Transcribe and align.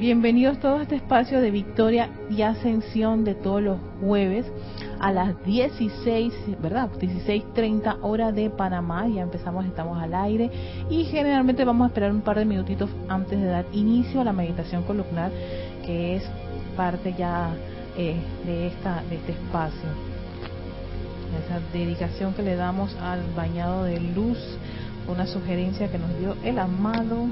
Bienvenidos 0.00 0.58
todos 0.60 0.80
a 0.80 0.82
este 0.84 0.96
espacio 0.96 1.42
de 1.42 1.50
victoria 1.50 2.08
y 2.30 2.40
ascensión 2.40 3.22
de 3.22 3.34
todos 3.34 3.62
los 3.62 3.78
jueves 4.00 4.46
a 4.98 5.12
las 5.12 5.44
16, 5.44 6.32
¿verdad? 6.62 6.88
16.30 6.98 7.98
hora 8.00 8.32
de 8.32 8.48
Panamá. 8.48 9.06
Ya 9.08 9.20
empezamos, 9.20 9.66
estamos 9.66 10.02
al 10.02 10.14
aire 10.14 10.50
y 10.88 11.04
generalmente 11.04 11.66
vamos 11.66 11.84
a 11.84 11.88
esperar 11.88 12.12
un 12.12 12.22
par 12.22 12.38
de 12.38 12.46
minutitos 12.46 12.88
antes 13.10 13.38
de 13.38 13.44
dar 13.44 13.66
inicio 13.74 14.22
a 14.22 14.24
la 14.24 14.32
meditación 14.32 14.84
columnar, 14.84 15.30
que 15.84 16.16
es 16.16 16.22
parte 16.78 17.14
ya 17.18 17.50
eh, 17.98 18.16
de, 18.46 18.68
esta, 18.68 19.02
de 19.10 19.16
este 19.16 19.32
espacio. 19.32 19.90
Esa 21.44 21.60
dedicación 21.74 22.32
que 22.32 22.40
le 22.42 22.56
damos 22.56 22.96
al 23.02 23.20
bañado 23.36 23.84
de 23.84 24.00
luz, 24.00 24.38
una 25.06 25.26
sugerencia 25.26 25.92
que 25.92 25.98
nos 25.98 26.18
dio 26.18 26.36
el 26.42 26.58
amado 26.58 27.26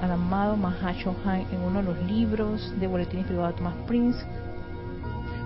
al 0.00 0.10
amado 0.12 0.54
Han 0.54 1.40
en 1.52 1.60
uno 1.64 1.78
de 1.78 1.84
los 1.84 1.98
libros 2.04 2.72
de 2.78 2.86
boletines 2.86 3.26
privados 3.26 3.54
de 3.54 3.58
Thomas 3.58 3.74
Prince. 3.86 4.24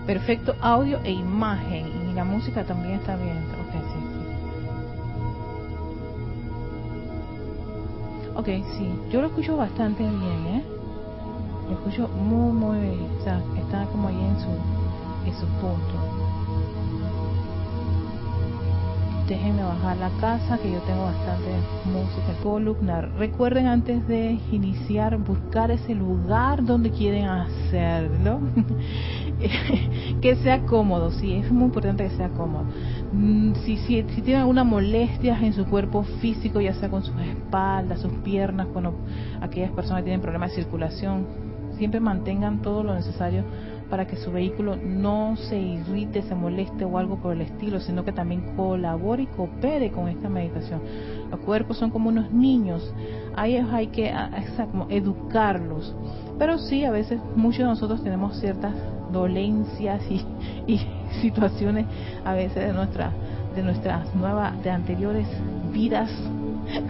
Perfecto 0.07 0.55
audio 0.61 0.99
e 1.05 1.13
imagen. 1.13 2.11
Y 2.11 2.15
la 2.15 2.25
música 2.25 2.65
también 2.65 2.95
está 2.95 3.17
bien. 3.17 3.39
Ok, 3.61 3.73
sí, 3.93 4.01
Ok, 8.35 8.47
sí. 8.77 8.89
Yo 9.11 9.21
lo 9.21 9.29
escucho 9.29 9.57
bastante 9.57 10.03
bien, 10.03 10.47
¿eh? 10.47 10.65
Lo 11.69 11.75
escucho 11.75 12.09
muy, 12.09 12.53
muy 12.53 12.79
bien. 12.81 13.09
O 13.21 13.23
sea, 13.23 13.43
está 13.57 13.85
como 13.87 14.09
ahí 14.09 14.19
en 14.19 14.41
su, 14.41 14.49
en 15.27 15.35
su 15.39 15.47
punto. 15.61 16.10
Déjenme 19.31 19.63
bajar 19.63 19.97
la 19.97 20.11
casa 20.17 20.59
que 20.59 20.73
yo 20.73 20.81
tengo 20.81 21.05
bastante 21.05 21.63
música 21.85 22.35
columnar. 22.43 23.13
Recuerden 23.17 23.69
antes 23.69 24.05
de 24.09 24.41
iniciar 24.51 25.17
buscar 25.19 25.71
ese 25.71 25.95
lugar 25.95 26.65
donde 26.65 26.91
quieren 26.91 27.27
hacerlo. 27.27 28.41
que 30.21 30.35
sea 30.43 30.67
cómodo, 30.67 31.13
sí, 31.13 31.35
es 31.35 31.53
muy 31.53 31.67
importante 31.67 32.09
que 32.09 32.17
sea 32.17 32.31
cómodo. 32.31 32.65
Mm, 33.13 33.55
si, 33.65 33.77
si, 33.77 34.03
si 34.03 34.23
tienen 34.23 34.41
alguna 34.41 34.65
molestia 34.65 35.39
en 35.41 35.53
su 35.53 35.65
cuerpo 35.65 36.03
físico, 36.21 36.61
ya 36.61 36.75
sea 36.75 36.89
con 36.89 37.05
sus 37.05 37.15
espaldas, 37.21 38.01
sus 38.01 38.13
piernas, 38.25 38.67
cuando 38.73 38.99
aquellas 39.41 39.71
personas 39.71 40.03
tienen 40.03 40.21
problemas 40.21 40.51
de 40.51 40.57
circulación, 40.57 41.25
siempre 41.79 42.01
mantengan 42.01 42.63
todo 42.63 42.83
lo 42.83 42.97
necesario 42.97 43.45
para 43.91 44.07
que 44.07 44.17
su 44.17 44.31
vehículo 44.31 44.77
no 44.77 45.37
se 45.37 45.59
irrite, 45.59 46.23
se 46.23 46.35
moleste 46.35 46.85
o 46.85 46.97
algo 46.97 47.17
por 47.17 47.33
el 47.33 47.43
estilo, 47.43 47.81
sino 47.81 48.05
que 48.05 48.13
también 48.13 48.55
colabore 48.57 49.25
y 49.25 49.27
coopere 49.27 49.91
con 49.91 50.09
esta 50.09 50.29
meditación. 50.29 50.81
Los 51.31 51.41
cuerpos 51.41 51.77
son 51.77 51.91
como 51.91 52.09
unos 52.09 52.33
niños, 52.33 52.95
ahí 53.37 53.57
hay 53.57 53.89
que 53.89 54.15
como 54.71 54.87
educarlos. 54.89 55.95
Pero 56.39 56.59
sí, 56.59 56.85
a 56.85 56.91
veces 56.91 57.21
muchos 57.35 57.59
de 57.59 57.65
nosotros 57.65 58.03
tenemos 58.03 58.39
ciertas 58.39 58.75
dolencias 59.13 60.01
y, 60.09 60.25
y 60.67 60.81
situaciones 61.21 61.87
a 62.25 62.33
veces 62.35 62.67
de 62.67 62.73
nuestra 62.73 63.13
de 63.55 63.65
nuestras 63.65 64.15
nuevas 64.15 64.63
de 64.63 64.71
anteriores 64.71 65.27
vidas 65.73 66.09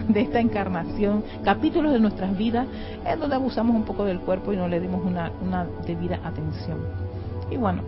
de 0.07 0.21
esta 0.21 0.39
encarnación, 0.39 1.23
capítulos 1.43 1.93
de 1.93 1.99
nuestras 1.99 2.37
vidas 2.37 2.67
en 3.05 3.19
donde 3.19 3.35
abusamos 3.35 3.75
un 3.75 3.83
poco 3.83 4.05
del 4.05 4.19
cuerpo 4.19 4.53
y 4.53 4.57
no 4.57 4.67
le 4.67 4.79
dimos 4.79 5.03
una, 5.05 5.31
una 5.41 5.65
debida 5.85 6.19
atención. 6.23 6.79
Y 7.49 7.57
bueno, 7.57 7.81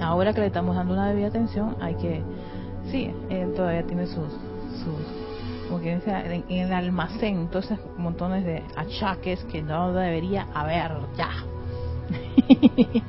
ahora 0.00 0.32
que 0.32 0.40
le 0.40 0.46
estamos 0.46 0.76
dando 0.76 0.94
una 0.94 1.08
debida 1.08 1.28
atención, 1.28 1.76
hay 1.80 1.94
que, 1.94 2.22
sí, 2.90 3.10
él 3.30 3.52
todavía 3.54 3.82
tiene 3.84 4.06
sus, 4.06 4.32
sus 4.84 5.22
como 5.68 5.80
que 5.82 5.92
en, 5.92 6.44
en 6.50 6.66
el 6.66 6.72
almacén, 6.72 7.38
entonces 7.38 7.78
montones 7.96 8.44
de 8.44 8.62
achaques 8.76 9.42
que 9.44 9.62
no 9.62 9.92
debería 9.94 10.46
haber 10.52 10.92
ya. 11.16 11.30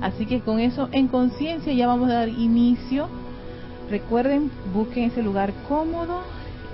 Así 0.00 0.26
que 0.26 0.40
con 0.40 0.58
eso 0.58 0.88
en 0.90 1.06
conciencia 1.06 1.72
ya 1.72 1.86
vamos 1.86 2.10
a 2.10 2.14
dar 2.14 2.28
inicio. 2.28 3.08
Recuerden, 3.88 4.50
busquen 4.74 5.04
ese 5.04 5.22
lugar 5.22 5.52
cómodo, 5.68 6.22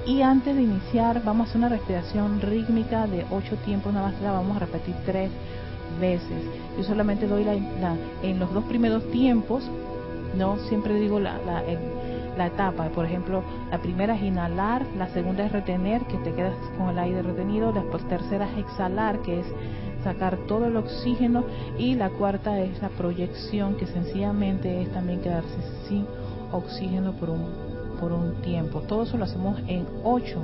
y 0.06 0.22
antes 0.22 0.54
de 0.54 0.62
iniciar, 0.62 1.22
vamos 1.24 1.46
a 1.46 1.50
hacer 1.50 1.58
una 1.58 1.68
respiración 1.68 2.40
rítmica 2.40 3.06
de 3.06 3.24
ocho 3.30 3.56
tiempos, 3.64 3.92
nada 3.92 4.10
más 4.10 4.20
la 4.20 4.32
vamos 4.32 4.56
a 4.56 4.60
repetir 4.60 4.94
tres 5.06 5.30
veces. 6.00 6.44
Yo 6.76 6.84
solamente 6.84 7.26
doy 7.26 7.44
la, 7.44 7.54
en 8.22 8.38
los 8.38 8.52
dos 8.52 8.64
primeros 8.64 9.10
tiempos, 9.10 9.64
no 10.36 10.58
siempre 10.68 10.94
digo 11.00 11.20
la, 11.20 11.38
la, 11.38 11.62
la 12.36 12.46
etapa. 12.46 12.88
Por 12.88 13.06
ejemplo, 13.06 13.42
la 13.70 13.78
primera 13.78 14.14
es 14.14 14.22
inhalar, 14.22 14.84
la 14.98 15.08
segunda 15.08 15.46
es 15.46 15.52
retener, 15.52 16.02
que 16.02 16.18
te 16.18 16.32
quedas 16.32 16.54
con 16.76 16.90
el 16.90 16.98
aire 16.98 17.22
retenido, 17.22 17.72
la 17.72 17.82
tercera 18.08 18.46
es 18.52 18.58
exhalar, 18.58 19.20
que 19.20 19.40
es 19.40 19.46
sacar 20.02 20.36
todo 20.46 20.66
el 20.66 20.76
oxígeno, 20.76 21.44
y 21.78 21.94
la 21.94 22.10
cuarta 22.10 22.60
es 22.60 22.82
la 22.82 22.90
proyección, 22.90 23.76
que 23.76 23.86
sencillamente 23.86 24.82
es 24.82 24.92
también 24.92 25.20
quedarse 25.20 25.56
sin 25.88 26.06
oxígeno 26.52 27.12
por 27.12 27.30
un 27.30 27.63
por 28.00 28.12
un 28.12 28.34
tiempo. 28.42 28.80
Todo 28.80 29.04
eso 29.04 29.16
lo 29.16 29.24
hacemos 29.24 29.58
en 29.66 29.86
ocho, 30.02 30.42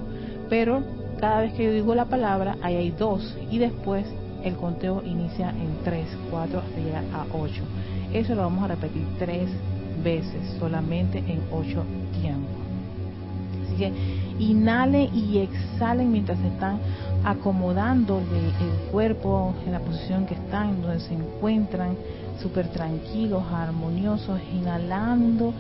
pero 0.49 0.83
cada 1.21 1.41
vez 1.43 1.53
que 1.55 1.65
yo 1.65 1.72
digo 1.72 1.94
la 1.94 2.06
palabra, 2.06 2.56
ahí 2.62 2.77
hay 2.77 2.91
dos 2.91 3.37
y 3.50 3.59
después 3.59 4.06
el 4.43 4.56
conteo 4.56 5.03
inicia 5.05 5.50
en 5.50 5.84
tres, 5.84 6.06
cuatro 6.31 6.61
hasta 6.61 6.81
llegar 6.81 7.05
a 7.12 7.27
ocho. 7.37 7.62
Eso 8.12 8.34
lo 8.34 8.43
vamos 8.43 8.65
a 8.65 8.69
repetir 8.69 9.06
tres 9.19 9.50
veces, 10.03 10.56
solamente 10.59 11.19
en 11.19 11.41
ocho 11.53 11.84
tiempos. 12.21 12.50
Así 13.67 13.77
que 13.77 13.93
inhalen 14.38 15.15
y 15.15 15.38
exhalen 15.38 16.11
mientras 16.11 16.38
están 16.41 16.78
acomodando 17.25 18.19
el 18.19 18.91
cuerpo 18.91 19.55
en 19.67 19.72
la 19.72 19.81
posición 19.81 20.25
que 20.25 20.34
están, 20.34 20.81
donde 20.81 21.00
se 21.00 21.15
encuentran, 21.15 21.97
súper 22.41 22.69
tranquilos, 22.69 23.43
armoniosos, 23.53 24.41
inhalando 24.55 25.53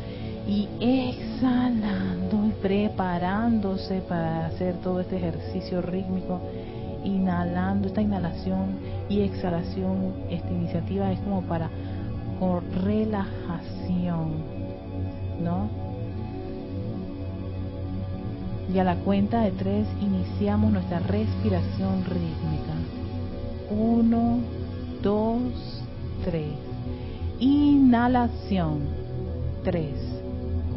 y 0.46 0.68
exhalando 0.80 2.46
y 2.46 2.50
preparándose 2.62 4.00
para 4.00 4.46
hacer 4.46 4.76
todo 4.76 5.00
este 5.00 5.16
ejercicio 5.16 5.82
rítmico, 5.82 6.40
inhalando 7.04 7.88
esta 7.88 8.02
inhalación 8.02 8.78
y 9.08 9.20
exhalación, 9.20 10.14
esta 10.30 10.50
iniciativa 10.50 11.12
es 11.12 11.20
como 11.20 11.42
para 11.42 11.70
con 12.38 12.62
relajación, 12.82 14.32
¿no? 15.42 15.68
Y 18.72 18.78
a 18.78 18.84
la 18.84 18.96
cuenta 18.96 19.42
de 19.42 19.50
tres 19.50 19.86
iniciamos 20.00 20.72
nuestra 20.72 21.00
respiración 21.00 22.04
rítmica. 22.04 22.74
Uno, 23.70 24.38
dos, 25.02 25.82
tres. 26.24 26.52
Inhalación. 27.40 29.00
Tres 29.64 30.09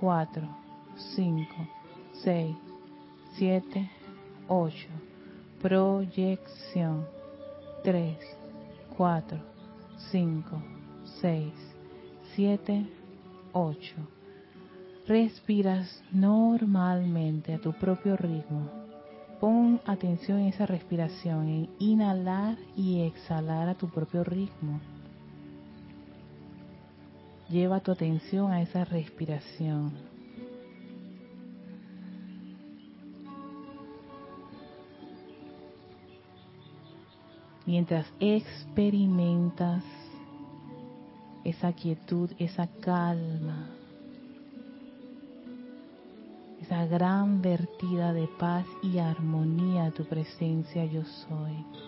4, 0.00 0.42
5, 1.14 1.46
6, 2.12 2.56
7, 3.36 3.90
8. 4.48 4.88
Proyección. 5.62 7.06
3, 7.82 8.16
4, 8.96 9.38
5, 10.10 10.62
6, 11.20 11.52
7, 12.34 12.86
8. 13.52 13.94
Respiras 15.06 16.02
normalmente 16.10 17.54
a 17.54 17.58
tu 17.58 17.72
propio 17.72 18.16
ritmo. 18.16 18.68
Pon 19.40 19.80
atención 19.86 20.40
en 20.40 20.48
esa 20.48 20.66
respiración, 20.66 21.48
en 21.48 21.70
inhalar 21.78 22.58
y 22.74 23.02
exhalar 23.02 23.68
a 23.68 23.74
tu 23.74 23.88
propio 23.88 24.24
ritmo. 24.24 24.80
Lleva 27.48 27.80
tu 27.80 27.92
atención 27.92 28.50
a 28.50 28.60
esa 28.60 28.84
respiración. 28.84 29.92
Mientras 37.66 38.06
experimentas 38.20 39.82
esa 41.44 41.72
quietud, 41.72 42.30
esa 42.38 42.68
calma, 42.80 43.70
esa 46.60 46.86
gran 46.86 47.42
vertida 47.42 48.12
de 48.12 48.28
paz 48.38 48.66
y 48.82 48.98
armonía 48.98 49.92
tu 49.92 50.04
presencia 50.04 50.84
yo 50.86 51.04
soy. 51.04 51.85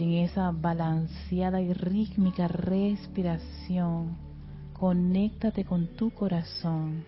En 0.00 0.12
esa 0.12 0.52
balanceada 0.52 1.60
y 1.60 1.72
rítmica 1.72 2.46
respiración, 2.46 4.16
conéctate 4.72 5.64
con 5.64 5.88
tu 5.96 6.10
corazón 6.10 7.04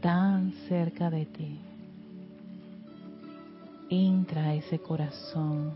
tan 0.00 0.52
cerca 0.70 1.10
de 1.10 1.26
ti. 1.26 1.60
Entra 3.90 4.44
a 4.44 4.54
ese 4.54 4.78
corazón, 4.78 5.74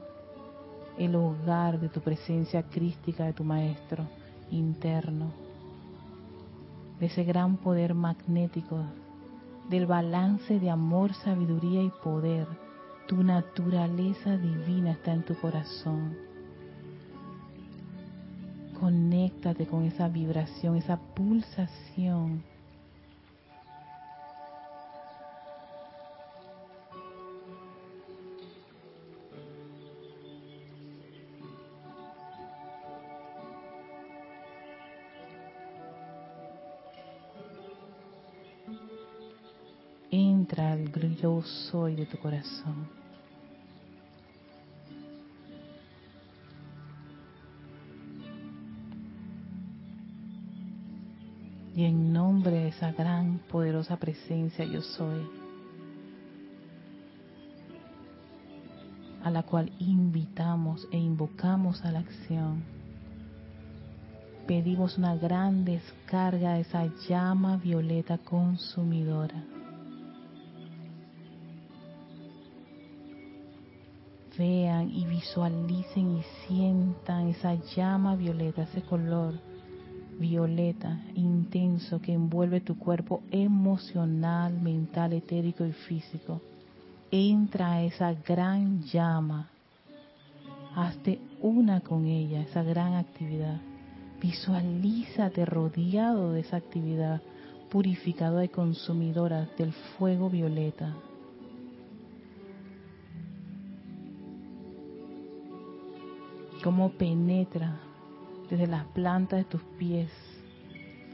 el 0.96 1.16
hogar 1.16 1.78
de 1.78 1.90
tu 1.90 2.00
presencia 2.00 2.62
crística 2.62 3.26
de 3.26 3.34
tu 3.34 3.44
Maestro 3.44 4.06
interno, 4.50 5.32
de 6.98 7.06
ese 7.06 7.24
gran 7.24 7.58
poder 7.58 7.92
magnético, 7.92 8.84
del 9.68 9.84
balance 9.84 10.58
de 10.58 10.70
amor, 10.70 11.12
sabiduría 11.12 11.82
y 11.82 11.92
poder. 12.02 12.46
Tu 13.10 13.24
naturaleza 13.24 14.36
divina 14.36 14.92
está 14.92 15.12
en 15.12 15.24
tu 15.24 15.34
corazón. 15.34 16.16
Conéctate 18.78 19.66
con 19.66 19.82
esa 19.82 20.06
vibración, 20.06 20.76
esa 20.76 20.96
pulsación 20.96 22.44
yo 41.20 41.42
soy 41.42 41.96
de 41.96 42.06
tu 42.06 42.18
corazón. 42.18 42.88
Y 51.74 51.84
en 51.84 52.12
nombre 52.12 52.52
de 52.52 52.68
esa 52.68 52.92
gran, 52.92 53.38
poderosa 53.50 53.96
presencia 53.96 54.64
yo 54.64 54.82
soy, 54.82 55.26
a 59.22 59.30
la 59.30 59.42
cual 59.44 59.72
invitamos 59.78 60.86
e 60.90 60.98
invocamos 60.98 61.82
a 61.84 61.92
la 61.92 62.00
acción, 62.00 62.62
pedimos 64.46 64.98
una 64.98 65.16
gran 65.16 65.64
descarga 65.64 66.54
de 66.54 66.62
esa 66.62 66.86
llama 67.08 67.56
violeta 67.56 68.18
consumidora 68.18 69.44
vean 74.40 74.90
y 74.90 75.04
visualicen 75.04 76.16
y 76.16 76.22
sientan 76.46 77.28
esa 77.28 77.56
llama 77.76 78.16
violeta, 78.16 78.62
ese 78.62 78.80
color 78.80 79.34
violeta 80.18 80.98
intenso 81.14 82.00
que 82.00 82.14
envuelve 82.14 82.62
tu 82.62 82.78
cuerpo 82.78 83.22
emocional, 83.30 84.58
mental, 84.58 85.12
etérico 85.12 85.66
y 85.66 85.72
físico. 85.72 86.40
Entra 87.10 87.72
a 87.72 87.82
esa 87.82 88.14
gran 88.14 88.82
llama, 88.84 89.50
hazte 90.74 91.18
una 91.42 91.80
con 91.80 92.06
ella, 92.06 92.40
esa 92.40 92.62
gran 92.62 92.94
actividad. 92.94 93.60
Visualízate 94.22 95.44
rodeado 95.44 96.32
de 96.32 96.40
esa 96.40 96.56
actividad 96.56 97.20
purificadora 97.70 98.44
y 98.44 98.48
consumidora 98.48 99.50
del 99.58 99.72
fuego 99.98 100.30
violeta. 100.30 100.94
Cómo 106.62 106.90
penetra 106.90 107.80
desde 108.50 108.66
las 108.66 108.84
plantas 108.86 109.38
de 109.40 109.44
tus 109.44 109.62
pies, 109.78 110.10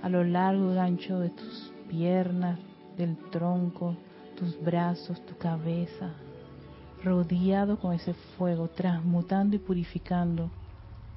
a 0.03 0.09
lo 0.09 0.25
largo 0.25 0.75
y 0.75 0.79
ancho 0.79 1.19
de 1.21 1.31
tus 1.31 1.73
piernas, 1.89 2.59
del 2.97 3.17
tronco, 3.31 3.97
tus 4.37 4.61
brazos, 4.61 5.25
tu 5.27 5.37
cabeza, 5.37 6.15
rodeado 7.05 7.79
con 7.79 7.93
ese 7.93 8.15
fuego, 8.37 8.69
transmutando 8.69 9.57
y 9.57 9.59
purificando 9.59 10.51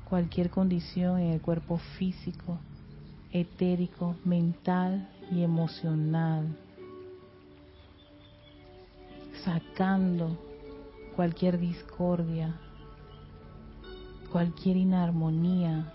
cualquier 0.08 0.50
condición 0.50 1.20
en 1.20 1.34
el 1.34 1.42
cuerpo 1.42 1.78
físico, 1.98 2.60
etérico, 3.32 4.16
mental 4.26 5.10
y 5.32 5.44
emocional, 5.44 6.58
sacando 9.44 10.38
cualquier 11.16 11.60
discordia, 11.60 12.60
cualquier 14.32 14.78
inarmonía, 14.78 15.92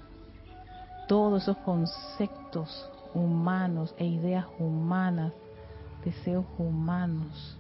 todos 1.09 1.43
esos 1.43 1.57
conceptos 1.59 2.91
humanos 3.15 3.95
e 3.99 4.07
ideas 4.07 4.47
humanas, 4.59 5.33
deseos 6.05 6.45
humanos 6.59 7.57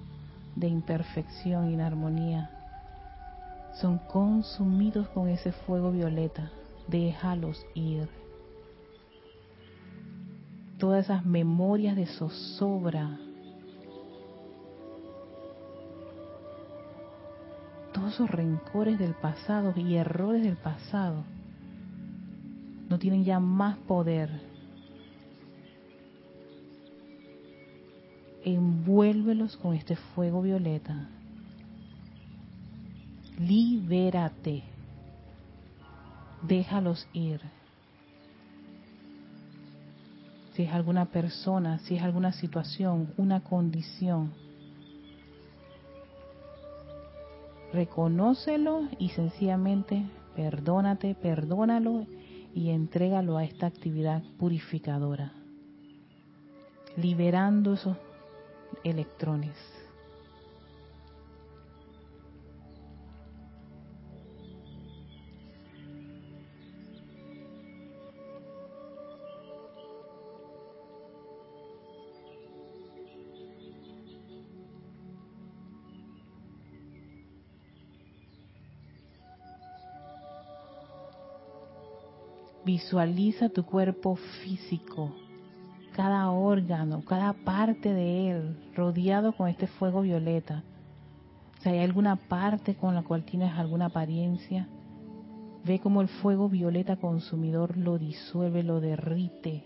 de 0.56 0.68
imperfección, 0.68 1.70
inarmonía, 1.70 2.50
son 3.74 3.98
consumidos 3.98 5.08
con 5.08 5.28
ese 5.28 5.52
fuego 5.52 5.90
violeta. 5.90 6.50
Déjalos 6.86 7.64
ir. 7.74 8.08
Todas 10.78 11.06
esas 11.06 11.24
memorias 11.24 11.96
de 11.96 12.06
zozobra, 12.06 13.18
todos 18.04 18.30
rencores 18.30 18.99
del 18.99 19.14
pasado 19.14 19.73
y 19.76 19.94
errores 19.96 20.42
del 20.42 20.56
pasado 20.56 21.25
no 22.90 22.99
tienen 22.99 23.25
ya 23.25 23.40
más 23.40 23.78
poder. 23.78 24.28
Envuélvelos 28.44 29.56
con 29.56 29.75
este 29.75 29.96
fuego 29.96 30.42
violeta. 30.42 31.08
Libérate. 33.38 34.64
Déjalos 36.42 37.08
ir. 37.14 37.40
Si 40.52 40.64
es 40.64 40.73
alguna 40.73 41.06
persona, 41.06 41.78
si 41.78 41.96
es 41.96 42.02
alguna 42.02 42.32
situación, 42.32 43.14
una 43.16 43.40
condición, 43.40 44.43
reconócelo 47.74 48.88
y 48.98 49.08
sencillamente 49.10 50.04
perdónate, 50.36 51.14
perdónalo 51.14 52.06
y 52.54 52.70
entrégalo 52.70 53.36
a 53.36 53.44
esta 53.44 53.66
actividad 53.66 54.22
purificadora, 54.38 55.32
liberando 56.96 57.74
esos 57.74 57.96
electrones. 58.84 59.73
Visualiza 82.74 83.50
tu 83.50 83.64
cuerpo 83.64 84.16
físico, 84.16 85.14
cada 85.94 86.28
órgano, 86.32 87.04
cada 87.04 87.32
parte 87.32 87.94
de 87.94 88.32
él 88.32 88.72
rodeado 88.74 89.30
con 89.30 89.48
este 89.48 89.68
fuego 89.68 90.00
violeta. 90.00 90.64
Si 91.60 91.68
hay 91.68 91.78
alguna 91.78 92.16
parte 92.16 92.74
con 92.74 92.96
la 92.96 93.04
cual 93.04 93.22
tienes 93.22 93.52
alguna 93.52 93.86
apariencia, 93.86 94.66
ve 95.64 95.78
como 95.78 96.00
el 96.00 96.08
fuego 96.08 96.48
violeta 96.48 96.96
consumidor 96.96 97.76
lo 97.76 97.96
disuelve, 97.96 98.64
lo 98.64 98.80
derrite, 98.80 99.62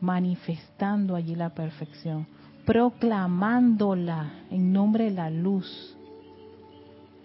manifestando 0.00 1.16
allí 1.16 1.34
la 1.34 1.50
perfección, 1.50 2.28
proclamándola 2.64 4.34
en 4.52 4.72
nombre 4.72 5.06
de 5.06 5.10
la 5.10 5.30
luz. 5.30 5.97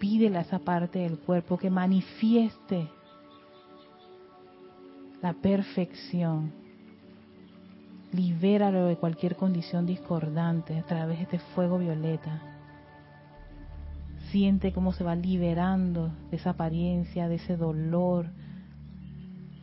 Pídele 0.04 0.36
a 0.36 0.42
esa 0.42 0.58
parte 0.58 0.98
del 0.98 1.18
cuerpo 1.18 1.56
que 1.56 1.70
manifieste 1.70 2.90
la 5.22 5.32
perfección. 5.32 6.52
Libéralo 8.12 8.84
de 8.84 8.96
cualquier 8.96 9.34
condición 9.34 9.86
discordante 9.86 10.78
a 10.78 10.82
través 10.82 11.16
de 11.16 11.22
este 11.22 11.38
fuego 11.38 11.78
violeta. 11.78 12.42
Siente 14.30 14.74
cómo 14.74 14.92
se 14.92 15.04
va 15.04 15.16
liberando 15.16 16.10
de 16.30 16.36
esa 16.36 16.50
apariencia, 16.50 17.26
de 17.26 17.36
ese 17.36 17.56
dolor, 17.56 18.26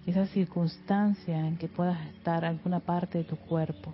esa 0.07 0.25
circunstancia 0.25 1.37
en 1.47 1.57
que 1.57 1.67
puedas 1.67 2.03
estar 2.15 2.45
alguna 2.45 2.79
parte 2.79 3.19
de 3.19 3.25
tu 3.25 3.35
cuerpo. 3.35 3.93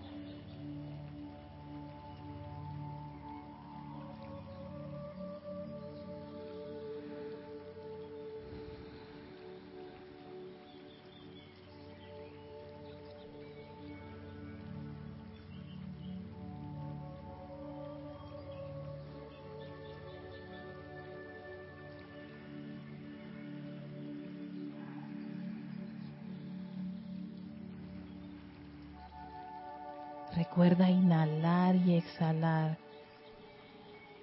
Recuerda 30.37 30.87
inhalar 30.87 31.75
y 31.75 31.95
exhalar. 31.95 32.77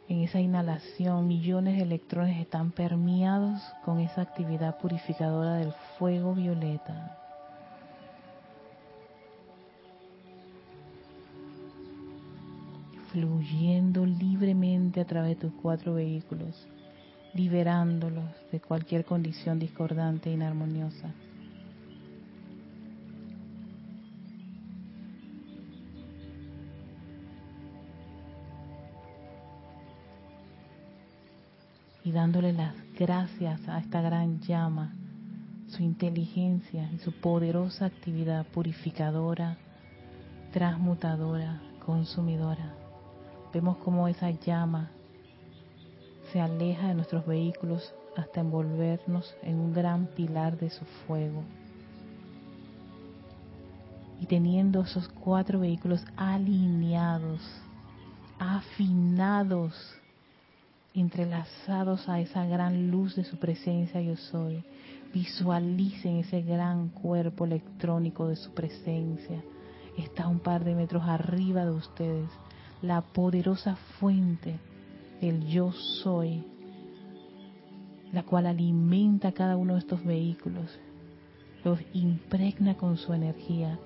En 0.08 0.20
esa 0.20 0.38
inhalación 0.38 1.26
millones 1.26 1.76
de 1.76 1.82
electrones 1.82 2.40
están 2.40 2.70
permeados 2.70 3.60
con 3.84 3.98
esa 3.98 4.20
actividad 4.20 4.78
purificadora 4.78 5.56
del 5.56 5.72
fuego 5.98 6.32
violeta. 6.32 7.18
Fluyendo 13.10 14.06
libremente 14.06 15.00
a 15.00 15.06
través 15.06 15.30
de 15.30 15.48
tus 15.48 15.60
cuatro 15.60 15.94
vehículos, 15.94 16.68
liberándolos 17.34 18.30
de 18.52 18.60
cualquier 18.60 19.04
condición 19.04 19.58
discordante 19.58 20.30
e 20.30 20.34
inarmoniosa. 20.34 21.12
Y 32.04 32.12
dándole 32.12 32.52
las 32.52 32.74
gracias 32.98 33.66
a 33.66 33.78
esta 33.78 34.02
gran 34.02 34.40
llama, 34.40 34.92
su 35.68 35.82
inteligencia 35.82 36.90
y 36.92 36.98
su 36.98 37.12
poderosa 37.12 37.86
actividad 37.86 38.46
purificadora, 38.46 39.56
transmutadora, 40.52 41.62
consumidora. 41.84 42.74
Vemos 43.54 43.78
cómo 43.78 44.06
esa 44.06 44.30
llama 44.30 44.90
se 46.30 46.40
aleja 46.40 46.88
de 46.88 46.94
nuestros 46.94 47.26
vehículos 47.26 47.94
hasta 48.16 48.40
envolvernos 48.40 49.34
en 49.42 49.58
un 49.58 49.72
gran 49.72 50.06
pilar 50.06 50.58
de 50.58 50.68
su 50.68 50.84
fuego. 51.06 51.42
Y 54.20 54.26
teniendo 54.26 54.82
esos 54.82 55.08
cuatro 55.08 55.60
vehículos 55.60 56.04
alineados, 56.16 57.40
afinados, 58.38 59.74
entrelazados 60.94 62.08
a 62.08 62.20
esa 62.20 62.46
gran 62.46 62.90
luz 62.90 63.16
de 63.16 63.24
su 63.24 63.36
presencia 63.36 64.00
yo 64.00 64.16
soy. 64.16 64.62
Visualicen 65.12 66.18
ese 66.18 66.42
gran 66.42 66.88
cuerpo 66.88 67.44
electrónico 67.44 68.28
de 68.28 68.36
su 68.36 68.52
presencia. 68.52 69.42
Está 69.98 70.28
un 70.28 70.38
par 70.38 70.64
de 70.64 70.74
metros 70.74 71.02
arriba 71.04 71.64
de 71.64 71.72
ustedes. 71.72 72.30
La 72.80 73.00
poderosa 73.00 73.76
fuente 73.98 74.58
del 75.20 75.44
yo 75.46 75.72
soy, 75.72 76.44
la 78.12 78.22
cual 78.22 78.46
alimenta 78.46 79.32
cada 79.32 79.56
uno 79.56 79.74
de 79.74 79.80
estos 79.80 80.04
vehículos, 80.04 80.78
los 81.64 81.78
impregna 81.92 82.76
con 82.76 82.98
su 82.98 83.12
energía. 83.14 83.78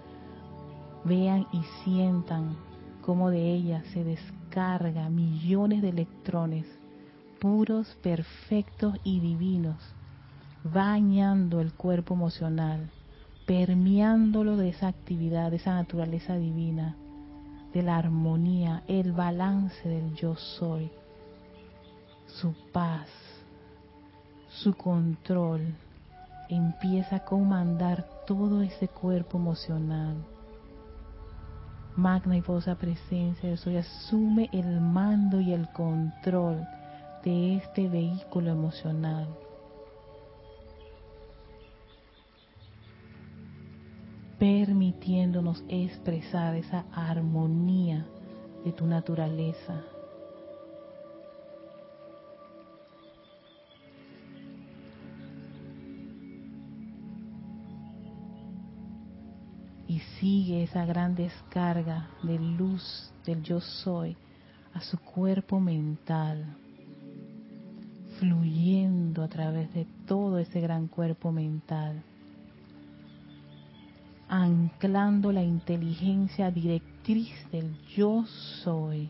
Vean 1.05 1.47
y 1.53 1.63
sientan 1.85 2.57
cómo 3.03 3.31
de 3.31 3.55
ella 3.55 3.83
se 3.93 4.05
descarga 4.05 5.09
millones 5.09 5.81
de 5.81 5.91
electrones 5.91 6.78
puros, 7.41 7.97
perfectos 8.03 8.95
y 9.05 9.21
divinos, 9.21 9.77
bañando 10.65 11.61
el 11.61 11.73
cuerpo 11.73 12.15
emocional, 12.15 12.91
permeándolo 13.47 14.57
de 14.57 14.71
esa 14.71 14.89
actividad, 14.89 15.51
de 15.51 15.57
esa 15.57 15.75
naturaleza 15.75 16.37
divina, 16.37 16.97
de 17.73 17.83
la 17.83 17.97
armonía, 17.97 18.83
el 18.89 19.13
balance 19.13 19.89
del 19.89 20.15
yo 20.15 20.37
soy, 20.37 20.91
su 22.27 22.55
paz, 22.73 23.09
su 24.49 24.75
control, 24.75 25.75
empieza 26.49 27.17
a 27.17 27.25
comandar 27.25 28.09
todo 28.27 28.63
ese 28.63 28.89
cuerpo 28.89 29.39
emocional. 29.39 30.17
Magna 31.97 32.37
y 32.37 32.43
poderosa 32.43 32.77
presencia 32.77 33.51
de 33.51 33.57
soy 33.57 33.77
asume 33.77 34.49
el 34.53 34.81
mando 34.81 35.41
y 35.41 35.53
el 35.53 35.69
control 35.73 36.65
de 37.29 37.57
este 37.57 37.87
vehículo 37.91 38.51
emocional. 38.51 39.29
permitiéndonos 44.39 45.65
expresar 45.69 46.55
esa 46.55 46.85
armonía 46.93 48.07
de 48.65 48.73
tu 48.73 48.87
naturaleza. 48.87 49.83
Y 59.89 59.99
sigue 60.21 60.63
esa 60.63 60.87
gran 60.87 61.17
descarga 61.17 62.09
de 62.23 62.39
luz 62.39 63.13
del 63.27 63.43
yo 63.43 63.61
soy 63.61 64.17
a 64.73 64.81
su 64.81 64.97
cuerpo 65.01 65.59
mental 65.59 66.57
fluyendo 68.19 69.23
a 69.23 69.29
través 69.29 69.73
de 69.75 69.87
todo 70.07 70.39
ese 70.39 70.61
gran 70.61 70.89
cuerpo 70.89 71.31
mental, 71.31 72.03
anclando 74.29 75.33
la 75.33 75.43
inteligencia 75.43 76.51
directriz 76.51 77.33
del 77.53 77.77
yo 77.97 78.25
soy. 78.27 79.09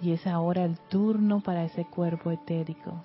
Y 0.00 0.10
es 0.10 0.26
ahora 0.26 0.64
el 0.64 0.76
turno 0.88 1.40
para 1.40 1.62
ese 1.62 1.84
cuerpo 1.84 2.32
etérico 2.32 3.04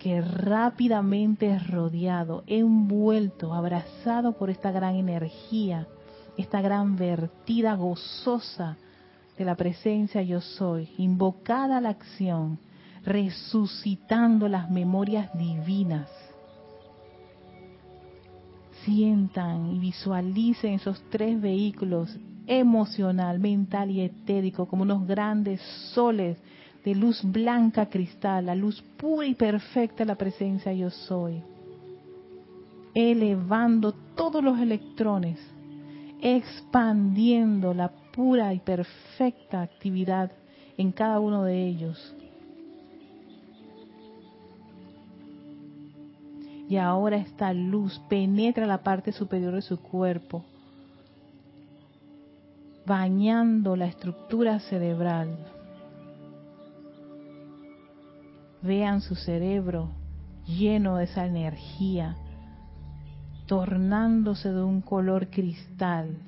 que 0.00 0.22
rápidamente 0.22 1.54
es 1.54 1.66
rodeado, 1.68 2.42
envuelto, 2.46 3.52
abrazado 3.52 4.32
por 4.32 4.48
esta 4.48 4.72
gran 4.72 4.96
energía, 4.96 5.86
esta 6.38 6.62
gran 6.62 6.96
vertida 6.96 7.74
gozosa 7.74 8.78
de 9.36 9.44
la 9.44 9.56
presencia 9.56 10.22
yo 10.22 10.40
soy, 10.40 10.88
invocada 10.96 11.76
a 11.76 11.80
la 11.82 11.90
acción, 11.90 12.58
resucitando 13.04 14.48
las 14.48 14.70
memorias 14.70 15.30
divinas. 15.34 16.08
Sientan 18.86 19.66
y 19.66 19.78
visualicen 19.80 20.74
esos 20.74 20.98
tres 21.10 21.38
vehículos 21.38 22.16
emocional, 22.46 23.38
mental 23.38 23.90
y 23.90 24.00
etérico 24.00 24.66
como 24.66 24.82
unos 24.82 25.06
grandes 25.06 25.60
soles 25.92 26.38
de 26.84 26.94
luz 26.94 27.20
blanca 27.22 27.86
cristal, 27.86 28.46
la 28.46 28.54
luz 28.54 28.82
pura 28.96 29.26
y 29.26 29.34
perfecta 29.34 30.04
la 30.04 30.14
presencia 30.14 30.72
yo 30.72 30.90
soy. 30.90 31.42
elevando 32.92 33.92
todos 34.16 34.42
los 34.42 34.58
electrones, 34.58 35.38
expandiendo 36.20 37.72
la 37.72 37.88
pura 37.88 38.52
y 38.52 38.58
perfecta 38.58 39.62
actividad 39.62 40.32
en 40.76 40.90
cada 40.90 41.20
uno 41.20 41.44
de 41.44 41.66
ellos. 41.66 42.14
Y 46.68 46.76
ahora 46.76 47.16
esta 47.16 47.52
luz 47.52 48.00
penetra 48.08 48.66
la 48.66 48.82
parte 48.82 49.12
superior 49.12 49.54
de 49.54 49.62
su 49.62 49.80
cuerpo, 49.80 50.44
bañando 52.86 53.76
la 53.76 53.86
estructura 53.86 54.58
cerebral. 54.60 55.59
Vean 58.62 59.00
su 59.00 59.14
cerebro 59.14 59.90
lleno 60.46 60.96
de 60.96 61.04
esa 61.04 61.26
energía, 61.26 62.16
tornándose 63.46 64.52
de 64.52 64.62
un 64.62 64.80
color 64.80 65.28
cristal, 65.28 66.18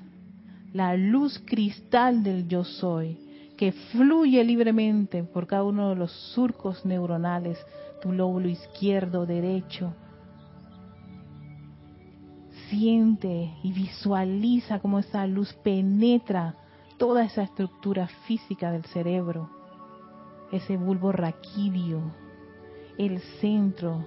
la 0.73 0.95
luz 0.95 1.41
cristal 1.45 2.23
del 2.23 2.47
yo 2.47 2.63
soy, 2.63 3.19
que 3.57 3.71
fluye 3.71 4.43
libremente 4.43 5.23
por 5.23 5.45
cada 5.45 5.63
uno 5.63 5.89
de 5.89 5.95
los 5.95 6.11
surcos 6.33 6.85
neuronales, 6.85 7.57
tu 8.01 8.11
lóbulo 8.11 8.49
izquierdo, 8.49 9.25
derecho, 9.25 9.93
siente 12.69 13.53
y 13.61 13.71
visualiza 13.71 14.79
cómo 14.79 14.99
esa 14.99 15.27
luz 15.27 15.53
penetra 15.63 16.55
toda 16.97 17.23
esa 17.23 17.43
estructura 17.43 18.07
física 18.25 18.71
del 18.71 18.83
cerebro, 18.85 19.49
ese 20.51 20.77
bulbo 20.77 21.11
raquídeo, 21.11 22.22
el 22.97 23.19
centro, 23.41 24.05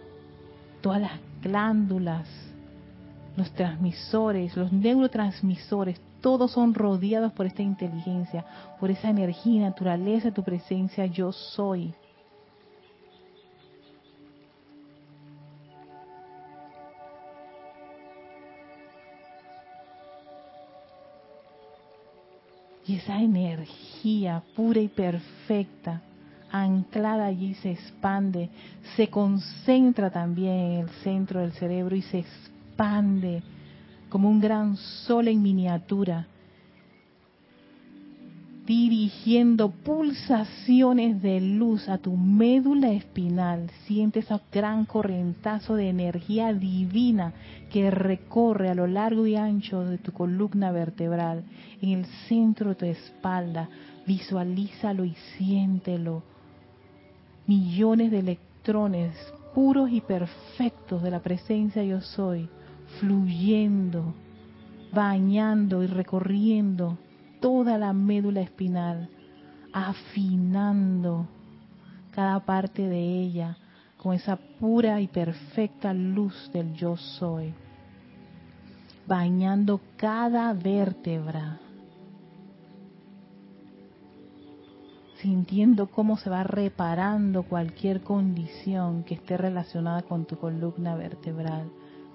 todas 0.81 1.01
las 1.01 1.21
glándulas, 1.43 2.29
los 3.37 3.51
transmisores, 3.53 4.57
los 4.57 4.73
neurotransmisores, 4.73 6.01
todos 6.21 6.51
son 6.53 6.75
rodeados 6.75 7.33
por 7.33 7.47
esta 7.47 7.63
inteligencia, 7.63 8.45
por 8.81 8.91
esa 8.91 9.11
energía, 9.11 9.63
naturaleza, 9.63 10.33
tu 10.33 10.43
presencia, 10.43 11.07
yo 11.07 11.33
soy. 11.33 11.95
Y 22.89 22.97
esa 22.97 23.21
energía 23.21 24.43
pura 24.55 24.81
y 24.81 24.89
perfecta, 24.89 26.01
anclada 26.51 27.27
allí, 27.27 27.55
se 27.55 27.73
expande, 27.73 28.51
se 28.97 29.09
concentra 29.09 30.11
también 30.11 30.55
en 30.55 30.81
el 30.81 30.89
centro 31.03 31.41
del 31.41 31.53
cerebro 31.53 31.97
y 31.97 32.03
se 32.03 32.19
expande 32.19 33.43
como 34.09 34.31
un 34.31 34.41
gran 34.41 34.77
sol 34.77 35.29
en 35.29 35.43
miniatura 35.43 36.27
dirigiendo 38.67 39.71
pulsaciones 39.71 41.23
de 41.23 41.41
luz 41.41 41.89
a 41.89 41.99
tu 41.99 42.17
médula 42.17 42.91
espinal. 42.91 43.71
Siente 43.87 44.19
ese 44.19 44.35
gran 44.53 44.85
corrientazo 44.85 45.77
de 45.77 45.89
energía 45.89 46.53
divina 46.53 47.33
que 47.71 47.91
recorre 47.91 48.69
a 48.69 48.75
lo 48.75 48.89
largo 48.89 49.27
y 49.27 49.37
ancho 49.37 49.85
de 49.85 49.99
tu 49.99 50.13
columna 50.13 50.73
vertebral, 50.73 51.45
en 51.81 51.91
el 51.91 52.07
centro 52.29 52.71
de 52.71 52.75
tu 52.75 52.85
espalda. 52.87 53.69
Visualízalo 54.05 55.05
y 55.05 55.15
siéntelo. 55.37 56.36
Millones 57.47 58.11
de 58.11 58.19
electrones 58.19 59.15
puros 59.55 59.91
y 59.91 60.01
perfectos 60.01 61.03
de 61.03 61.11
la 61.11 61.21
presencia 61.21 61.83
yo 61.83 62.01
soy, 62.01 62.49
fluyendo, 63.01 64.15
bañando 64.93 65.83
y 65.83 65.87
recorriendo 65.87 66.99
toda 67.41 67.79
la 67.79 67.93
médula 67.93 68.41
espinal, 68.41 69.09
afinando 69.73 71.27
cada 72.11 72.41
parte 72.41 72.87
de 72.87 73.01
ella 73.01 73.57
con 73.97 74.15
esa 74.15 74.37
pura 74.37 75.01
y 75.01 75.07
perfecta 75.07 75.95
luz 75.95 76.51
del 76.53 76.75
yo 76.75 76.97
soy, 76.97 77.55
bañando 79.07 79.81
cada 79.97 80.53
vértebra, 80.53 81.61
sintiendo 85.21 85.87
cómo 85.87 86.17
se 86.17 86.31
va 86.31 86.43
reparando 86.43 87.43
cualquier 87.43 88.03
condición 88.03 89.05
que 89.05 89.15
esté 89.15 89.37
relacionada 89.37 90.03
con 90.03 90.27
tu 90.27 90.37
columna 90.39 90.95
vertebral, 90.95 91.71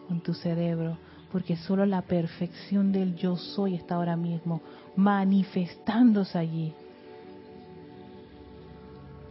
con 0.07 0.21
tu 0.21 0.33
cerebro, 0.33 0.97
porque 1.31 1.55
solo 1.55 1.85
la 1.85 2.03
perfección 2.03 2.91
del 2.91 3.15
yo 3.15 3.37
soy 3.37 3.75
está 3.75 3.95
ahora 3.95 4.15
mismo 4.15 4.61
manifestándose 4.95 6.37
allí. 6.37 6.73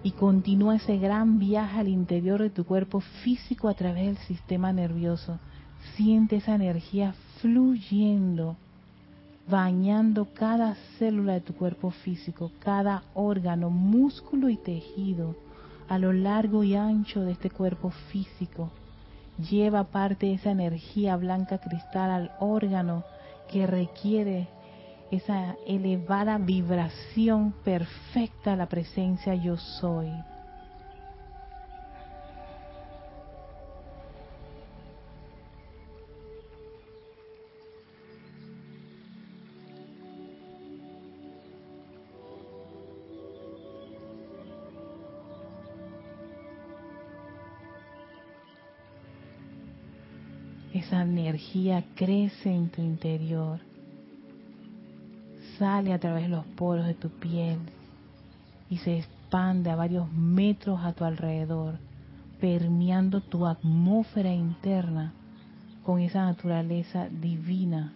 Y 0.03 0.13
continúa 0.13 0.77
ese 0.77 0.97
gran 0.97 1.39
viaje 1.39 1.81
al 1.81 1.89
interior 1.89 2.41
de 2.41 2.49
tu 2.49 2.65
cuerpo 2.65 3.01
físico 3.23 3.69
a 3.69 3.75
través 3.75 4.07
del 4.07 4.19
sistema 4.27 4.73
nervioso. 4.73 5.39
Siente 5.95 6.37
esa 6.37 6.55
energía 6.55 7.15
fluyendo, 7.41 8.57
bañando 9.51 10.29
cada 10.33 10.77
célula 10.99 11.35
de 11.35 11.41
tu 11.41 11.55
cuerpo 11.55 11.91
físico, 11.91 12.53
cada 12.61 13.03
órgano, 13.15 13.69
músculo 13.69 14.49
y 14.49 14.57
tejido 14.57 15.35
a 15.89 15.99
lo 15.99 16.13
largo 16.13 16.63
y 16.63 16.77
ancho 16.77 17.23
de 17.23 17.33
este 17.33 17.51
cuerpo 17.51 17.91
físico 18.13 18.71
lleva 19.51 19.85
parte 19.85 20.27
de 20.27 20.35
esa 20.35 20.51
energía 20.51 21.17
blanca 21.17 21.59
cristal 21.59 22.11
al 22.11 22.33
órgano 22.39 23.05
que 23.51 23.67
requiere 23.67 24.49
esa 25.11 25.57
elevada 25.67 26.39
vibración 26.39 27.53
perfecta 27.65 28.53
a 28.53 28.57
la 28.57 28.67
presencia 28.67 29.35
yo 29.35 29.57
soy. 29.57 30.11
Esa 50.91 51.03
energía 51.03 51.85
crece 51.95 52.53
en 52.53 52.69
tu 52.69 52.83
interior, 52.83 53.61
sale 55.57 55.93
a 55.93 56.01
través 56.01 56.25
de 56.25 56.31
los 56.31 56.45
poros 56.45 56.85
de 56.85 56.95
tu 56.95 57.11
piel 57.11 57.61
y 58.69 58.79
se 58.79 58.99
expande 58.99 59.71
a 59.71 59.77
varios 59.77 60.11
metros 60.13 60.81
a 60.83 60.93
tu 60.93 61.05
alrededor, 61.05 61.79
permeando 62.41 63.21
tu 63.21 63.47
atmósfera 63.47 64.33
interna 64.33 65.13
con 65.85 66.01
esa 66.01 66.25
naturaleza 66.25 67.07
divina, 67.09 67.93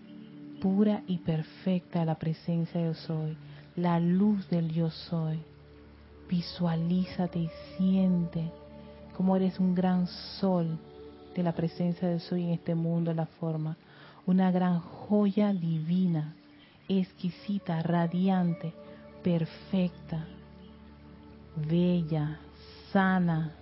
pura 0.63 1.03
y 1.09 1.19
perfecta 1.19 1.99
de 1.99 2.07
la 2.07 2.15
presencia 2.15 2.81
de 2.81 2.87
yo 2.87 2.95
soy, 2.95 3.37
la 3.75 3.99
luz 3.99 4.49
del 4.51 4.71
yo 4.71 4.91
soy. 4.91 5.41
Visualízate 6.31 7.41
y 7.41 7.51
siente 7.77 8.53
como 9.17 9.35
eres 9.35 9.59
un 9.59 9.75
gran 9.75 10.07
sol 10.07 10.79
de 11.35 11.43
la 11.43 11.53
presencia 11.53 12.09
de 12.09 12.21
Soy 12.21 12.45
en 12.45 12.51
este 12.51 12.75
mundo, 12.75 13.13
la 13.13 13.27
forma, 13.27 13.77
una 14.27 14.51
gran 14.51 14.81
joya 14.81 15.53
divina, 15.53 16.35
exquisita, 16.89 17.83
radiante, 17.83 18.73
perfecta, 19.23 20.25
bella, 21.57 22.39
sana, 22.93 23.53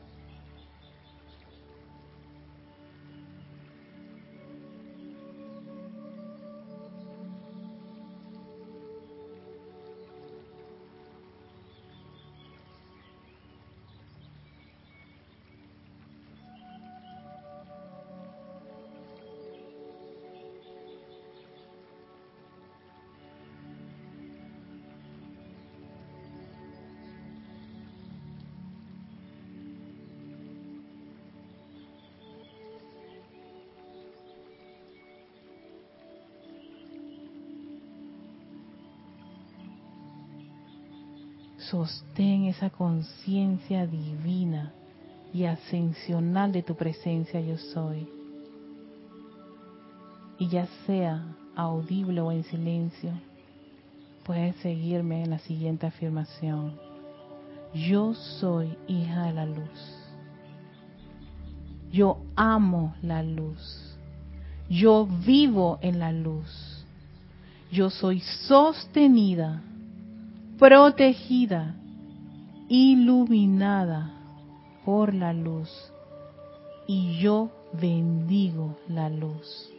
sostén 41.73 42.45
esa 42.45 42.69
conciencia 42.69 43.87
divina 43.87 44.75
y 45.33 45.47
ascensional 45.47 46.53
de 46.53 46.63
tu 46.63 46.75
presencia 46.75 47.41
yo 47.41 47.57
soy. 47.57 48.07
y 50.39 50.49
ya 50.49 50.67
sea 50.87 51.25
audible 51.57 52.21
o 52.21 52.31
en 52.33 52.45
silencio, 52.45 53.13
puedes 54.25 54.57
seguirme 54.57 55.23
en 55.23 55.31
la 55.31 55.39
siguiente 55.39 55.87
afirmación. 55.87 56.79
Yo 57.73 58.15
soy 58.15 58.77
hija 58.89 59.27
de 59.27 59.33
la 59.33 59.47
luz. 59.47 59.81
Yo 61.93 62.19
amo 62.35 62.95
la 63.03 63.23
luz. 63.23 63.97
Yo 64.69 65.07
vivo 65.07 65.79
en 65.81 66.01
la 66.01 66.11
luz. 66.13 66.85
Yo 67.71 67.89
soy 67.89 68.21
sostenida, 68.21 69.63
protegida, 70.63 71.75
iluminada 72.69 74.13
por 74.85 75.13
la 75.13 75.33
luz. 75.33 75.69
Y 76.87 77.19
yo 77.19 77.51
bendigo 77.73 78.77
la 78.87 79.11
luz. 79.11 79.72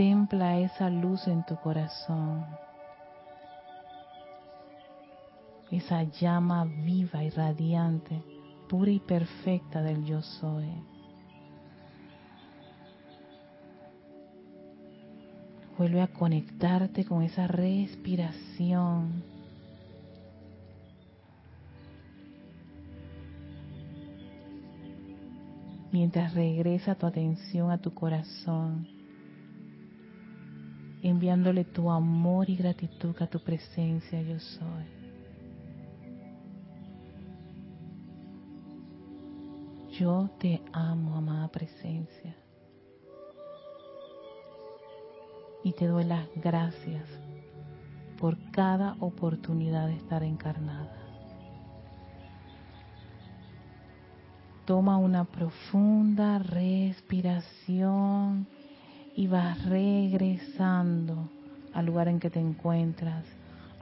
Contempla 0.00 0.58
esa 0.58 0.88
luz 0.88 1.28
en 1.28 1.44
tu 1.44 1.56
corazón. 1.56 2.46
Esa 5.70 6.04
llama 6.04 6.64
viva 6.64 7.22
y 7.22 7.28
radiante, 7.28 8.22
pura 8.66 8.90
y 8.90 8.98
perfecta 8.98 9.82
del 9.82 10.02
yo 10.06 10.22
soy. 10.22 10.70
Vuelve 15.76 16.00
a 16.00 16.06
conectarte 16.06 17.04
con 17.04 17.22
esa 17.22 17.46
respiración. 17.46 19.22
Mientras 25.92 26.32
regresa 26.32 26.94
tu 26.94 27.04
atención 27.04 27.70
a 27.70 27.76
tu 27.76 27.92
corazón 27.92 28.99
enviándole 31.02 31.64
tu 31.64 31.90
amor 31.90 32.48
y 32.50 32.56
gratitud 32.56 33.14
a 33.20 33.26
tu 33.26 33.40
presencia 33.40 34.20
yo 34.22 34.38
soy. 34.38 34.84
Yo 39.98 40.30
te 40.38 40.62
amo, 40.72 41.16
amada 41.16 41.48
presencia. 41.48 42.36
Y 45.62 45.72
te 45.72 45.86
doy 45.86 46.04
las 46.04 46.26
gracias 46.36 47.04
por 48.18 48.38
cada 48.50 48.96
oportunidad 49.00 49.88
de 49.88 49.96
estar 49.96 50.22
encarnada. 50.22 50.96
Toma 54.64 54.96
una 54.98 55.24
profunda 55.24 56.38
respiración 56.38 57.30
y 59.20 59.26
vas 59.26 59.62
regresando 59.66 61.28
al 61.74 61.84
lugar 61.84 62.08
en 62.08 62.18
que 62.20 62.30
te 62.30 62.40
encuentras. 62.40 63.22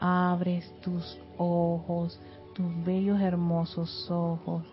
Abres 0.00 0.68
tus 0.80 1.16
ojos, 1.36 2.20
tus 2.56 2.84
bellos 2.84 3.20
hermosos 3.20 4.10
ojos 4.10 4.64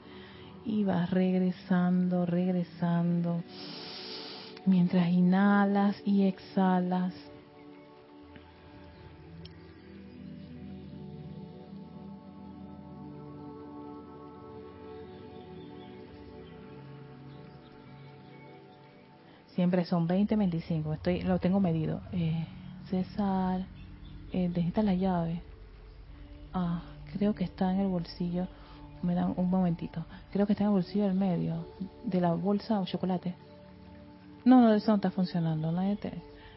y 0.65 0.83
vas 0.83 1.11
regresando, 1.11 2.25
regresando. 2.25 3.43
Mientras 4.65 5.07
inhalas 5.09 6.01
y 6.03 6.23
exhalas, 6.23 7.13
Siempre 19.55 19.85
son 19.85 20.05
20, 20.05 20.35
25. 20.35 20.93
Estoy, 20.93 21.21
lo 21.21 21.39
tengo 21.39 21.61
medido. 21.61 22.01
Eh, 22.11 22.45
César, 22.89 23.61
eh, 24.33 24.49
necesita 24.49 24.83
la 24.83 24.93
llave. 24.93 25.41
Ah, 26.53 26.81
creo 27.13 27.33
que 27.33 27.45
está 27.45 27.71
en 27.71 27.79
el 27.79 27.87
bolsillo. 27.87 28.47
Me 29.01 29.15
dan 29.15 29.33
un 29.37 29.49
momentito. 29.49 30.05
Creo 30.31 30.45
que 30.45 30.53
está 30.53 30.65
en 30.65 30.71
el 30.71 30.75
bolsillo 30.75 31.05
del 31.05 31.13
medio. 31.13 31.65
De 32.03 32.19
la 32.19 32.33
bolsa 32.33 32.81
o 32.81 32.85
chocolate. 32.85 33.33
No, 34.43 34.59
no, 34.59 34.73
eso 34.73 34.91
no 34.91 34.95
está 34.95 35.09
funcionando. 35.09 35.71
Nadie 35.71 35.95
te, 35.95 36.11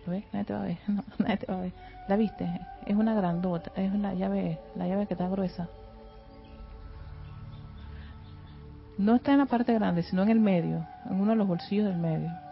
ve, 0.06 0.24
nadie 0.32 0.44
te 0.44 0.52
va 0.52 0.62
a 0.62 0.64
ver. 0.64 0.78
No, 0.88 1.04
nadie 1.18 1.36
te 1.36 1.46
va 1.46 1.58
a 1.58 1.60
ver. 1.62 1.72
¿La 2.08 2.16
viste? 2.16 2.60
Es 2.84 2.96
una 2.96 3.14
grandota. 3.14 3.70
Es 3.76 3.92
una 3.92 4.12
llave, 4.14 4.58
la 4.74 4.88
llave 4.88 5.06
que 5.06 5.14
está 5.14 5.28
gruesa. 5.28 5.68
No 8.98 9.14
está 9.14 9.30
en 9.30 9.38
la 9.38 9.46
parte 9.46 9.72
grande, 9.72 10.02
sino 10.02 10.24
en 10.24 10.30
el 10.30 10.40
medio. 10.40 10.84
En 11.08 11.20
uno 11.20 11.30
de 11.30 11.36
los 11.36 11.46
bolsillos 11.46 11.86
del 11.86 11.98
medio. 11.98 12.47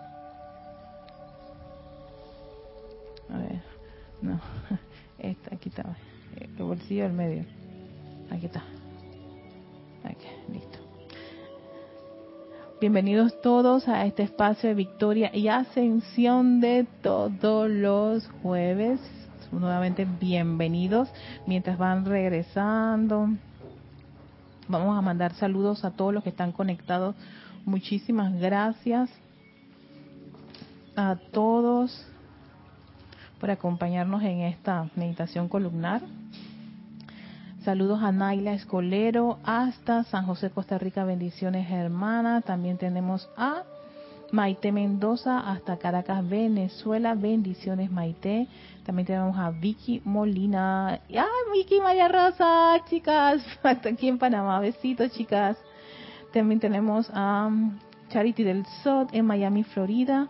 Medio. 6.89 7.45
Aquí 8.31 8.47
está. 8.47 8.63
Aquí, 10.05 10.27
listo. 10.53 10.79
Bienvenidos 12.81 13.41
todos 13.43 13.89
a 13.89 14.07
este 14.07 14.23
espacio 14.23 14.69
de 14.69 14.77
victoria 14.77 15.35
y 15.35 15.49
ascensión 15.49 16.61
de 16.61 16.87
todos 17.03 17.69
los 17.69 18.29
jueves. 18.41 19.01
Nuevamente 19.51 20.07
bienvenidos 20.21 21.09
mientras 21.45 21.77
van 21.77 22.05
regresando. 22.05 23.31
Vamos 24.69 24.97
a 24.97 25.03
mandar 25.03 25.35
saludos 25.35 25.85
a 25.85 25.91
todos 25.91 26.15
los 26.15 26.23
que 26.23 26.31
están 26.31 26.53
conectados. 26.53 27.17
Muchísimas 27.65 28.33
gracias 28.39 29.11
a 30.95 31.17
todos 31.33 32.07
por 33.41 33.51
acompañarnos 33.51 34.23
en 34.23 34.43
esta 34.43 34.89
meditación 34.95 35.49
columnar. 35.49 36.03
Saludos 37.67 38.01
a 38.01 38.13
Naila 38.13 38.53
Escolero 38.53 39.41
hasta 39.43 40.05
San 40.05 40.25
José, 40.25 40.51
Costa 40.51 40.79
Rica. 40.79 41.05
Bendiciones, 41.05 41.69
hermana. 41.69 42.41
También 42.41 42.79
tenemos 42.79 43.29
a 43.37 43.65
Maite 44.31 44.71
Mendoza 44.71 45.41
hasta 45.41 45.77
Caracas, 45.77 46.29
Venezuela. 46.29 47.17
Bendiciones, 47.17 47.91
Maite. 47.91 48.47
También 48.85 49.07
tenemos 49.07 49.37
a 49.37 49.51
Vicky 49.51 50.01
Molina. 50.05 51.01
¡Ah, 51.19 51.27
Vicky 51.53 51.81
María 51.81 52.07
Rosa! 52.07 52.85
Chicas, 52.89 53.43
hasta 53.65 53.89
aquí 53.89 54.07
en 54.07 54.19
Panamá. 54.19 54.61
Besitos, 54.61 55.11
chicas. 55.11 55.57
También 56.33 56.61
tenemos 56.61 57.11
a 57.13 57.51
Charity 58.11 58.45
del 58.45 58.65
Sot 58.85 59.13
en 59.13 59.27
Miami, 59.27 59.65
Florida. 59.65 60.29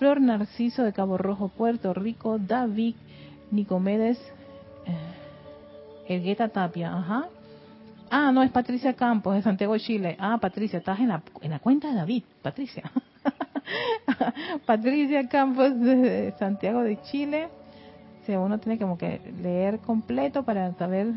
Flor 0.00 0.20
Narciso 0.20 0.82
de 0.82 0.92
Cabo 0.92 1.16
Rojo, 1.16 1.46
Puerto 1.46 1.94
Rico, 1.94 2.38
David 2.40 2.96
Nicomedes, 3.52 4.18
eh, 4.84 5.21
Elgueta 6.08 6.48
Tapia, 6.48 6.96
ajá. 6.96 7.28
Ah, 8.10 8.30
no, 8.32 8.42
es 8.42 8.50
Patricia 8.50 8.92
Campos 8.94 9.34
de 9.34 9.42
Santiago, 9.42 9.76
Chile. 9.78 10.16
Ah, 10.18 10.38
Patricia, 10.38 10.78
estás 10.78 11.00
en 11.00 11.08
la, 11.08 11.22
en 11.40 11.50
la 11.50 11.58
cuenta 11.60 11.88
de 11.88 11.94
David, 11.94 12.24
Patricia. 12.42 12.82
Patricia 14.66 15.26
Campos 15.28 15.78
de 15.80 16.34
Santiago 16.38 16.82
de 16.82 17.00
Chile. 17.02 17.48
Uno 18.28 18.58
tiene 18.58 18.78
como 18.78 18.96
que 18.96 19.20
leer 19.40 19.78
completo 19.80 20.44
para 20.44 20.72
saber. 20.74 21.12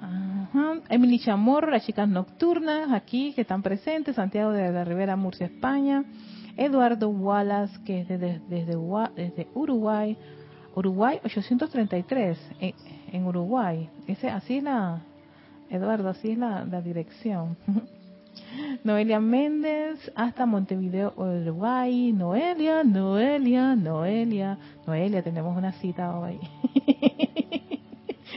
Ajá. 0.00 0.74
Emily 0.88 1.18
Chamorro, 1.18 1.70
las 1.70 1.84
chicas 1.84 2.08
nocturnas 2.08 2.92
aquí 2.92 3.32
que 3.34 3.42
están 3.42 3.62
presentes, 3.62 4.16
Santiago 4.16 4.50
de 4.52 4.72
la 4.72 4.84
Rivera, 4.84 5.16
Murcia, 5.16 5.46
España. 5.46 6.04
Eduardo 6.58 7.08
Wallace, 7.08 7.78
que 7.84 8.00
es 8.00 8.08
desde, 8.08 8.40
desde, 8.48 9.46
Uruguay, 9.54 10.16
Uruguay 10.78 11.18
833, 11.24 12.38
en, 13.10 13.26
Uruguay. 13.26 13.88
Ese, 14.06 14.30
así 14.30 14.58
es 14.58 14.62
la, 14.62 15.00
Eduardo, 15.70 16.08
así 16.08 16.30
es 16.30 16.38
la, 16.38 16.64
la 16.64 16.80
dirección. 16.80 17.56
Noelia 18.84 19.18
Méndez 19.18 19.98
hasta 20.14 20.46
Montevideo, 20.46 21.14
Uruguay. 21.16 22.12
Noelia, 22.12 22.84
Noelia, 22.84 23.74
Noelia. 23.74 24.56
Noelia, 24.86 25.22
tenemos 25.24 25.56
una 25.56 25.72
cita 25.72 26.16
hoy. 26.16 26.38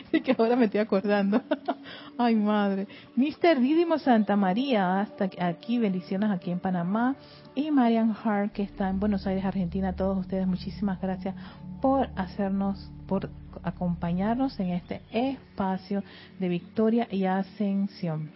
Así 0.07 0.21
que 0.21 0.35
ahora 0.37 0.55
me 0.55 0.65
estoy 0.65 0.79
acordando. 0.79 1.41
Ay, 2.17 2.35
madre. 2.35 2.87
Mister 3.15 3.59
Didimo 3.59 3.99
Santa 3.99 4.35
María, 4.35 4.99
hasta 4.99 5.29
aquí, 5.39 5.77
bendiciones 5.77 6.31
aquí 6.31 6.49
en 6.49 6.59
Panamá 6.59 7.15
y 7.53 7.69
Marian 7.69 8.15
Hart, 8.23 8.51
que 8.51 8.63
está 8.63 8.89
en 8.89 8.99
Buenos 8.99 9.27
Aires, 9.27 9.45
Argentina. 9.45 9.89
A 9.89 9.93
todos 9.93 10.17
ustedes, 10.17 10.47
muchísimas 10.47 10.99
gracias 10.99 11.35
por 11.81 12.09
hacernos, 12.15 12.91
por 13.07 13.29
acompañarnos 13.63 14.59
en 14.59 14.69
este 14.69 15.01
espacio 15.11 16.03
de 16.39 16.47
victoria 16.47 17.07
y 17.11 17.25
ascensión. 17.25 18.31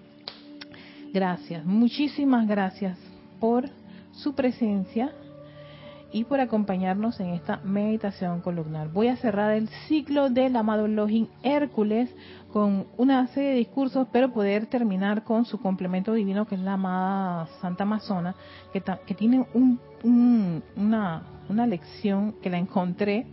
Gracias, 1.14 1.66
muchísimas 1.66 2.48
gracias 2.48 2.98
por 3.40 3.70
su 4.12 4.34
presencia 4.34 5.14
y 6.16 6.24
por 6.24 6.40
acompañarnos 6.40 7.20
en 7.20 7.32
esta 7.32 7.58
meditación 7.66 8.40
columnar. 8.40 8.88
Voy 8.88 9.10
a 9.10 9.18
cerrar 9.18 9.52
el 9.52 9.68
ciclo 9.90 10.30
del 10.30 10.56
amado 10.56 10.88
Login 10.88 11.28
Hércules 11.44 12.10
con 12.54 12.88
una 12.96 13.28
serie 13.28 13.50
de 13.50 13.56
discursos, 13.58 14.08
pero 14.14 14.32
poder 14.32 14.68
terminar 14.68 15.26
con 15.26 15.44
su 15.44 15.60
complemento 15.60 16.14
divino, 16.14 16.48
que 16.48 16.56
es 16.56 16.62
la 16.62 16.76
amada 16.76 17.48
Santa 17.60 17.84
Amazona, 17.84 18.34
que, 18.72 18.82
que 19.06 19.14
tiene 19.14 19.46
una, 20.06 21.24
una 21.50 21.68
lección 21.68 22.36
que 22.42 22.50
la 22.50 22.60
encontré, 22.60 23.28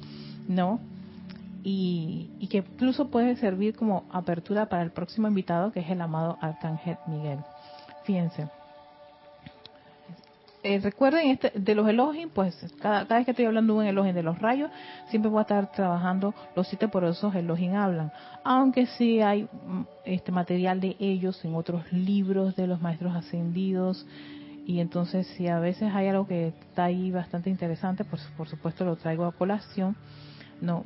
¿no? 0.49 0.81
Y, 1.63 2.33
y, 2.41 2.49
que 2.49 2.65
incluso 2.69 3.13
puede 3.13 3.37
servir 3.37 3.77
como 3.77 4.07
apertura 4.11 4.69
para 4.69 4.83
el 4.83 4.91
próximo 4.91 5.29
invitado, 5.29 5.71
que 5.71 5.79
es 5.79 5.89
el 5.89 6.01
amado 6.01 6.37
Arcángel 6.41 6.97
Miguel. 7.07 7.39
Fíjense. 8.03 8.49
Eh, 10.65 10.79
recuerden 10.79 11.29
este, 11.29 11.51
de 11.57 11.75
los 11.75 11.89
elogios, 11.89 12.31
pues 12.33 12.55
cada, 12.81 13.03
vez 13.05 13.25
que 13.25 13.33
estoy 13.33 13.47
hablando 13.47 13.75
de 13.75 13.81
un 13.81 13.87
elogio 13.87 14.13
de 14.13 14.23
los 14.23 14.39
rayos, 14.39 14.71
siempre 15.11 15.29
voy 15.29 15.41
a 15.41 15.43
estar 15.43 15.73
trabajando 15.73 16.35
los 16.55 16.69
siete 16.69 16.87
poderosos 16.87 17.35
elogios 17.35 17.75
hablan. 17.75 18.13
Aunque 18.45 18.87
sí 18.87 19.21
hay 19.21 19.43
mm, 19.45 19.83
este 20.05 20.31
material 20.31 20.81
de 20.81 20.95
ellos 21.01 21.45
en 21.45 21.57
otros 21.57 21.93
libros 21.93 22.55
de 22.55 22.69
los 22.69 22.81
maestros 22.81 23.13
ascendidos. 23.15 24.07
Y 24.65 24.79
entonces 24.79 25.27
si 25.37 25.49
a 25.49 25.59
veces 25.59 25.93
hay 25.93 26.07
algo 26.07 26.29
que 26.29 26.49
está 26.49 26.85
ahí 26.85 27.11
bastante 27.11 27.51
interesante, 27.51 28.05
pues 28.05 28.23
por 28.37 28.49
supuesto 28.49 28.85
lo 28.85 28.95
traigo 28.95 29.25
a 29.25 29.33
colación. 29.33 29.97
No, 30.61 30.85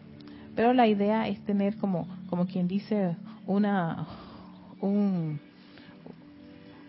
pero 0.55 0.73
la 0.73 0.87
idea 0.87 1.29
es 1.29 1.45
tener 1.45 1.77
como, 1.77 2.09
como 2.31 2.47
quien 2.47 2.67
dice, 2.67 3.15
una, 3.47 4.07
un, 4.81 5.39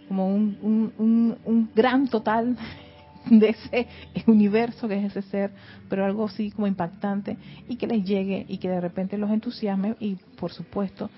como 0.08 0.28
un, 0.28 0.58
un, 0.98 1.38
un, 1.46 1.70
gran 1.76 2.08
total 2.08 2.58
de 3.30 3.50
ese 3.50 3.88
universo 4.28 4.88
que 4.88 5.06
es 5.06 5.16
ese 5.16 5.30
ser, 5.30 5.52
pero 5.90 6.06
algo 6.06 6.26
así 6.26 6.52
como 6.52 6.68
impactante 6.68 7.38
y 7.68 7.76
que 7.76 7.88
les 7.88 8.04
llegue 8.04 8.46
y 8.48 8.58
que 8.58 8.70
de 8.70 8.82
repente 8.82 9.18
los 9.18 9.30
entusiasme 9.30 9.96
y 10.00 10.16
por 10.40 10.52
supuesto 10.52 11.10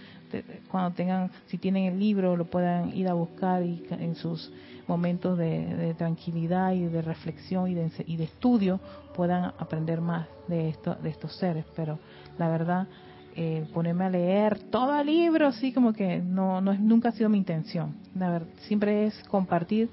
cuando 0.69 0.91
tengan, 0.95 1.31
si 1.47 1.57
tienen 1.57 1.85
el 1.85 1.99
libro, 1.99 2.37
lo 2.37 2.45
puedan 2.45 2.95
ir 2.95 3.07
a 3.07 3.13
buscar 3.13 3.63
y 3.63 3.85
en 3.89 4.15
sus 4.15 4.51
momentos 4.87 5.37
de, 5.37 5.95
tranquilidad 5.97 6.73
y 6.73 6.85
de 6.85 7.01
reflexión 7.01 7.69
y 7.69 7.75
de, 7.75 7.91
y 8.05 8.17
de, 8.17 8.23
estudio 8.25 8.79
puedan 9.15 9.53
aprender 9.57 10.01
más 10.01 10.27
de, 10.47 10.69
esto, 10.69 10.95
de 10.95 11.09
estos 11.09 11.35
seres. 11.35 11.65
Pero 11.75 11.99
la 12.37 12.49
verdad, 12.49 12.87
eh, 13.35 13.65
ponerme 13.73 14.05
a 14.05 14.09
leer 14.09 14.59
todo 14.71 14.99
el 14.99 15.07
libro, 15.07 15.47
así 15.47 15.71
como 15.71 15.93
que 15.93 16.19
no, 16.19 16.61
no 16.61 16.71
es, 16.71 16.79
nunca 16.79 17.09
ha 17.09 17.11
sido 17.11 17.29
mi 17.29 17.37
intención. 17.37 17.95
La 18.15 18.41
siempre 18.67 19.05
es 19.05 19.23
compartir 19.29 19.89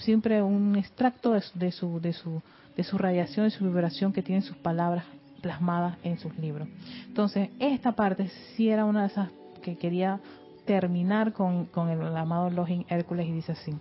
siempre, 0.00 0.42
un 0.42 0.76
extracto 0.76 1.32
de, 1.32 1.42
de, 1.54 1.72
su, 1.72 2.00
de, 2.00 2.12
su, 2.12 2.42
de 2.76 2.84
su 2.84 2.98
radiación 2.98 3.46
y 3.46 3.50
su 3.50 3.64
vibración 3.64 4.12
que 4.12 4.22
tienen 4.22 4.42
sus 4.42 4.56
palabras 4.56 5.04
plasmadas 5.42 5.96
en 6.02 6.18
sus 6.18 6.36
libros. 6.38 6.68
Entonces, 7.06 7.50
esta 7.58 7.92
parte 7.92 8.28
sí 8.56 8.68
era 8.68 8.84
una 8.84 9.02
de 9.02 9.06
esas 9.08 9.28
que 9.62 9.76
quería 9.76 10.20
terminar 10.64 11.32
con, 11.32 11.66
con 11.66 11.88
el 11.88 12.16
amado 12.16 12.50
Login 12.50 12.84
Hércules 12.88 13.26
y 13.26 13.32
dice 13.32 13.52
así. 13.52 13.72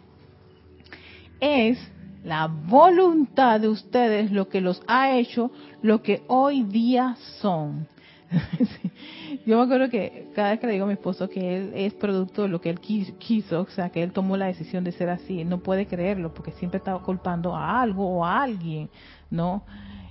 Es 1.40 1.80
la 2.24 2.48
voluntad 2.48 3.60
de 3.60 3.70
ustedes 3.70 4.32
lo 4.32 4.50
que 4.50 4.62
los 4.62 4.82
ha 4.88 5.12
hecho 5.12 5.52
lo 5.82 6.02
que 6.02 6.24
hoy 6.28 6.64
día 6.64 7.16
son. 7.40 7.88
Yo 9.46 9.58
me 9.58 9.64
acuerdo 9.64 9.90
que 9.90 10.30
cada 10.36 10.52
vez 10.52 10.60
que 10.60 10.68
le 10.68 10.74
digo 10.74 10.86
a 10.86 10.88
mi 10.88 10.94
esposo 10.94 11.30
que 11.30 11.58
él 11.58 11.72
es 11.76 11.94
producto 11.94 12.44
de 12.44 12.50
lo 12.50 12.60
que 12.60 12.70
él 12.70 12.80
quiso, 12.80 13.62
o 13.62 13.68
sea, 13.68 13.90
que 13.90 14.04
él 14.04 14.12
tomó 14.12 14.38
la 14.38 14.48
decisión 14.48 14.84
de 14.84 14.92
ser 14.92 15.10
así, 15.10 15.46
no 15.46 15.60
puede 15.60 15.88
creerlo 15.88 16.34
porque 16.34 16.52
siempre 16.52 16.78
estaba 16.78 17.02
culpando 17.02 17.56
a 17.56 17.82
algo 17.82 18.08
o 18.08 18.26
a 18.26 18.44
alguien, 18.44 18.90
¿no? 19.30 19.64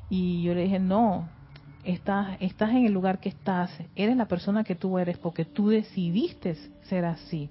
Y 0.08 0.42
yo 0.42 0.54
le 0.54 0.62
dije, 0.62 0.78
no, 0.78 1.28
estás, 1.84 2.36
estás 2.40 2.70
en 2.70 2.86
el 2.86 2.92
lugar 2.92 3.20
que 3.20 3.28
estás, 3.28 3.70
eres 3.94 4.16
la 4.16 4.26
persona 4.26 4.64
que 4.64 4.74
tú 4.74 4.98
eres 4.98 5.18
porque 5.18 5.44
tú 5.44 5.68
decidiste 5.68 6.56
ser 6.82 7.04
así. 7.04 7.50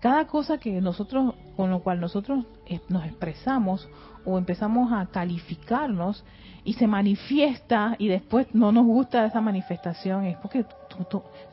Cada 0.00 0.26
cosa 0.26 0.58
que 0.58 0.80
nosotros, 0.80 1.34
con 1.56 1.70
lo 1.70 1.80
cual 1.80 2.00
nosotros 2.00 2.46
nos 2.88 3.04
expresamos 3.04 3.86
o 4.24 4.38
empezamos 4.38 4.92
a 4.92 5.06
calificarnos, 5.06 6.24
y 6.64 6.74
se 6.74 6.86
manifiesta 6.86 7.96
y 7.98 8.08
después 8.08 8.46
no 8.52 8.72
nos 8.72 8.84
gusta 8.84 9.24
esa 9.24 9.40
manifestación, 9.40 10.24
es 10.24 10.36
porque 10.38 10.64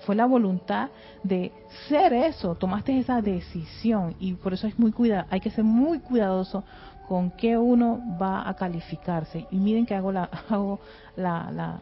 fue 0.06 0.15
la 0.15 0.25
voluntad 0.25 0.89
de 1.23 1.51
ser 1.88 2.13
eso, 2.13 2.56
tomaste 2.56 2.97
esa 2.97 3.21
decisión 3.21 4.15
y 4.19 4.34
por 4.34 4.53
eso 4.53 4.67
es 4.67 4.77
muy 4.77 4.91
cuida, 4.91 5.27
hay 5.30 5.39
que 5.39 5.51
ser 5.51 5.63
muy 5.63 5.99
cuidadoso 5.99 6.63
con 7.08 7.32
qué 7.32 7.58
uno 7.58 8.01
va 8.21 8.47
a 8.47 8.53
calificarse. 8.56 9.47
Y 9.49 9.58
miren 9.58 9.86
que 9.86 9.95
hago 9.95 10.12
la 10.12 10.23
hago 10.49 10.80
la, 11.15 11.49
la 11.51 11.80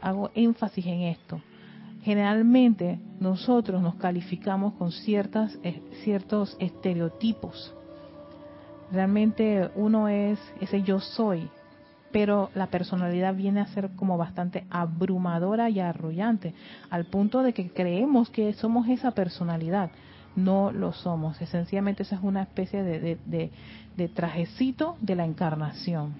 hago 0.00 0.30
énfasis 0.34 0.86
en 0.86 1.02
esto. 1.02 1.40
Generalmente 2.02 2.98
nosotros 3.20 3.82
nos 3.82 3.96
calificamos 3.96 4.72
con 4.74 4.90
ciertas 4.90 5.58
eh, 5.62 5.82
ciertos 6.02 6.56
estereotipos. 6.58 7.74
Realmente 8.90 9.70
uno 9.74 10.08
es 10.08 10.38
ese 10.60 10.82
yo 10.82 11.00
soy, 11.00 11.48
pero 12.10 12.50
la 12.54 12.68
personalidad 12.68 13.34
viene 13.34 13.60
a 13.60 13.66
ser 13.66 13.90
como 13.96 14.16
bastante 14.16 14.64
abrumadora 14.70 15.68
y 15.68 15.80
arrollante, 15.80 16.54
al 16.90 17.04
punto 17.04 17.42
de 17.42 17.52
que 17.52 17.70
creemos 17.70 18.30
que 18.30 18.52
somos 18.54 18.88
esa 18.88 19.10
personalidad. 19.10 19.90
No 20.36 20.70
lo 20.72 20.92
somos, 20.92 21.36
sencillamente 21.36 22.04
esa 22.04 22.16
es 22.16 22.22
una 22.22 22.42
especie 22.42 22.82
de, 22.82 23.18
de, 23.96 24.08
trajecito 24.08 24.96
de 25.00 25.16
la 25.16 25.24
encarnación. 25.24 26.14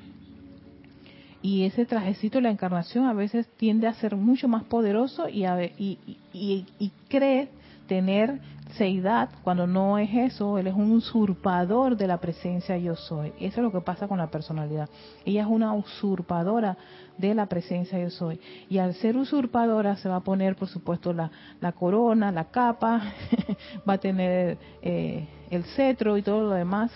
Y 1.40 1.64
ese 1.64 1.87
trajecito 1.87 2.38
de 2.38 2.42
la 2.42 2.50
encarnación 2.50 3.07
a 3.07 3.12
veces 3.12 3.48
tiende 3.57 3.87
a 3.87 3.94
ser 3.94 4.16
mucho 4.16 4.48
más 4.48 4.64
poderoso 4.64 5.28
y, 5.28 5.44
y, 5.46 6.18
y, 6.33 6.66
y 6.81 6.92
cree 7.09 7.48
tener 7.88 8.40
seidad 8.77 9.31
cuando 9.42 9.66
no 9.66 9.98
es 9.98 10.11
eso, 10.14 10.59
él 10.59 10.68
es 10.68 10.74
un 10.74 10.92
usurpador 10.92 11.96
de 11.96 12.07
la 12.07 12.18
presencia 12.18 12.77
yo 12.77 12.94
soy. 12.94 13.33
Eso 13.40 13.61
es 13.61 13.64
lo 13.64 13.72
que 13.72 13.81
pasa 13.81 14.07
con 14.07 14.18
la 14.18 14.31
personalidad. 14.31 14.88
Ella 15.24 15.42
es 15.42 15.48
una 15.48 15.74
usurpadora 15.74 16.77
de 17.16 17.35
la 17.35 17.46
presencia 17.46 17.98
yo 17.98 18.11
soy. 18.11 18.40
Y 18.68 18.79
al 18.79 18.94
ser 18.94 19.16
usurpadora 19.16 19.96
se 19.96 20.09
va 20.09 20.16
a 20.16 20.20
poner, 20.20 20.55
por 20.55 20.68
supuesto, 20.68 21.12
la, 21.12 21.31
la 21.61 21.72
corona, 21.72 22.31
la 22.31 22.44
capa, 22.44 23.03
va 23.88 23.94
a 23.94 23.98
tener 23.98 24.59
eh, 24.83 25.27
el 25.51 25.64
cetro 25.64 26.16
y 26.16 26.22
todo 26.22 26.42
lo 26.42 26.51
demás, 26.51 26.92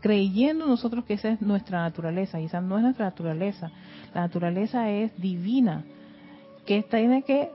creyendo 0.00 0.66
nosotros 0.66 1.04
que 1.04 1.14
esa 1.14 1.30
es 1.30 1.42
nuestra 1.42 1.82
naturaleza. 1.82 2.40
Y 2.40 2.46
esa 2.46 2.60
no 2.60 2.76
es 2.78 2.84
nuestra 2.84 3.06
naturaleza. 3.06 3.70
La 4.14 4.22
naturaleza 4.22 4.88
es 4.90 5.14
divina, 5.20 5.84
que 6.64 6.82
tiene 6.82 7.22
que 7.22 7.50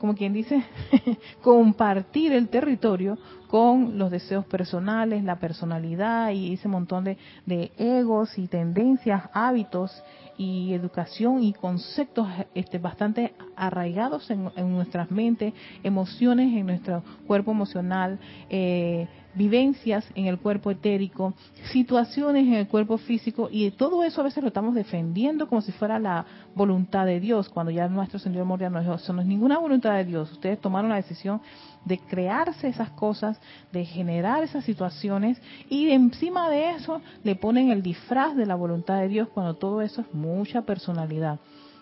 como 0.00 0.14
quien 0.14 0.32
dice, 0.32 0.64
compartir 1.42 2.32
el 2.32 2.48
territorio 2.48 3.18
con 3.48 3.98
los 3.98 4.10
deseos 4.10 4.46
personales, 4.46 5.22
la 5.22 5.38
personalidad 5.38 6.30
y 6.30 6.54
ese 6.54 6.68
montón 6.68 7.04
de, 7.04 7.18
de 7.44 7.70
egos 7.76 8.38
y 8.38 8.48
tendencias, 8.48 9.24
hábitos 9.34 10.02
y 10.38 10.72
educación 10.72 11.42
y 11.42 11.52
conceptos 11.52 12.26
este, 12.54 12.78
bastante 12.78 13.34
arraigados 13.56 14.30
en, 14.30 14.50
nuestras 14.72 15.10
mentes, 15.10 15.52
emociones 15.82 16.46
en 16.56 16.64
nuestro 16.64 17.02
cuerpo 17.26 17.50
emocional, 17.50 18.18
eh, 18.48 19.06
vivencias 19.34 20.04
en 20.14 20.26
el 20.26 20.38
cuerpo 20.38 20.70
etérico, 20.70 21.34
situaciones 21.72 22.46
en 22.46 22.54
el 22.54 22.68
cuerpo 22.68 22.98
físico 22.98 23.48
y 23.50 23.70
todo 23.70 24.02
eso 24.02 24.20
a 24.20 24.24
veces 24.24 24.42
lo 24.42 24.48
estamos 24.48 24.74
defendiendo 24.74 25.48
como 25.48 25.60
si 25.60 25.72
fuera 25.72 25.98
la 25.98 26.26
voluntad 26.54 27.06
de 27.06 27.20
Dios, 27.20 27.48
cuando 27.48 27.70
ya 27.70 27.88
nuestro 27.88 28.18
Señor 28.18 28.44
moría 28.44 28.70
no, 28.70 28.80
eso 28.80 29.12
no 29.12 29.20
es 29.20 29.26
ninguna 29.26 29.58
voluntad 29.58 29.94
de 29.94 30.04
Dios. 30.04 30.32
Ustedes 30.32 30.60
tomaron 30.60 30.90
la 30.90 30.96
decisión 30.96 31.40
de 31.84 31.98
crearse 31.98 32.68
esas 32.68 32.90
cosas, 32.90 33.40
de 33.72 33.84
generar 33.84 34.42
esas 34.42 34.64
situaciones 34.64 35.40
y 35.68 35.90
encima 35.90 36.48
de 36.50 36.70
eso 36.70 37.00
le 37.22 37.36
ponen 37.36 37.70
el 37.70 37.82
disfraz 37.82 38.36
de 38.36 38.46
la 38.46 38.54
voluntad 38.54 39.00
de 39.00 39.08
Dios 39.08 39.28
cuando 39.28 39.54
todo 39.54 39.82
eso 39.82 40.00
es 40.02 40.12
mucha 40.12 40.62
personalidad. 40.62 41.38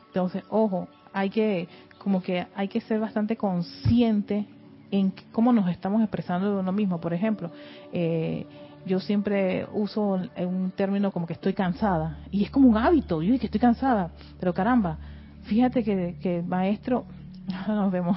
Entonces, 0.08 0.42
ojo, 0.50 0.88
hay 1.12 1.30
que 1.30 1.68
como 1.98 2.22
que 2.22 2.46
hay 2.54 2.68
que 2.68 2.80
ser 2.80 3.00
bastante 3.00 3.36
consciente 3.36 4.46
en 4.90 5.12
cómo 5.32 5.52
nos 5.52 5.68
estamos 5.70 6.02
expresando 6.02 6.54
de 6.54 6.60
uno 6.60 6.72
mismo. 6.72 7.00
Por 7.00 7.12
ejemplo, 7.12 7.50
eh, 7.92 8.46
yo 8.86 9.00
siempre 9.00 9.66
uso 9.72 10.20
un 10.38 10.72
término 10.74 11.10
como 11.10 11.26
que 11.26 11.34
estoy 11.34 11.52
cansada 11.52 12.18
y 12.30 12.44
es 12.44 12.50
como 12.50 12.68
un 12.68 12.76
hábito. 12.76 13.22
Yo 13.22 13.38
que 13.38 13.46
estoy 13.46 13.60
cansada, 13.60 14.10
pero 14.40 14.54
caramba, 14.54 14.98
fíjate 15.44 15.84
que, 15.84 16.16
que 16.22 16.38
el 16.38 16.44
maestro, 16.44 17.04
nos 17.68 17.92
vemos, 17.92 18.16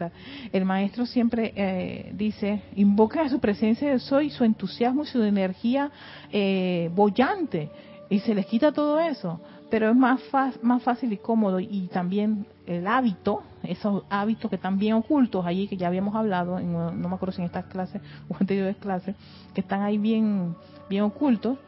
el 0.52 0.64
maestro 0.64 1.06
siempre 1.06 1.52
eh, 1.56 2.12
dice, 2.14 2.62
invoca 2.76 3.22
a 3.22 3.28
su 3.28 3.38
presencia 3.38 3.90
de 3.90 3.98
soy, 3.98 4.30
su 4.30 4.44
entusiasmo 4.44 5.02
y 5.02 5.06
su 5.06 5.22
energía 5.22 5.90
eh, 6.32 6.90
bollante 6.94 7.70
y 8.10 8.20
se 8.20 8.34
les 8.34 8.46
quita 8.46 8.72
todo 8.72 8.98
eso. 8.98 9.40
pero 9.70 9.90
es 9.90 9.96
más, 9.96 10.20
más 10.62 10.82
fácil 10.82 11.12
y 11.12 11.18
cómodo 11.18 11.60
y 11.60 11.88
también 11.92 12.46
el 12.68 12.86
hábito, 12.86 13.42
esos 13.62 14.04
hábitos 14.10 14.50
que 14.50 14.56
están 14.56 14.78
bien 14.78 14.94
ocultos 14.94 15.44
allí, 15.46 15.66
que 15.68 15.76
ya 15.76 15.88
habíamos 15.88 16.14
hablado, 16.14 16.60
no 16.60 16.92
me 16.92 17.14
acuerdo 17.14 17.32
si 17.32 17.40
en 17.40 17.46
esta 17.46 17.62
clase 17.62 18.00
o 18.28 18.36
anteriores 18.40 18.76
clases, 18.76 19.16
que 19.54 19.62
están 19.62 19.82
ahí 19.82 19.96
bien, 19.96 20.54
bien 20.88 21.02
ocultos, 21.02 21.58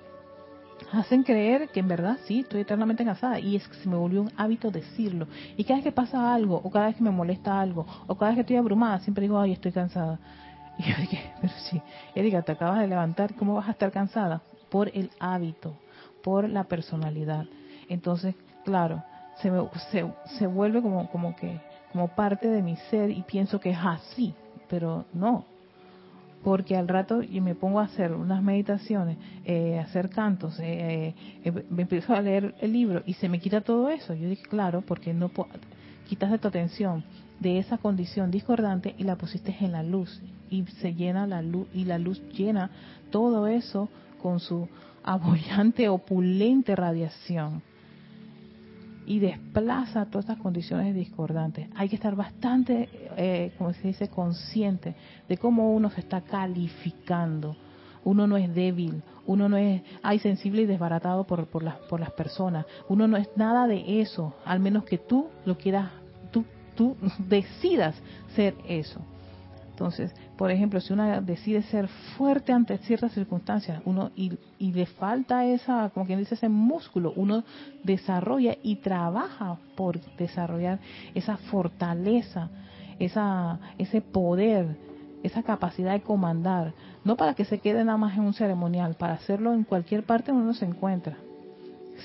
hacen 0.93 1.23
creer 1.23 1.69
que 1.71 1.81
en 1.81 1.89
verdad 1.89 2.19
sí, 2.27 2.41
estoy 2.41 2.61
eternamente 2.61 3.05
cansada 3.05 3.39
y 3.41 3.57
es 3.57 3.67
que 3.67 3.77
se 3.77 3.89
me 3.89 3.97
volvió 3.97 4.23
un 4.23 4.33
hábito 4.37 4.71
decirlo. 4.71 5.27
Y 5.57 5.65
cada 5.65 5.77
vez 5.77 5.85
que 5.85 5.93
pasa 5.93 6.35
algo, 6.35 6.61
o 6.63 6.71
cada 6.71 6.87
vez 6.87 6.97
que 6.97 7.03
me 7.03 7.11
molesta 7.11 7.61
algo, 7.61 7.87
o 8.07 8.15
cada 8.17 8.31
vez 8.31 8.37
que 8.37 8.41
estoy 8.43 8.57
abrumada, 8.57 9.01
siempre 9.01 9.23
digo, 9.23 9.39
ay, 9.39 9.53
estoy 9.53 9.73
cansada. 9.73 10.19
Y 10.79 10.83
yo 10.83 10.97
dije, 10.99 11.33
pero 11.43 11.53
sí, 11.69 11.83
Erika, 12.15 12.41
te 12.41 12.53
acabas 12.53 12.81
de 12.81 12.87
levantar, 12.87 13.35
¿cómo 13.35 13.55
vas 13.55 13.69
a 13.69 13.73
estar 13.73 13.91
cansada? 13.91 14.41
Por 14.71 14.89
el 14.95 15.11
hábito, 15.19 15.77
por 16.23 16.49
la 16.49 16.65
personalidad. 16.65 17.45
Entonces, 17.89 18.35
claro, 18.65 19.03
se, 19.43 19.51
me, 19.51 19.63
se, 19.91 20.07
se 20.39 20.47
vuelve 20.47 20.83
como, 20.83 21.11
como 21.11 21.37
que, 21.37 21.61
como 21.93 22.09
parte 22.09 22.49
de 22.49 22.63
mi 22.63 22.77
ser 22.91 23.11
y 23.11 23.23
pienso 23.23 23.61
que 23.61 23.71
es 23.71 23.79
así, 23.79 24.35
pero 24.69 25.05
no, 25.13 25.45
porque 26.43 26.77
al 26.77 26.89
rato 26.89 27.23
yo 27.23 27.43
me 27.43 27.55
pongo 27.55 27.81
a 27.81 27.85
hacer 27.85 28.13
unas 28.13 28.43
meditaciones, 28.43 29.19
eh, 29.45 29.79
hacer 29.79 30.09
cantos, 30.09 30.59
eh, 30.61 31.15
eh, 31.45 31.65
me 31.69 31.83
empiezo 31.83 32.15
a 32.15 32.23
leer 32.23 32.55
el 32.61 32.73
libro 32.73 33.03
y 33.07 33.15
se 33.15 33.29
me 33.29 33.41
quita 33.41 33.61
todo 33.61 33.91
eso. 33.91 34.15
Yo 34.15 34.29
dije, 34.29 34.43
claro, 34.43 34.83
porque 34.83 35.13
no 35.13 35.31
quitas 36.09 36.31
de 36.31 36.39
tu 36.39 36.49
atención 36.49 37.05
de 37.41 37.59
esa 37.59 37.79
condición 37.79 38.31
discordante 38.31 38.95
y 38.99 39.05
la 39.05 39.17
pusiste 39.17 39.55
en 39.61 39.73
la 39.73 39.83
luz. 39.83 40.23
Y 40.49 40.65
se 40.81 40.95
llena 40.95 41.27
la 41.27 41.43
luz 41.43 41.69
y 41.73 41.85
la 41.85 41.99
luz 41.99 42.21
llena 42.33 42.71
todo 43.11 43.47
eso 43.47 43.89
con 44.23 44.41
su 44.41 44.69
abollante, 45.05 45.89
opulente 45.89 46.75
radiación 46.75 47.63
y 49.11 49.19
desplaza 49.19 50.07
todas 50.07 50.27
estas 50.27 50.39
condiciones 50.39 50.95
discordantes. 50.95 51.67
Hay 51.75 51.89
que 51.89 51.97
estar 51.97 52.15
bastante, 52.15 52.89
eh, 53.17 53.51
como 53.59 53.73
se 53.73 53.89
dice, 53.89 54.07
consciente 54.07 54.95
de 55.29 55.37
cómo 55.37 55.75
uno 55.75 55.91
se 55.91 55.99
está 55.99 56.21
calificando. 56.21 57.57
Uno 58.05 58.29
no 58.29 58.37
es 58.37 58.55
débil, 58.55 59.03
uno 59.27 59.49
no 59.49 59.57
es 59.57 59.83
ay, 60.05 60.21
sensible 60.21 60.63
y 60.63 60.67
desbaratado 60.67 61.25
por, 61.25 61.47
por, 61.47 61.65
las, 61.65 61.75
por 61.89 61.99
las 61.99 62.13
personas. 62.13 62.67
Uno 62.89 63.09
no 63.09 63.17
es 63.17 63.29
nada 63.35 63.67
de 63.67 64.01
eso, 64.01 64.37
al 64.45 64.61
menos 64.61 64.85
que 64.85 64.99
tú 64.99 65.27
lo 65.45 65.59
quieras, 65.59 65.91
tú, 66.31 66.45
tú 66.77 66.97
decidas 67.29 67.97
ser 68.37 68.55
eso. 68.69 69.01
Entonces, 69.73 70.15
por 70.41 70.51
ejemplo, 70.51 70.81
si 70.81 70.95
uno 70.95 71.21
decide 71.21 71.61
ser 71.65 71.87
fuerte 72.17 72.51
ante 72.51 72.79
ciertas 72.79 73.13
circunstancias, 73.13 73.83
uno 73.85 74.11
y, 74.17 74.39
le 74.59 74.87
falta 74.87 75.45
esa, 75.45 75.91
como 75.91 76.07
quien 76.07 76.19
dice, 76.19 76.35
ese 76.35 76.49
músculo, 76.49 77.13
uno 77.15 77.45
desarrolla 77.85 78.57
y 78.63 78.77
trabaja 78.77 79.59
por 79.77 80.01
desarrollar 80.17 80.79
esa 81.15 81.37
fortaleza, 81.37 82.49
esa, 82.99 83.59
ese 83.77 84.01
poder, 84.01 84.79
esa 85.23 85.43
capacidad 85.43 85.93
de 85.93 86.01
comandar, 86.01 86.73
no 87.05 87.17
para 87.17 87.35
que 87.35 87.45
se 87.45 87.59
quede 87.59 87.85
nada 87.85 87.99
más 87.99 88.17
en 88.17 88.25
un 88.25 88.33
ceremonial, 88.33 88.95
para 88.95 89.13
hacerlo 89.13 89.53
en 89.53 89.65
cualquier 89.65 90.05
parte 90.05 90.33
donde 90.33 90.45
uno 90.45 90.55
se 90.55 90.65
encuentra. 90.65 91.19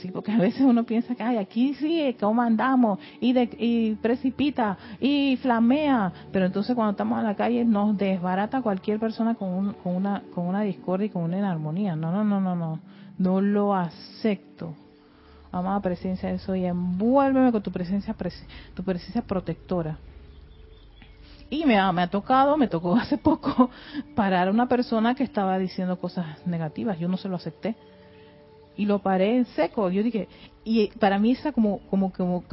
Sí, 0.01 0.11
porque 0.11 0.31
a 0.31 0.37
veces 0.37 0.61
uno 0.61 0.83
piensa 0.83 1.15
que 1.15 1.23
Ay, 1.23 1.37
aquí 1.37 1.73
sí 1.75 2.15
comandamos 2.19 2.99
y, 3.19 3.33
de, 3.33 3.49
y 3.57 3.95
precipita 3.95 4.77
y 4.99 5.37
flamea, 5.41 6.11
pero 6.31 6.45
entonces 6.45 6.75
cuando 6.75 6.91
estamos 6.91 7.19
en 7.19 7.25
la 7.25 7.35
calle 7.35 7.63
nos 7.63 7.97
desbarata 7.97 8.61
cualquier 8.61 8.99
persona 8.99 9.35
con, 9.35 9.73
con, 9.75 9.95
una, 9.95 10.23
con 10.33 10.47
una 10.47 10.61
discordia 10.61 11.07
y 11.07 11.09
con 11.09 11.23
una 11.23 11.37
inarmonía. 11.37 11.95
No, 11.95 12.11
no, 12.11 12.23
no, 12.23 12.41
no, 12.41 12.55
no, 12.55 12.79
no 13.17 13.41
lo 13.41 13.73
acepto. 13.73 14.75
Amada 15.51 15.79
presencia 15.79 16.29
de 16.29 16.39
soy, 16.39 16.65
envuélveme 16.65 17.51
con 17.51 17.61
tu 17.61 17.71
presencia, 17.71 18.15
tu 18.73 18.83
presencia 18.83 19.21
protectora. 19.21 19.97
Y 21.49 21.65
me 21.65 21.77
ha, 21.77 21.91
me 21.91 22.01
ha 22.01 22.09
tocado, 22.09 22.57
me 22.57 22.67
tocó 22.67 22.95
hace 22.97 23.17
poco 23.17 23.69
parar 24.15 24.49
a 24.49 24.51
una 24.51 24.67
persona 24.67 25.15
que 25.15 25.23
estaba 25.23 25.57
diciendo 25.57 25.97
cosas 25.97 26.45
negativas. 26.45 26.99
Yo 26.99 27.07
no 27.07 27.17
se 27.17 27.29
lo 27.29 27.37
acepté 27.37 27.75
y 28.77 28.85
lo 28.85 28.99
paré 28.99 29.37
en 29.37 29.45
seco. 29.45 29.89
Yo 29.89 30.03
dije, 30.03 30.27
y 30.63 30.87
para 30.99 31.19
mí 31.19 31.31
es 31.31 31.53
como, 31.53 31.79
como, 31.89 32.11
como, 32.17 32.43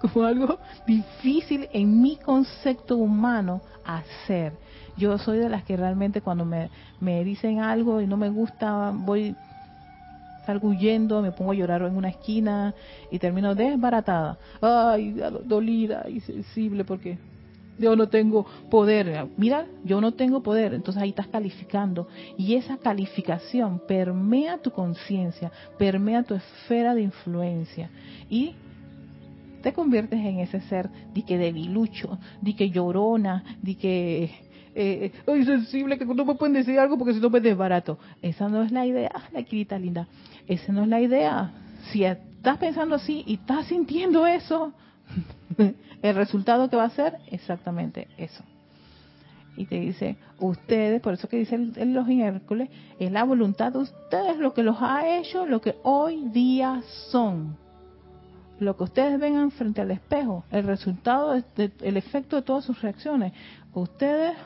como, 0.00 0.24
algo 0.24 0.58
difícil 0.86 1.68
en 1.72 2.00
mi 2.00 2.16
concepto 2.16 2.96
humano 2.96 3.60
hacer. 3.84 4.52
Yo 4.96 5.18
soy 5.18 5.38
de 5.38 5.48
las 5.48 5.64
que 5.64 5.76
realmente 5.76 6.20
cuando 6.20 6.44
me, 6.44 6.70
me 7.00 7.22
dicen 7.22 7.60
algo 7.60 8.00
y 8.00 8.06
no 8.06 8.16
me 8.16 8.30
gusta, 8.30 8.92
voy 8.94 9.36
huyendo, 10.62 11.22
me 11.22 11.32
pongo 11.32 11.52
a 11.52 11.54
llorar 11.54 11.82
en 11.82 11.96
una 11.96 12.08
esquina 12.08 12.74
y 13.10 13.18
termino 13.18 13.54
desbaratada. 13.54 14.38
Ay, 14.60 15.20
dolida 15.44 16.06
y 16.08 16.20
sensible 16.20 16.84
porque 16.84 17.18
yo 17.78 17.96
no 17.96 18.08
tengo 18.08 18.46
poder. 18.70 19.28
Mira, 19.36 19.66
yo 19.84 20.00
no 20.00 20.12
tengo 20.14 20.42
poder. 20.42 20.74
Entonces 20.74 21.02
ahí 21.02 21.10
estás 21.10 21.28
calificando. 21.28 22.08
Y 22.36 22.54
esa 22.54 22.76
calificación 22.78 23.80
permea 23.86 24.58
tu 24.58 24.70
conciencia, 24.70 25.50
permea 25.78 26.22
tu 26.22 26.34
esfera 26.34 26.94
de 26.94 27.02
influencia. 27.02 27.90
Y 28.28 28.54
te 29.62 29.72
conviertes 29.72 30.20
en 30.20 30.40
ese 30.40 30.60
ser 30.62 30.88
di 31.12 31.22
que 31.22 31.38
debilucho, 31.38 32.18
di 32.40 32.54
que 32.54 32.70
llorona, 32.70 33.56
di 33.62 33.74
que 33.74 34.30
eh, 34.78 35.10
ay, 35.26 35.44
sensible, 35.46 35.96
que 35.96 36.04
no 36.04 36.24
me 36.24 36.34
pueden 36.34 36.52
decir 36.52 36.78
algo 36.78 36.98
porque 36.98 37.14
si 37.14 37.20
no 37.20 37.30
me 37.30 37.40
desbarato. 37.40 37.98
Esa 38.20 38.48
no 38.48 38.62
es 38.62 38.70
la 38.72 38.84
idea, 38.84 39.10
la 39.32 39.42
querida 39.42 39.78
linda. 39.78 40.06
Esa 40.46 40.70
no 40.70 40.82
es 40.82 40.88
la 40.88 41.00
idea. 41.00 41.50
Si 41.90 42.04
estás 42.04 42.58
pensando 42.58 42.96
así 42.96 43.24
y 43.26 43.34
estás 43.34 43.66
sintiendo 43.66 44.26
eso, 44.26 44.74
el 46.02 46.14
resultado 46.14 46.68
que 46.68 46.76
va 46.76 46.84
a 46.84 46.90
ser 46.90 47.18
exactamente 47.30 48.08
eso. 48.18 48.42
Y 49.56 49.64
te 49.64 49.80
dice, 49.80 50.16
ustedes, 50.38 51.00
por 51.00 51.14
eso 51.14 51.28
que 51.28 51.38
dice 51.38 51.54
el, 51.54 51.94
los 51.94 52.08
Hércules, 52.08 52.68
es 52.98 53.10
la 53.10 53.24
voluntad 53.24 53.72
de 53.72 53.78
ustedes 53.78 54.36
lo 54.38 54.52
que 54.52 54.62
los 54.62 54.76
ha 54.80 55.16
hecho, 55.16 55.46
lo 55.46 55.60
que 55.60 55.76
hoy 55.82 56.28
día 56.28 56.82
son. 57.10 57.56
Lo 58.58 58.76
que 58.76 58.84
ustedes 58.84 59.18
vengan 59.18 59.50
frente 59.50 59.80
al 59.80 59.90
espejo, 59.90 60.44
el 60.50 60.64
resultado, 60.64 61.34
el 61.34 61.96
efecto 61.96 62.36
de 62.36 62.42
todas 62.42 62.64
sus 62.64 62.80
reacciones. 62.80 63.32
Ustedes 63.72 64.36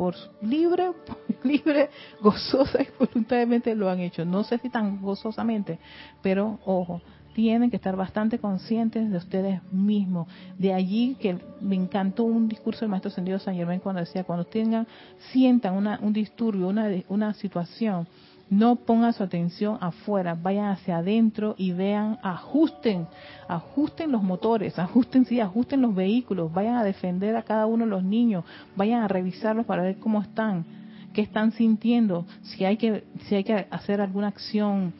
por 0.00 0.14
libre, 0.40 0.92
libre, 1.44 1.90
gozosa 2.22 2.82
y 2.82 2.88
voluntariamente 2.98 3.74
lo 3.74 3.90
han 3.90 4.00
hecho. 4.00 4.24
No 4.24 4.44
sé 4.44 4.56
si 4.56 4.70
tan 4.70 5.02
gozosamente, 5.02 5.78
pero 6.22 6.58
ojo, 6.64 7.02
tienen 7.34 7.70
que 7.70 7.76
estar 7.76 7.96
bastante 7.96 8.38
conscientes 8.38 9.10
de 9.10 9.16
ustedes 9.16 9.60
mismos. 9.72 10.28
De 10.58 10.72
allí 10.74 11.16
que 11.20 11.38
me 11.60 11.76
encantó 11.76 12.24
un 12.24 12.48
discurso 12.48 12.80
del 12.80 12.90
maestro 12.90 13.10
Sendido 13.10 13.38
San 13.38 13.54
Germán 13.54 13.80
cuando 13.80 14.00
decía, 14.00 14.24
cuando 14.24 14.44
tengan, 14.44 14.86
sientan 15.32 15.74
una, 15.74 15.98
un 16.02 16.12
disturbio, 16.12 16.68
una, 16.68 16.88
una 17.08 17.34
situación, 17.34 18.06
no 18.50 18.74
pongan 18.74 19.12
su 19.12 19.22
atención 19.22 19.78
afuera, 19.80 20.34
vayan 20.34 20.66
hacia 20.66 20.98
adentro 20.98 21.54
y 21.56 21.70
vean, 21.70 22.18
ajusten, 22.22 23.06
ajusten 23.46 24.10
los 24.10 24.22
motores, 24.22 24.78
ajusten, 24.78 25.24
sí, 25.24 25.40
ajusten 25.40 25.80
los 25.80 25.94
vehículos, 25.94 26.52
vayan 26.52 26.74
a 26.74 26.84
defender 26.84 27.36
a 27.36 27.42
cada 27.42 27.66
uno 27.66 27.84
de 27.84 27.90
los 27.90 28.02
niños, 28.02 28.44
vayan 28.74 29.02
a 29.02 29.08
revisarlos 29.08 29.66
para 29.66 29.82
ver 29.82 29.98
cómo 29.98 30.20
están, 30.20 30.64
qué 31.12 31.22
están 31.22 31.52
sintiendo, 31.52 32.26
si 32.42 32.64
hay 32.64 32.76
que, 32.76 33.04
si 33.28 33.36
hay 33.36 33.44
que 33.44 33.66
hacer 33.70 34.00
alguna 34.00 34.26
acción 34.26 34.92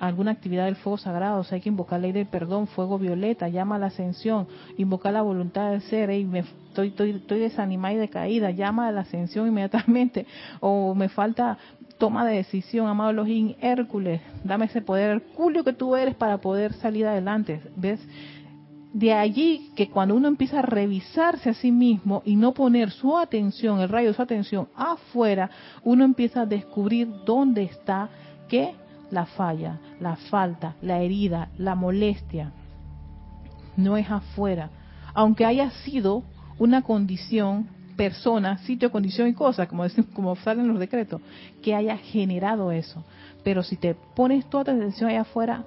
alguna 0.00 0.32
actividad 0.32 0.66
del 0.66 0.76
fuego 0.76 0.98
sagrado, 0.98 1.40
o 1.40 1.44
sea, 1.44 1.56
hay 1.56 1.62
que 1.62 1.68
invocar 1.68 2.00
ley 2.00 2.12
del 2.12 2.26
perdón, 2.26 2.66
fuego 2.66 2.98
violeta, 2.98 3.48
llama 3.48 3.76
a 3.76 3.78
la 3.78 3.86
ascensión, 3.86 4.46
invocar 4.76 5.12
la 5.12 5.22
voluntad 5.22 5.70
del 5.70 5.82
ser, 5.82 6.10
y 6.10 6.24
me, 6.24 6.40
estoy, 6.40 6.88
estoy, 6.88 7.10
estoy 7.10 7.40
desanimada 7.40 7.94
y 7.94 7.98
decaída, 7.98 8.50
llama 8.50 8.88
a 8.88 8.92
la 8.92 9.02
ascensión 9.02 9.48
inmediatamente, 9.48 10.26
o 10.60 10.94
me 10.94 11.08
falta 11.08 11.58
toma 11.98 12.24
de 12.24 12.36
decisión, 12.36 12.86
amado 12.86 13.10
Elohim, 13.10 13.54
Hércules, 13.60 14.20
dame 14.44 14.66
ese 14.66 14.80
poder 14.80 15.10
hercúleo 15.10 15.64
que 15.64 15.72
tú 15.72 15.96
eres 15.96 16.14
para 16.14 16.38
poder 16.38 16.72
salir 16.74 17.06
adelante, 17.06 17.60
¿ves? 17.76 18.00
De 18.92 19.12
allí 19.12 19.70
que 19.76 19.90
cuando 19.90 20.14
uno 20.14 20.28
empieza 20.28 20.60
a 20.60 20.62
revisarse 20.62 21.50
a 21.50 21.54
sí 21.54 21.70
mismo 21.70 22.22
y 22.24 22.36
no 22.36 22.54
poner 22.54 22.90
su 22.90 23.18
atención, 23.18 23.80
el 23.80 23.88
rayo 23.88 24.08
de 24.08 24.14
su 24.14 24.22
atención 24.22 24.68
afuera, 24.74 25.50
uno 25.84 26.04
empieza 26.04 26.42
a 26.42 26.46
descubrir 26.46 27.08
dónde 27.26 27.64
está, 27.64 28.08
qué 28.48 28.74
la 29.10 29.26
falla, 29.26 29.78
la 30.00 30.16
falta, 30.16 30.76
la 30.82 30.98
herida, 31.00 31.48
la 31.56 31.74
molestia. 31.74 32.52
No 33.76 33.96
es 33.96 34.10
afuera. 34.10 34.70
Aunque 35.14 35.44
haya 35.44 35.70
sido 35.70 36.24
una 36.58 36.82
condición, 36.82 37.68
persona, 37.96 38.58
sitio, 38.58 38.92
condición 38.92 39.28
y 39.28 39.34
cosa, 39.34 39.66
como, 39.66 39.84
como 40.14 40.36
salen 40.36 40.68
los 40.68 40.78
decretos, 40.78 41.20
que 41.62 41.74
haya 41.74 41.96
generado 41.96 42.72
eso. 42.72 43.04
Pero 43.42 43.62
si 43.62 43.76
te 43.76 43.94
pones 43.94 44.48
toda 44.48 44.64
tu 44.64 44.70
atención 44.72 45.10
allá 45.10 45.22
afuera, 45.22 45.64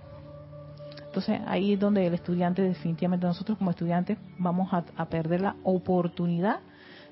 entonces 1.05 1.41
ahí 1.45 1.73
es 1.73 1.79
donde 1.79 2.07
el 2.07 2.13
estudiante 2.13 2.61
definitivamente, 2.61 3.25
nosotros 3.25 3.57
como 3.57 3.71
estudiantes 3.71 4.17
vamos 4.37 4.73
a, 4.73 4.85
a 4.95 5.05
perder 5.05 5.41
la 5.41 5.55
oportunidad 5.63 6.59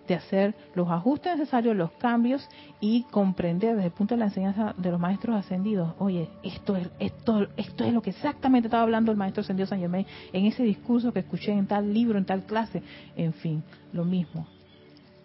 de 0.09 0.15
hacer 0.15 0.55
los 0.73 0.89
ajustes 0.89 1.37
necesarios, 1.37 1.75
los 1.75 1.91
cambios 1.91 2.45
y 2.81 3.03
comprender 3.03 3.75
desde 3.75 3.87
el 3.87 3.93
punto 3.93 4.15
de 4.15 4.19
la 4.19 4.25
enseñanza 4.25 4.73
de 4.75 4.91
los 4.91 4.99
maestros 4.99 5.35
ascendidos, 5.35 5.93
oye, 5.99 6.27
esto 6.43 6.75
es, 6.75 6.89
esto, 6.99 7.47
esto 7.55 7.83
es 7.85 7.93
lo 7.93 8.01
que 8.01 8.09
exactamente 8.09 8.67
estaba 8.67 8.83
hablando 8.83 9.11
el 9.11 9.17
maestro 9.17 9.41
ascendido 9.41 9.67
San 9.67 9.79
Germain 9.79 10.05
en 10.33 10.45
ese 10.45 10.63
discurso 10.63 11.13
que 11.13 11.19
escuché 11.19 11.51
en 11.51 11.67
tal 11.67 11.93
libro, 11.93 12.17
en 12.17 12.25
tal 12.25 12.43
clase, 12.43 12.81
en 13.15 13.33
fin, 13.33 13.63
lo 13.93 14.03
mismo. 14.03 14.47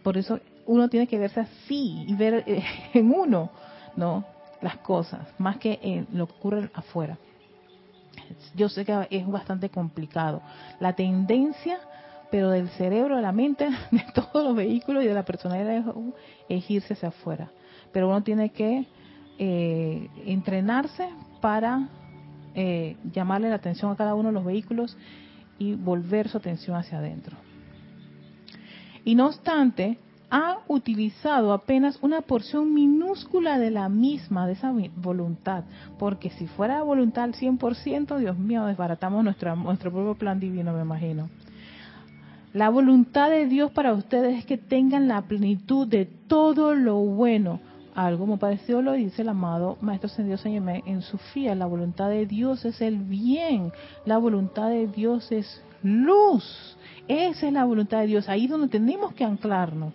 Por 0.03 0.19
eso 0.19 0.39
uno 0.67 0.89
tiene 0.89 1.07
que 1.07 1.19
verse 1.19 1.41
así 1.41 2.05
y 2.07 2.15
ver 2.15 2.45
eh, 2.47 2.63
en 2.95 3.11
uno, 3.11 3.51
¿no? 3.97 4.25
Las 4.61 4.77
cosas, 4.79 5.27
más 5.39 5.57
que 5.57 5.79
en 5.83 6.07
lo 6.13 6.27
que 6.27 6.35
ocurre 6.35 6.71
afuera. 6.75 7.19
Yo 8.55 8.69
sé 8.69 8.85
que 8.85 9.09
es 9.11 9.27
bastante 9.27 9.71
complicado. 9.71 10.43
La 10.79 10.93
tendencia 10.93 11.81
pero 12.35 12.51
del 12.51 12.69
cerebro, 12.71 13.15
de 13.15 13.23
la 13.23 13.31
mente, 13.31 13.69
de 13.93 14.05
todos 14.13 14.45
los 14.45 14.57
vehículos 14.57 15.05
y 15.05 15.07
de 15.07 15.15
la 15.15 15.25
personalidad 15.25 15.85
es 16.49 16.69
irse 16.69 16.95
hacia 16.95 17.11
afuera. 17.11 17.53
Pero 17.93 18.09
uno 18.09 18.25
tiene 18.25 18.51
que 18.51 18.89
eh, 19.39 20.09
entrenarse 20.27 21.09
para 21.41 21.89
eh, 22.57 22.97
llamarle 23.13 23.51
la 23.51 23.55
atención 23.55 23.93
a 23.93 23.95
cada 23.95 24.17
uno 24.17 24.31
de 24.31 24.35
los 24.35 24.45
vehículos 24.45 24.97
y 25.61 25.77
volver 25.77 26.29
su 26.29 26.39
atención 26.39 26.77
hacia 26.77 26.99
adentro. 26.99 27.37
Y 29.05 29.15
no 29.15 29.27
obstante, 29.27 29.97
ha 30.29 30.59
utilizado 30.67 31.53
apenas 31.53 32.01
una 32.03 32.23
porción 32.23 32.75
minúscula 32.75 33.61
de 33.61 33.71
la 33.71 33.89
misma, 33.89 34.49
de 34.49 34.55
esa 34.55 34.75
voluntad, 34.97 35.63
porque 36.01 36.31
si 36.31 36.49
fuera 36.49 36.83
voluntad 36.83 37.23
al 37.23 37.35
100%, 37.35 38.19
Dios 38.19 38.37
mío, 38.37 38.65
desbaratamos 38.65 39.23
nuestro, 39.23 39.55
nuestro 39.55 39.93
propio 39.93 40.17
plan 40.17 40.41
divino, 40.41 40.73
me 40.73 40.83
imagino. 40.83 41.29
La 42.55 42.69
voluntad 42.69 43.31
de 43.31 43.47
Dios 43.47 43.73
para 43.73 43.93
ustedes 43.93 44.39
es 44.39 44.47
que 44.47 44.57
tengan 44.57 45.09
la 45.09 45.23
plenitud 45.23 45.89
de 45.89 46.07
todo 46.07 46.77
lo 46.77 46.99
bueno. 46.99 47.59
Algo 47.97 48.21
como 48.21 48.39
parecido 48.39 48.81
lo 48.81 48.93
dice 48.93 49.23
el 49.23 49.31
amado 49.31 49.77
Maestro 49.81 50.07
Ascendido 50.07 50.39
Señor 50.39 50.83
en 50.87 51.03
su 51.03 51.19
fía. 51.19 51.57
La 51.57 51.67
voluntad 51.67 52.11
de 52.11 52.27
Dios 52.27 52.65
es 52.65 52.81
el 52.81 52.99
bien. 52.99 53.73
La 54.07 54.19
voluntad 54.19 54.69
de 54.69 54.87
Dios 54.87 55.33
es 55.33 55.65
luz. 55.83 56.77
Esa 57.09 57.49
es 57.49 57.53
la 57.53 57.65
voluntad 57.65 57.99
de 57.99 58.07
Dios. 58.07 58.29
Ahí 58.29 58.45
es 58.45 58.51
donde 58.53 58.69
tenemos 58.69 59.15
que 59.15 59.25
anclarnos 59.25 59.93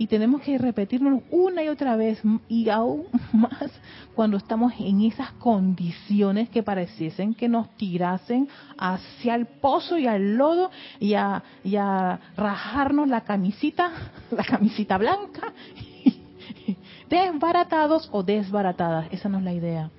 y 0.00 0.06
tenemos 0.06 0.40
que 0.40 0.56
repetirnos 0.56 1.22
una 1.30 1.62
y 1.62 1.68
otra 1.68 1.94
vez 1.94 2.22
y 2.48 2.70
aún 2.70 3.04
más 3.34 3.70
cuando 4.14 4.38
estamos 4.38 4.72
en 4.78 5.02
esas 5.02 5.30
condiciones 5.32 6.48
que 6.48 6.62
pareciesen 6.62 7.34
que 7.34 7.50
nos 7.50 7.68
tirasen 7.76 8.48
hacia 8.78 9.34
el 9.34 9.44
pozo 9.44 9.98
y 9.98 10.06
al 10.06 10.38
lodo 10.38 10.70
y 10.98 11.12
a, 11.12 11.42
y 11.62 11.76
a 11.76 12.18
rajarnos 12.34 13.08
la 13.08 13.20
camisita, 13.24 13.92
la 14.30 14.42
camisita 14.42 14.96
blanca, 14.96 15.52
desbaratados 17.10 18.08
o 18.10 18.22
desbaratadas. 18.22 19.06
Esa 19.12 19.28
no 19.28 19.36
es 19.36 19.44
la 19.44 19.52
idea 19.52 19.90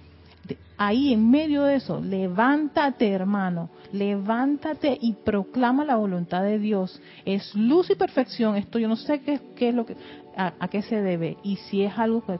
ahí 0.83 1.13
en 1.13 1.29
medio 1.29 1.63
de 1.63 1.75
eso, 1.75 2.01
levántate 2.01 3.11
hermano, 3.11 3.69
levántate 3.91 4.97
y 4.99 5.13
proclama 5.13 5.85
la 5.85 5.95
voluntad 5.95 6.41
de 6.41 6.57
Dios. 6.57 6.99
Es 7.23 7.53
luz 7.53 7.91
y 7.91 7.95
perfección, 7.95 8.55
esto 8.55 8.79
yo 8.79 8.87
no 8.87 8.95
sé 8.95 9.21
qué, 9.21 9.39
es 9.55 9.75
lo 9.75 9.85
que, 9.85 9.95
a, 10.35 10.67
qué 10.69 10.81
se 10.81 10.99
debe 10.99 11.37
y 11.43 11.57
si 11.57 11.83
es 11.83 11.95
algo 11.99 12.25
que 12.25 12.39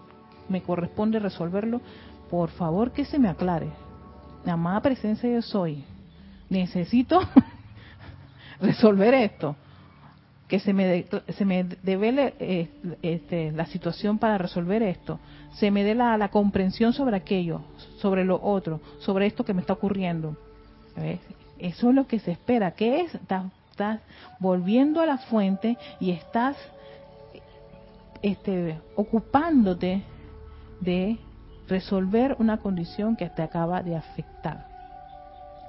me 0.49 0.63
corresponde 0.63 1.19
resolverlo, 1.19 1.81
por 2.31 2.49
favor 2.49 2.91
que 2.91 3.05
se 3.05 3.19
me 3.19 3.29
aclare. 3.29 3.69
La 4.43 4.53
amada 4.53 4.81
presencia 4.81 5.31
yo 5.31 5.43
soy. 5.43 5.83
Necesito 6.49 7.19
resolver 8.59 9.13
esto 9.13 9.55
que 10.52 10.60
se 10.60 10.74
me, 10.74 11.06
se 11.30 11.45
me 11.45 11.64
devele 11.64 12.34
eh, 12.38 12.68
este, 13.02 13.54
la 13.54 13.68
situación 13.68 14.18
para 14.18 14.38
resolver 14.38 14.84
esto, 14.84 15.18
se 15.54 15.72
me 15.72 15.86
dé 15.86 15.95
la, 15.95 16.28
comprensión 16.28 16.91
sobre 16.91 17.16
aquello, 17.16 17.62
sobre 17.99 18.26
lo 18.26 18.38
otro, 18.43 18.82
sobre 18.99 19.28
esto 19.28 19.45
que 19.45 19.54
me 19.54 19.62
está 19.62 19.72
ocurriendo. 19.72 20.36
Eso 21.58 21.89
es 21.89 21.95
lo 21.95 22.06
que 22.06 22.20
se 22.20 22.32
espera, 22.32 22.72
que 22.72 22.99
es, 22.99 23.16
estás, 23.16 24.02
volviendo 24.41 24.99
a 24.99 25.06
la 25.06 25.20
fuente 25.20 25.78
y 26.02 26.12
estás 26.12 26.58
este, 28.22 28.78
ocupándote 28.97 30.04
de 30.82 31.18
resolver 31.70 32.36
una 32.39 32.58
condición 32.58 33.16
que 33.16 33.30
te 33.30 33.41
acaba 33.41 33.82
de 33.84 33.95
afectar. 33.95 34.68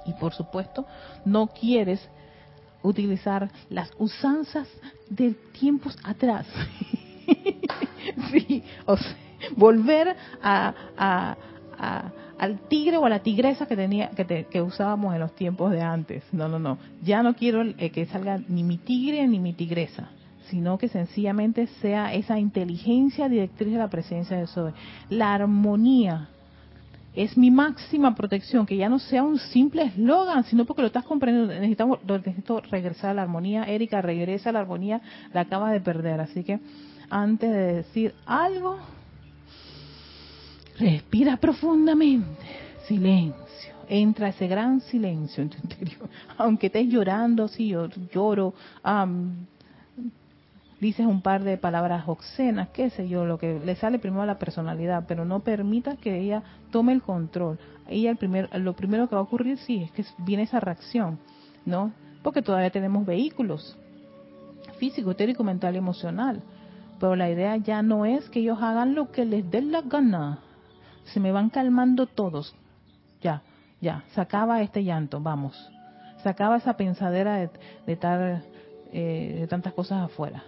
Y 0.05 0.11
por 0.11 0.33
supuesto, 0.33 0.85
no 1.23 1.47
quieres 1.47 2.05
utilizar 2.83 3.49
las 3.69 3.91
usanzas 3.97 4.67
de 5.09 5.33
tiempos 5.57 5.97
atrás. 6.03 6.45
sí, 8.31 8.63
o 8.85 8.97
sea, 8.97 9.15
volver 9.55 10.15
a, 10.41 11.35
al 12.37 12.59
tigre 12.67 12.97
o 12.97 13.05
a 13.05 13.09
la 13.09 13.19
tigresa 13.19 13.65
que 13.65 13.75
tenía 13.75 14.09
que, 14.09 14.45
que, 14.45 14.61
usábamos 14.61 15.13
en 15.13 15.21
los 15.21 15.33
tiempos 15.35 15.71
de 15.71 15.81
antes. 15.81 16.23
No, 16.31 16.47
no, 16.47 16.59
no. 16.59 16.77
Ya 17.03 17.23
no 17.23 17.35
quiero 17.35 17.63
eh, 17.63 17.89
que 17.89 18.05
salga 18.05 18.39
ni 18.47 18.63
mi 18.63 18.77
tigre 18.77 19.27
ni 19.27 19.39
mi 19.39 19.53
tigresa, 19.53 20.09
sino 20.49 20.77
que 20.77 20.89
sencillamente 20.89 21.67
sea 21.81 22.13
esa 22.13 22.39
inteligencia 22.39 23.29
directriz 23.29 23.71
de 23.71 23.79
la 23.79 23.89
presencia 23.89 24.37
de 24.37 24.47
Sobe. 24.47 24.73
La 25.09 25.33
armonía 25.33 26.29
es 27.15 27.37
mi 27.37 27.51
máxima 27.51 28.15
protección, 28.15 28.65
que 28.65 28.75
ya 28.75 28.89
no 28.89 28.97
sea 28.97 29.23
un 29.23 29.37
simple 29.37 29.83
eslogan, 29.83 30.43
sino 30.45 30.65
porque 30.65 30.81
lo 30.81 30.87
estás 30.87 31.05
comprendiendo. 31.05 31.53
Necesitamos, 31.53 31.99
necesito 32.03 32.59
regresar 32.61 33.11
a 33.11 33.13
la 33.13 33.21
armonía. 33.23 33.63
Erika, 33.65 34.01
regresa 34.01 34.49
a 34.49 34.53
la 34.53 34.59
armonía, 34.59 35.01
la 35.31 35.41
acabas 35.41 35.73
de 35.73 35.81
perder. 35.81 36.19
Así 36.19 36.43
que 36.43 36.59
antes 37.09 37.51
de 37.51 37.73
decir 37.73 38.15
algo, 38.25 38.79
respira 40.79 41.37
profundamente, 41.37 42.41
silencio. 42.87 43.43
Entra 43.87 44.29
ese 44.29 44.47
gran 44.47 44.81
silencio 44.81 45.43
en 45.43 45.49
tu 45.49 45.57
interior. 45.57 46.09
Aunque 46.37 46.67
estés 46.67 46.87
llorando, 46.87 47.47
sí, 47.47 47.67
yo 47.67 47.89
lloro, 48.11 48.55
dices 50.83 51.05
un 51.05 51.21
par 51.21 51.43
de 51.43 51.57
palabras 51.57 52.03
obscenas, 52.07 52.67
qué 52.69 52.89
sé 52.89 53.07
yo, 53.07 53.25
lo 53.25 53.37
que 53.39 53.59
le 53.63 53.75
sale 53.75 53.99
primero 53.99 54.21
a 54.23 54.25
la 54.25 54.37
personalidad, 54.37 55.05
pero 55.07 55.23
no 55.23 55.39
permita 55.39 55.95
que 55.95 56.19
ella 56.19 56.43
tome 56.71 56.91
el 56.91 57.01
control. 57.01 57.57
Ella 57.87 58.11
el 58.11 58.17
primer, 58.17 58.49
lo 58.59 58.73
primero 58.73 59.07
que 59.07 59.15
va 59.15 59.21
a 59.21 59.23
ocurrir 59.23 59.57
sí 59.59 59.83
es 59.83 59.91
que 59.91 60.05
viene 60.17 60.43
esa 60.43 60.59
reacción, 60.59 61.19
¿no? 61.65 61.93
Porque 62.21 62.41
todavía 62.41 62.69
tenemos 62.69 63.05
vehículos 63.05 63.77
físico, 64.77 65.11
etérico, 65.11 65.43
mental 65.43 65.75
y 65.75 65.77
emocional. 65.77 66.41
Pero 66.99 67.15
la 67.15 67.29
idea 67.29 67.55
ya 67.55 67.81
no 67.81 68.05
es 68.05 68.29
que 68.29 68.41
ellos 68.41 68.61
hagan 68.61 68.93
lo 68.93 69.09
que 69.11 69.23
les 69.23 69.49
dé 69.49 69.61
la 69.61 69.81
gana. 69.81 70.39
Se 71.05 71.21
me 71.21 71.31
van 71.31 71.49
calmando 71.49 72.07
todos. 72.07 72.55
Ya, 73.21 73.41
ya, 73.79 74.03
se 74.13 74.19
acaba 74.19 74.61
este 74.61 74.83
llanto, 74.83 75.21
vamos. 75.21 75.55
Se 76.21 76.27
acaba 76.29 76.57
esa 76.57 76.75
pensadera 76.75 77.35
de, 77.35 77.49
de, 77.87 78.41
eh, 78.91 79.37
de 79.39 79.47
tantas 79.47 79.73
cosas 79.73 80.01
afuera 80.03 80.43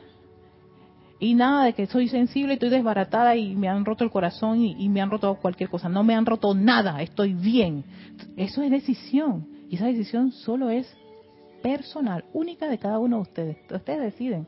y 1.20 1.34
nada 1.34 1.64
de 1.64 1.74
que 1.74 1.88
soy 1.88 2.10
sensible, 2.10 2.54
estoy 2.54 2.70
desbaratada 2.70 3.36
y 3.36 3.56
me 3.56 3.70
han 3.70 3.86
roto 3.86 4.04
el 4.04 4.12
corazón 4.12 4.62
y, 4.62 4.90
me 4.90 5.02
han 5.02 5.10
roto 5.10 5.36
cualquier 5.36 5.70
cosa. 5.70 5.88
No 5.88 6.04
me 6.04 6.14
han 6.14 6.26
roto 6.26 6.54
nada, 6.54 7.02
estoy 7.02 7.34
bien. 7.34 7.86
Eso 8.36 8.62
es 8.62 8.72
decisión 8.72 9.48
y 9.70 9.76
esa 9.76 9.86
decisión 9.86 10.32
solo 10.32 10.70
es 10.70 10.94
personal, 11.64 12.26
única 12.34 12.68
de 12.68 12.78
cada 12.78 13.00
uno 13.00 13.18
de 13.18 13.22
ustedes. 13.22 13.58
Ustedes 13.72 14.02
deciden. 14.02 14.48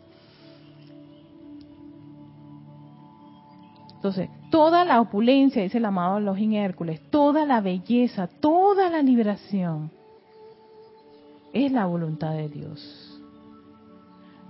Entonces, 3.96 4.30
toda 4.52 4.86
la 4.86 5.02
opulencia, 5.02 5.64
dice 5.64 5.80
el 5.80 5.86
amado 5.86 6.20
Login 6.20 6.54
Hércules, 6.54 7.02
toda 7.10 7.46
la 7.46 7.62
belleza, 7.62 8.28
toda 8.28 8.90
la 8.90 9.02
liberación 9.02 9.90
es 11.54 11.72
la 11.72 11.86
voluntad 11.86 12.34
de 12.34 12.50
Dios. 12.50 13.07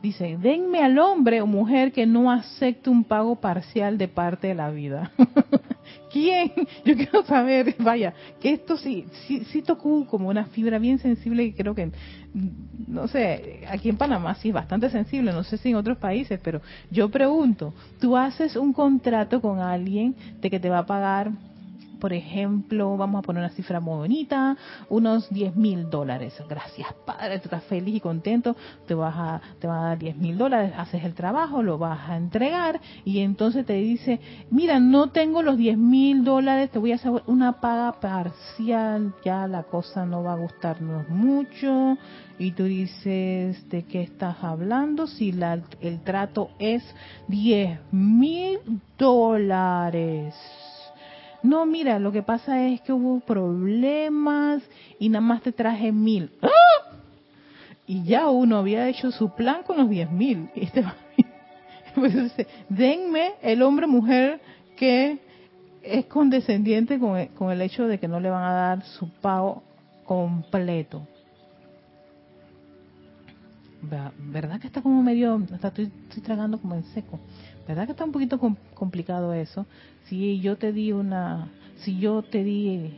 Dice, 0.02 0.38
denme 0.38 0.84
al 0.84 1.00
hombre 1.00 1.42
o 1.42 1.48
mujer 1.48 1.92
que 1.92 2.06
no 2.06 2.32
acepte 2.32 2.90
un 2.90 3.04
pago 3.04 3.36
parcial 3.36 3.98
de 3.98 4.08
parte 4.08 4.48
de 4.48 4.56
la 4.56 4.70
vida. 4.70 5.12
¿Quién? 6.12 6.52
Yo 6.86 6.96
quiero 6.96 7.26
saber, 7.26 7.76
vaya, 7.80 8.14
que 8.40 8.54
esto 8.54 8.78
sí, 8.78 9.06
sí, 9.26 9.44
sí 9.46 9.62
tocó 9.62 10.06
como 10.06 10.30
una 10.30 10.46
fibra 10.46 10.78
bien 10.80 11.00
sensible 11.00 11.44
y 11.44 11.54
creo 11.54 11.74
que, 11.74 11.92
no 12.88 13.08
sé, 13.08 13.62
aquí 13.70 13.90
en 13.90 13.98
Panamá 13.98 14.36
sí 14.36 14.50
es 14.50 14.54
bastante 14.54 14.90
sensible, 14.90 15.32
no 15.32 15.44
sé 15.44 15.58
si 15.58 15.70
en 15.70 15.76
otros 15.76 15.98
países, 15.98 16.40
pero 16.44 16.62
yo 16.92 17.10
pregunto, 17.10 17.74
tú 18.00 18.16
haces 18.16 18.56
un 18.56 18.74
contrato 18.74 19.42
con 19.42 19.60
alguien 19.60 20.16
de 20.40 20.50
que 20.50 20.60
te 20.60 20.70
va 20.70 20.80
a 20.80 20.86
pagar 20.86 21.32
por 22.00 22.14
ejemplo, 22.14 22.98
vamos 22.98 23.20
a 23.20 23.22
poner 23.22 23.44
una 23.44 23.54
cifra 23.54 23.80
muy 23.80 23.98
bonita, 23.98 24.58
unos 24.90 25.30
10 25.30 25.56
mil 25.56 25.90
dólares. 25.90 26.34
Gracias, 26.48 26.94
Padre, 27.06 27.36
estás 27.36 27.64
feliz 27.66 27.96
y 27.96 28.00
contento, 28.00 28.56
te 28.86 28.94
vas 28.94 29.16
a, 29.16 29.42
te 29.60 29.68
va 29.68 29.80
a 29.80 29.84
dar 29.90 29.98
10 29.98 30.18
mil 30.18 30.38
dólares, 30.38 30.74
haces 30.78 31.04
el 31.04 31.14
trabajo, 31.14 31.64
lo 31.64 31.78
vas 31.78 32.10
a 32.10 32.18
entregar 32.18 32.80
y 33.06 33.20
entonces 33.20 33.66
te 33.66 33.74
dice, 33.74 34.20
mira, 34.50 34.80
no 34.80 35.10
tengo 35.10 35.42
los 35.42 35.58
10 35.58 35.78
mil 35.78 36.24
dólares, 36.24 36.72
te 36.72 36.80
voy 36.80 36.92
a 36.92 36.96
hacer 36.96 37.12
una 37.28 37.60
paga 37.60 38.00
parcial, 38.00 39.14
ya 39.24 39.48
la 39.48 39.64
cosa 39.64 40.06
no 40.06 40.24
va 40.24 40.34
a 40.34 40.38
gustarnos 40.38 41.10
mucho. 41.10 41.98
Y 42.40 42.52
tú 42.52 42.66
dices, 42.66 43.68
¿de 43.70 43.84
qué 43.86 44.04
estás 44.04 44.44
hablando? 44.44 45.08
Si 45.08 45.32
la, 45.32 45.60
el 45.82 46.02
trato 46.04 46.52
es 46.60 46.84
10 47.28 47.80
mil 47.92 48.60
dólares 48.98 50.36
no, 51.44 51.66
mira, 51.66 52.00
lo 52.00 52.12
que 52.12 52.24
pasa 52.24 52.68
es 52.68 52.82
que 52.82 52.94
hubo 52.94 53.20
problemas 53.20 54.64
y 55.00 55.10
nada 55.10 55.22
más 55.22 55.42
te 55.42 55.52
traje 55.52 55.92
mil. 55.92 56.32
¡Ah! 56.42 56.96
Y 57.86 58.04
ya 58.04 58.30
uno 58.30 58.58
había 58.58 58.90
hecho 58.90 59.12
su 59.12 59.34
plan 59.34 59.64
con 59.64 59.78
los 59.78 59.90
diez 59.90 60.12
mil. 60.12 60.50
Este 60.56 60.84
pues 61.96 62.14
denme 62.70 63.34
el 63.42 63.62
hombre 63.62 63.88
mujer 63.88 64.42
que 64.76 65.20
es 65.82 66.06
condescendiente 66.08 67.00
con 67.00 67.18
el, 67.18 67.30
con 67.30 67.52
el 67.52 67.62
hecho 67.62 67.88
de 67.88 68.00
que 68.00 68.08
no 68.08 68.20
le 68.20 68.30
van 68.30 68.44
a 68.44 68.52
dar 68.52 68.84
su 68.84 69.10
pago 69.10 69.64
completo. 70.06 71.08
¿Verdad 74.20 74.60
que 74.60 74.68
está 74.68 74.82
como 74.82 75.02
medio, 75.02 75.42
estoy, 75.54 75.92
estoy 76.10 76.24
tragando 76.24 76.60
como 76.60 76.76
en 76.76 76.84
seco? 76.86 77.20
¿Verdad 77.68 77.86
que 77.86 77.92
está 77.92 78.06
un 78.06 78.14
poquito 78.14 78.40
complicado 78.74 79.34
eso? 79.34 79.66
Si 80.06 80.40
yo 80.40 80.56
te 80.58 80.72
di 80.72 80.94
una, 80.94 81.50
si 81.80 82.00
yo 82.00 82.24
te 82.24 82.44
di 82.44 82.94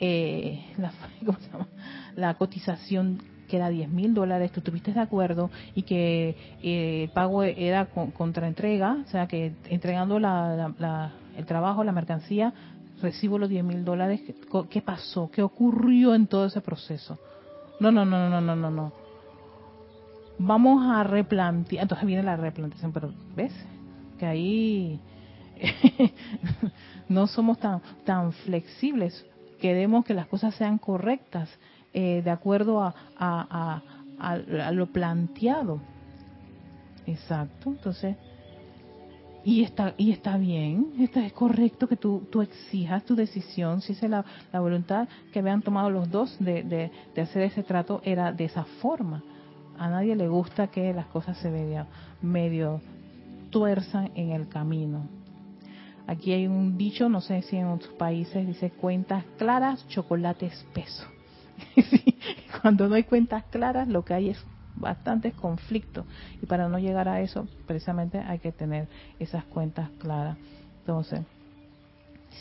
eh, 0.00 0.64
la, 0.78 0.92
la 2.16 2.34
cotización 2.34 3.22
que 3.48 3.56
era 3.56 3.70
10 3.70 3.88
mil 3.88 4.14
dólares, 4.14 4.50
tú 4.50 4.60
estuviste 4.60 4.92
de 4.92 5.00
acuerdo 5.00 5.50
y 5.74 5.82
que 5.82 6.36
eh, 6.62 7.04
el 7.04 7.10
pago 7.10 7.44
era 7.44 7.86
con, 7.86 8.10
contra 8.10 8.48
entrega, 8.48 8.98
o 9.06 9.08
sea 9.10 9.26
que 9.28 9.52
entregando 9.70 10.18
la, 10.18 11.12
el 11.36 11.46
trabajo, 11.46 11.84
la 11.84 11.92
mercancía, 11.92 12.52
recibo 13.00 13.38
los 13.38 13.48
10 13.48 13.64
mil 13.64 13.84
dólares. 13.84 14.20
¿Qué 14.70 14.82
pasó? 14.82 15.30
¿Qué 15.32 15.40
ocurrió 15.40 16.14
en 16.16 16.26
todo 16.26 16.46
ese 16.46 16.60
proceso? 16.60 17.16
No, 17.78 17.92
no, 17.92 18.04
no, 18.04 18.28
no, 18.28 18.40
no, 18.40 18.56
no, 18.56 18.70
no 18.70 19.07
vamos 20.38 20.86
a 20.86 21.02
replantear, 21.02 21.82
entonces 21.82 22.06
viene 22.06 22.22
la 22.22 22.36
replantación, 22.36 22.92
pero 22.92 23.12
¿ves? 23.36 23.52
Que 24.18 24.26
ahí 24.26 25.00
no 27.08 27.26
somos 27.26 27.58
tan, 27.58 27.80
tan 28.04 28.32
flexibles, 28.32 29.26
queremos 29.60 30.04
que 30.04 30.14
las 30.14 30.26
cosas 30.26 30.54
sean 30.54 30.78
correctas 30.78 31.50
eh, 31.92 32.22
de 32.22 32.30
acuerdo 32.30 32.82
a, 32.82 32.94
a, 33.18 33.82
a, 34.18 34.72
lo 34.72 34.86
planteado. 34.86 35.80
Exacto, 37.06 37.70
entonces, 37.70 38.16
y 39.44 39.62
está, 39.62 39.94
y 39.96 40.12
está 40.12 40.36
bien, 40.36 40.92
está, 41.00 41.24
es 41.24 41.32
correcto 41.32 41.88
que 41.88 41.96
tú, 41.96 42.28
tú 42.30 42.42
exijas 42.42 43.04
tu 43.04 43.16
decisión, 43.16 43.80
si 43.80 43.92
esa 43.94 44.06
es 44.06 44.10
la, 44.10 44.24
la 44.52 44.60
voluntad 44.60 45.08
que 45.32 45.38
habían 45.38 45.62
tomado 45.62 45.90
los 45.90 46.10
dos 46.10 46.36
de, 46.38 46.62
de, 46.62 46.90
de 47.14 47.22
hacer 47.22 47.42
ese 47.42 47.62
trato, 47.62 48.02
era 48.04 48.30
de 48.30 48.44
esa 48.44 48.64
forma 48.64 49.22
a 49.78 49.88
nadie 49.88 50.16
le 50.16 50.28
gusta 50.28 50.68
que 50.68 50.92
las 50.92 51.06
cosas 51.06 51.36
se 51.38 51.50
medio, 51.50 51.86
medio 52.20 52.80
tuerzan 53.50 54.10
en 54.14 54.30
el 54.30 54.48
camino. 54.48 55.06
Aquí 56.06 56.32
hay 56.32 56.46
un 56.46 56.78
dicho, 56.78 57.08
no 57.08 57.20
sé 57.20 57.42
si 57.42 57.56
en 57.56 57.66
otros 57.66 57.92
países 57.94 58.46
dice 58.46 58.70
cuentas 58.70 59.24
claras, 59.36 59.86
chocolate 59.88 60.46
espeso. 60.46 61.04
cuando 62.62 62.88
no 62.88 62.94
hay 62.94 63.04
cuentas 63.04 63.44
claras, 63.50 63.88
lo 63.88 64.04
que 64.04 64.14
hay 64.14 64.30
es 64.30 64.44
bastantes 64.76 65.34
conflictos. 65.34 66.06
Y 66.40 66.46
para 66.46 66.68
no 66.68 66.78
llegar 66.78 67.08
a 67.08 67.20
eso, 67.20 67.46
precisamente 67.66 68.18
hay 68.18 68.38
que 68.38 68.52
tener 68.52 68.88
esas 69.18 69.44
cuentas 69.44 69.90
claras. 69.98 70.38
Entonces, 70.80 71.20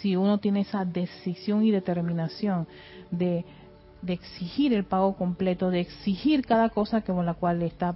si 0.02 0.16
uno 0.16 0.38
tiene 0.38 0.62
esa 0.62 0.86
decisión 0.86 1.64
y 1.66 1.72
determinación 1.72 2.68
de 3.12 3.46
de 4.02 4.14
exigir 4.14 4.74
el 4.74 4.86
pago 4.86 5.16
completo, 5.16 5.70
de 5.70 5.82
exigir 5.82 6.46
cada 6.46 6.70
cosa 6.70 7.02
con 7.02 7.26
la 7.26 7.34
cual 7.34 7.62
está 7.62 7.96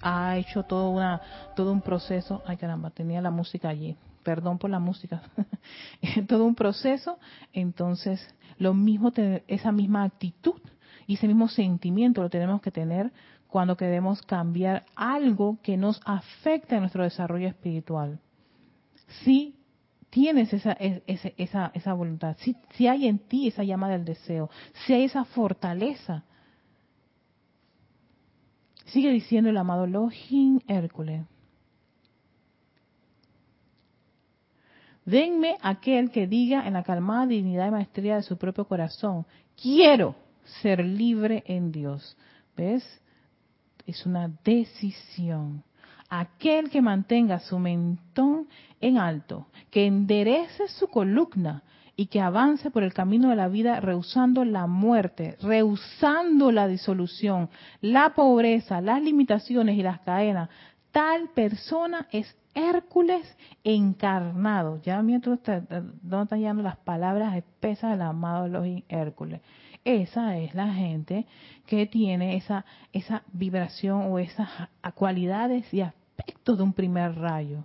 ha 0.00 0.36
hecho 0.36 0.62
todo 0.62 0.90
una 0.90 1.20
todo 1.56 1.72
un 1.72 1.82
proceso. 1.82 2.42
Ay 2.46 2.56
caramba, 2.56 2.90
tenía 2.90 3.20
la 3.20 3.30
música 3.30 3.68
allí. 3.68 3.96
Perdón 4.22 4.58
por 4.58 4.70
la 4.70 4.78
música. 4.78 5.22
todo 6.28 6.44
un 6.44 6.54
proceso, 6.54 7.18
entonces 7.52 8.34
lo 8.58 8.74
mismo 8.74 9.12
esa 9.46 9.72
misma 9.72 10.04
actitud 10.04 10.60
y 11.06 11.14
ese 11.14 11.26
mismo 11.26 11.48
sentimiento 11.48 12.22
lo 12.22 12.30
tenemos 12.30 12.60
que 12.60 12.70
tener 12.70 13.12
cuando 13.46 13.76
queremos 13.76 14.20
cambiar 14.22 14.84
algo 14.94 15.58
que 15.62 15.76
nos 15.76 16.00
afecta 16.04 16.74
en 16.74 16.82
nuestro 16.82 17.02
desarrollo 17.02 17.48
espiritual. 17.48 18.20
Sí 19.24 19.57
tienes 20.10 20.52
esa, 20.52 20.72
esa, 20.72 21.72
esa, 21.74 21.92
voluntad, 21.92 22.36
si, 22.40 22.56
si 22.72 22.86
hay 22.86 23.06
en 23.06 23.18
ti 23.18 23.48
esa 23.48 23.64
llama 23.64 23.90
del 23.90 24.04
deseo, 24.04 24.50
si 24.86 24.94
hay 24.94 25.04
esa 25.04 25.24
fortaleza. 25.24 26.24
Sigue 28.86 29.10
diciendo 29.10 29.50
el 29.50 29.56
amado 29.56 29.86
Login 29.86 30.62
Hércules. 30.66 31.26
Denme 35.04 35.56
aquel 35.62 36.10
que 36.10 36.26
diga 36.26 36.66
en 36.66 36.74
la 36.74 36.82
calmada 36.82 37.26
dignidad 37.26 37.68
y 37.68 37.70
maestría 37.70 38.16
de 38.16 38.22
su 38.22 38.36
propio 38.36 38.66
corazón, 38.66 39.26
quiero 39.60 40.14
ser 40.60 40.84
libre 40.84 41.42
en 41.46 41.72
Dios. 41.72 42.16
¿Ves? 42.56 42.84
Es 43.86 44.04
una 44.04 44.28
decisión 44.44 45.64
aquel 46.08 46.70
que 46.70 46.82
mantenga 46.82 47.38
su 47.40 47.58
mentón 47.58 48.48
en 48.80 48.98
alto, 48.98 49.46
que 49.70 49.86
enderece 49.86 50.68
su 50.68 50.88
columna 50.88 51.62
y 51.96 52.06
que 52.06 52.20
avance 52.20 52.70
por 52.70 52.84
el 52.84 52.94
camino 52.94 53.30
de 53.30 53.36
la 53.36 53.48
vida 53.48 53.80
rehusando 53.80 54.44
la 54.44 54.66
muerte, 54.66 55.36
rehusando 55.42 56.52
la 56.52 56.68
disolución, 56.68 57.50
la 57.80 58.14
pobreza, 58.14 58.80
las 58.80 59.02
limitaciones 59.02 59.76
y 59.76 59.82
las 59.82 60.00
cadenas, 60.00 60.48
tal 60.92 61.28
persona 61.30 62.06
es 62.12 62.36
Hércules 62.54 63.36
encarnado. 63.64 64.80
Ya 64.82 65.02
mientras 65.02 65.40
no 66.02 66.22
están 66.22 66.38
llegando 66.38 66.62
las 66.62 66.76
palabras 66.76 67.36
espesas 67.36 67.92
del 67.92 68.02
amado 68.02 68.64
Hércules. 68.88 69.40
Esa 69.84 70.36
es 70.38 70.54
la 70.54 70.72
gente 70.72 71.26
que 71.66 71.86
tiene 71.86 72.36
esa, 72.36 72.64
esa 72.92 73.22
vibración 73.32 74.12
o 74.12 74.18
esas 74.18 74.48
cualidades 74.94 75.72
y 75.72 75.82
de 76.44 76.62
un 76.62 76.72
primer 76.72 77.14
rayo. 77.16 77.64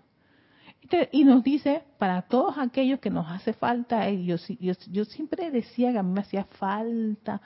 Y 1.11 1.23
nos 1.23 1.43
dice, 1.43 1.83
para 1.97 2.23
todos 2.23 2.57
aquellos 2.57 2.99
que 2.99 3.09
nos 3.09 3.27
hace 3.31 3.53
falta, 3.53 4.09
yo, 4.09 4.35
yo, 4.59 4.73
yo 4.91 5.05
siempre 5.05 5.49
decía 5.49 5.91
que 5.91 5.97
a 5.97 6.03
mí 6.03 6.11
me 6.11 6.21
hacía 6.21 6.43
falta 6.43 7.41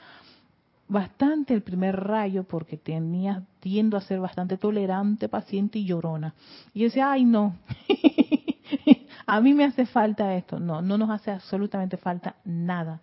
bastante 0.88 1.54
el 1.54 1.62
primer 1.62 1.96
rayo 1.96 2.44
porque 2.44 2.78
tenía 2.78 3.44
tiendo 3.60 3.98
a 3.98 4.02
ser 4.02 4.20
bastante 4.20 4.58
tolerante, 4.58 5.30
paciente 5.30 5.80
y 5.80 5.86
llorona. 5.86 6.34
Y 6.74 6.80
yo 6.80 6.86
decía, 6.86 7.12
ay 7.12 7.26
no, 7.26 7.56
a 9.26 9.42
mí 9.42 9.54
me 9.54 9.66
hace 9.66 9.86
falta 9.86 10.34
esto. 10.36 10.60
No, 10.60 10.82
no 10.82 10.98
nos 10.98 11.10
hace 11.10 11.32
absolutamente 11.32 11.98
falta 11.98 12.36
nada. 12.44 13.02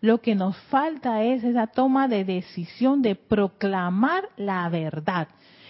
Lo 0.00 0.20
que 0.20 0.34
nos 0.34 0.56
falta 0.68 1.22
es 1.22 1.44
esa 1.44 1.68
toma 1.68 2.08
de 2.08 2.24
decisión 2.24 3.02
de 3.02 3.14
proclamar 3.14 4.28
la 4.36 4.68
verdad. 4.68 5.28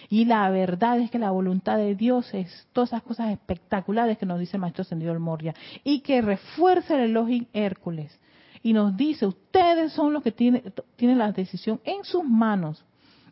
Y 0.09 0.25
la 0.25 0.49
verdad 0.51 0.99
es 1.01 1.11
que 1.11 1.19
la 1.19 1.31
voluntad 1.31 1.77
de 1.77 1.95
Dios 1.95 2.33
es 2.33 2.69
todas 2.73 2.91
esas 2.91 3.03
cosas 3.03 3.31
espectaculares 3.31 4.19
que 4.19 4.27
nos 4.27 4.39
dice 4.39 4.57
el 4.57 4.61
Maestro 4.61 4.83
Ascendido 4.83 5.13
el 5.13 5.19
Moria 5.19 5.55
y 5.83 6.01
que 6.01 6.23
refuerza 6.23 6.95
el 6.95 7.11
elogio 7.11 7.47
Hércules. 7.53 8.19
Y 8.63 8.73
nos 8.73 8.97
dice, 8.97 9.27
ustedes 9.27 9.93
son 9.93 10.13
los 10.13 10.23
que 10.23 10.33
tienen, 10.33 10.73
tienen 10.97 11.19
la 11.19 11.33
decisión 11.33 11.81
en 11.85 12.05
sus 12.05 12.25
manos. 12.25 12.85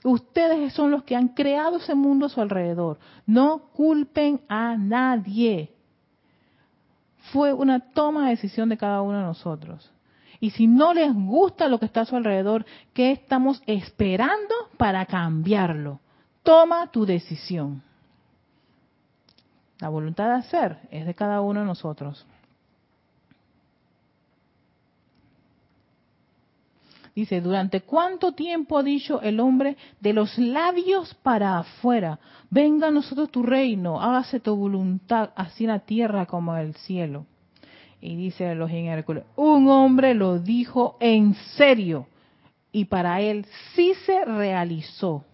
Ustedes 0.05 0.73
son 0.75 0.91
los 0.91 1.03
que 1.05 1.17
han 1.17 1.29
creado 1.29 1.79
ese 1.79 1.95
mundo 1.95 2.27
a 2.27 2.29
su 2.29 2.41
alrededor. 2.41 2.99
No 3.27 3.71
culpen 3.73 4.41
a 4.49 4.77
nadie. 4.77 5.73
Fue 7.33 7.55
una 7.55 7.81
toma 7.81 8.25
de 8.25 8.31
decisión 8.31 8.69
de 8.69 8.77
cada 8.77 9.01
uno 9.01 9.19
de 9.19 9.25
nosotros. 9.25 9.91
Y 10.41 10.51
si 10.51 10.67
no 10.67 10.93
les 10.93 11.13
gusta 11.15 11.69
lo 11.69 11.79
que 11.79 11.87
está 11.87 12.03
a 12.03 12.05
su 12.05 12.17
alrededor, 12.17 12.67
¿qué 12.93 13.13
estamos 13.13 13.63
esperando 13.67 14.55
para 14.77 15.07
cambiarlo? 15.07 16.01
Toma 16.45 16.87
tu 16.93 17.05
decisión. 17.05 17.83
La 19.81 19.89
voluntad 19.89 20.27
de 20.27 20.35
hacer 20.35 20.79
es 20.91 21.07
de 21.07 21.15
cada 21.15 21.41
uno 21.41 21.61
de 21.61 21.67
nosotros. 21.67 22.25
Dice, 27.15 27.41
¿durante 27.41 27.81
cuánto 27.81 28.33
tiempo 28.33 28.77
ha 28.77 28.83
dicho 28.83 29.23
el 29.23 29.41
hombre 29.41 29.77
de 30.01 30.13
los 30.13 30.37
labios 30.37 31.15
para 31.15 31.59
afuera? 31.59 32.19
Venga 32.51 32.89
a 32.89 32.91
nosotros 32.91 33.31
tu 33.31 33.43
reino, 33.43 34.01
hágase 34.01 34.41
tu 34.41 34.55
voluntad, 34.55 35.31
así 35.37 35.65
en 35.65 35.71
la 35.71 35.79
tierra 35.79 36.27
como 36.27 36.55
en 36.57 36.67
el 36.67 36.75
cielo. 36.75 37.25
Y 38.01 38.17
dice 38.17 38.55
los 38.55 38.71
Hércules, 38.71 39.25
un 39.37 39.69
hombre 39.69 40.13
lo 40.15 40.41
dijo 40.41 40.99
en 41.01 41.35
serio 41.57 42.07
y 42.71 42.85
para 42.85 43.21
él 43.21 43.47
sí 43.75 43.95
se 44.05 44.25
realizó. 44.25 45.25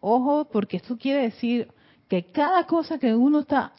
Ojo, 0.00 0.48
porque 0.50 0.76
esto 0.78 0.96
quiere 0.96 1.22
decir 1.22 1.68
que 2.08 2.24
cada 2.24 2.66
cosa 2.66 2.98
que 2.98 3.14
uno 3.14 3.40
está 3.40 3.72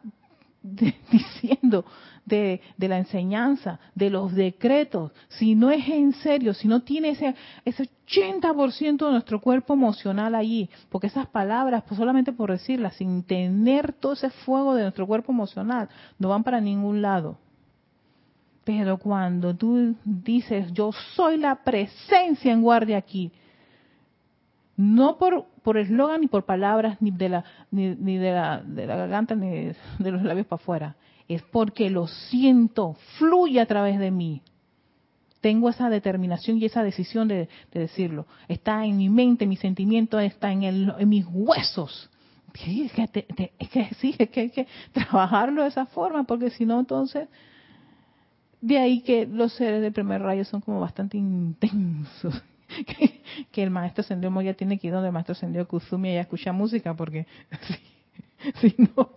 diciendo 0.63 1.85
de, 2.25 2.61
la 2.77 2.97
enseñanza, 2.97 3.79
de 3.95 4.09
los 4.09 4.33
decretos, 4.33 5.11
si 5.27 5.55
no 5.55 5.69
es 5.69 5.87
en 5.89 6.13
serio, 6.13 6.53
si 6.53 6.67
no 6.67 6.81
tiene 6.81 7.09
ese, 7.09 7.35
ese 7.65 7.89
80% 8.07 9.05
de 9.05 9.11
nuestro 9.11 9.41
cuerpo 9.41 9.73
emocional 9.73 10.35
allí, 10.35 10.69
porque 10.89 11.07
esas 11.07 11.27
palabras, 11.27 11.83
pues 11.87 11.97
solamente 11.97 12.31
por 12.31 12.51
decirlas, 12.51 12.95
sin 12.95 13.23
tener 13.23 13.93
todo 13.93 14.13
ese 14.13 14.29
fuego 14.29 14.75
de 14.75 14.83
nuestro 14.83 15.05
cuerpo 15.05 15.31
emocional, 15.31 15.89
no 16.17 16.29
van 16.29 16.43
para 16.43 16.61
ningún 16.61 17.01
lado. 17.01 17.37
Pero 18.63 18.97
cuando 18.97 19.53
tú 19.53 19.93
dices, 20.05 20.71
yo 20.71 20.91
soy 21.15 21.37
la 21.37 21.55
presencia 21.63 22.53
en 22.53 22.61
guardia 22.61 22.97
aquí, 22.97 23.31
no 24.75 25.17
por 25.17 25.45
por 25.63 25.77
eslogan 25.77 26.21
ni 26.21 26.27
por 26.27 26.45
palabras 26.45 26.97
ni 26.99 27.11
de 27.11 27.29
la 27.29 27.43
ni, 27.71 27.95
ni 27.95 28.17
de 28.17 28.31
la 28.31 28.61
de 28.61 28.87
la 28.87 28.95
garganta 28.95 29.35
ni 29.35 29.71
de 29.99 30.11
los 30.11 30.23
labios 30.23 30.47
para 30.47 30.61
afuera 30.61 30.95
es 31.27 31.41
porque 31.43 31.89
lo 31.89 32.07
siento, 32.07 32.95
fluye 33.17 33.59
a 33.59 33.65
través 33.65 33.99
de 33.99 34.11
mí. 34.11 34.41
Tengo 35.41 35.69
esa 35.69 35.89
determinación 35.89 36.57
y 36.57 36.65
esa 36.65 36.83
decisión 36.83 37.27
de, 37.27 37.49
decirlo. 37.71 38.27
Está 38.47 38.85
en 38.85 38.97
mi 38.97 39.09
mente, 39.09 39.45
mi 39.45 39.57
sentimiento 39.57 40.19
está 40.19 40.51
en, 40.51 40.63
en 40.63 41.09
mis 41.09 41.25
huesos. 41.29 42.09
Es 42.53 42.91
que, 42.91 43.89
sí, 43.99 44.15
es 44.17 44.29
que 44.29 44.39
hay 44.39 44.49
que 44.51 44.67
trabajarlo 44.93 45.63
de 45.63 45.69
esa 45.69 45.85
forma, 45.87 46.23
porque 46.23 46.51
si 46.51 46.65
no, 46.65 46.79
entonces, 46.79 47.27
de 48.61 48.77
ahí 48.77 49.01
que 49.01 49.25
los 49.25 49.53
seres 49.53 49.81
del 49.81 49.91
primer 49.91 50.21
rayo 50.21 50.45
son 50.45 50.61
como 50.61 50.79
bastante 50.79 51.17
intensos. 51.17 52.41
Que, 53.51 53.63
el 53.63 53.69
maestro 53.69 54.03
Sendio 54.03 54.41
ya 54.41 54.53
tiene 54.53 54.77
que 54.77 54.87
ir 54.87 54.93
donde 54.93 55.07
el 55.07 55.13
maestro 55.13 55.33
Sendio 55.35 55.67
Kuzumi 55.67 56.11
y 56.11 56.17
escucha 56.17 56.51
música, 56.51 56.93
porque 56.93 57.25
si 58.61 58.75
no, 58.77 59.09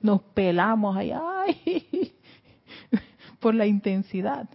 nos 0.00 0.22
pelamos 0.22 0.96
ahí, 0.96 2.12
por 3.40 3.54
la 3.54 3.66
intensidad. 3.66 4.48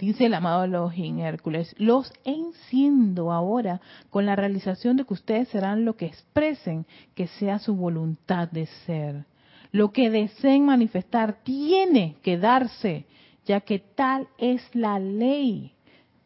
Dice 0.00 0.26
el 0.26 0.34
amado 0.34 0.64
Elohim 0.64 1.18
Hércules, 1.18 1.74
los 1.76 2.10
enciendo 2.24 3.32
ahora 3.32 3.82
con 4.08 4.24
la 4.24 4.34
realización 4.34 4.96
de 4.96 5.04
que 5.04 5.12
ustedes 5.12 5.48
serán 5.48 5.84
lo 5.84 5.96
que 5.96 6.06
expresen 6.06 6.86
que 7.14 7.26
sea 7.26 7.58
su 7.58 7.74
voluntad 7.76 8.48
de 8.50 8.64
ser. 8.86 9.26
Lo 9.72 9.92
que 9.92 10.08
deseen 10.08 10.64
manifestar 10.64 11.42
tiene 11.44 12.16
que 12.22 12.38
darse, 12.38 13.04
ya 13.46 13.60
que 13.60 13.78
tal 13.78 14.28
es 14.38 14.62
la 14.74 14.98
ley. 14.98 15.72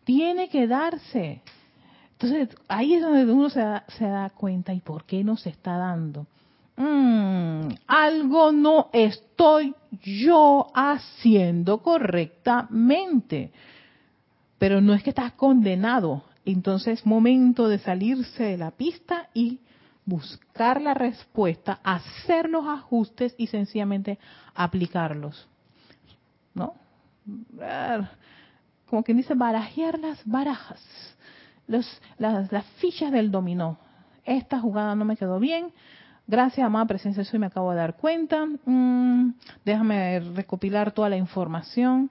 Tiene 0.05 0.49
que 0.49 0.67
darse. 0.67 1.43
Entonces, 2.13 2.57
ahí 2.69 2.95
es 2.95 3.03
donde 3.03 3.31
uno 3.33 3.51
se 3.51 3.61
da, 3.61 4.31
cuenta 4.31 4.73
y 4.73 4.81
por 4.81 5.05
qué 5.05 5.25
no 5.25 5.37
se 5.37 5.51
está 5.51 5.77
dando. 5.77 6.27
Mm, 6.77 7.69
algo 7.87 8.53
no 8.53 8.89
estoy 8.93 9.75
yo 10.03 10.67
haciendo 10.75 11.79
correctamente. 11.79 13.53
Pero 14.59 14.81
no 14.81 14.95
es 14.95 15.03
que 15.03 15.11
estás 15.11 15.33
condenado. 15.33 16.25
Entonces, 16.45 17.05
momento 17.07 17.69
de 17.69 17.79
salirse 17.79 18.45
de 18.45 18.59
la 18.59 18.71
pista 18.71 19.29
y 19.35 19.61
buscar 20.07 20.81
la 20.81 20.95
respuesta, 20.95 21.81
hacer 21.83 22.49
los 22.49 22.67
ajustes 22.67 23.35
y 23.39 23.47
sencillamente 23.47 24.19
aplicarlos. 24.55 25.49
¿No? 26.55 26.75
Como 28.87 29.03
quien 29.03 29.17
dice, 29.17 29.35
barajear 29.35 29.99
las 29.99 30.25
barajas 30.25 30.81
las, 31.67 32.01
las, 32.19 32.65
fichas 32.77 33.13
del 33.13 33.31
dominó. 33.31 33.79
Esta 34.25 34.61
jugada 34.61 34.95
no 34.95 35.05
me 35.05 35.17
quedó 35.17 35.39
bien. 35.39 35.73
Gracias, 36.27 36.65
amada 36.65 36.87
presencia, 36.87 37.25
soy 37.25 37.39
me 37.39 37.47
acabo 37.47 37.71
de 37.71 37.77
dar 37.77 37.97
cuenta. 37.97 38.47
Mm, 38.65 39.35
déjame 39.65 40.21
recopilar 40.21 40.93
toda 40.93 41.11
la 41.11 41.17
información 41.17 42.11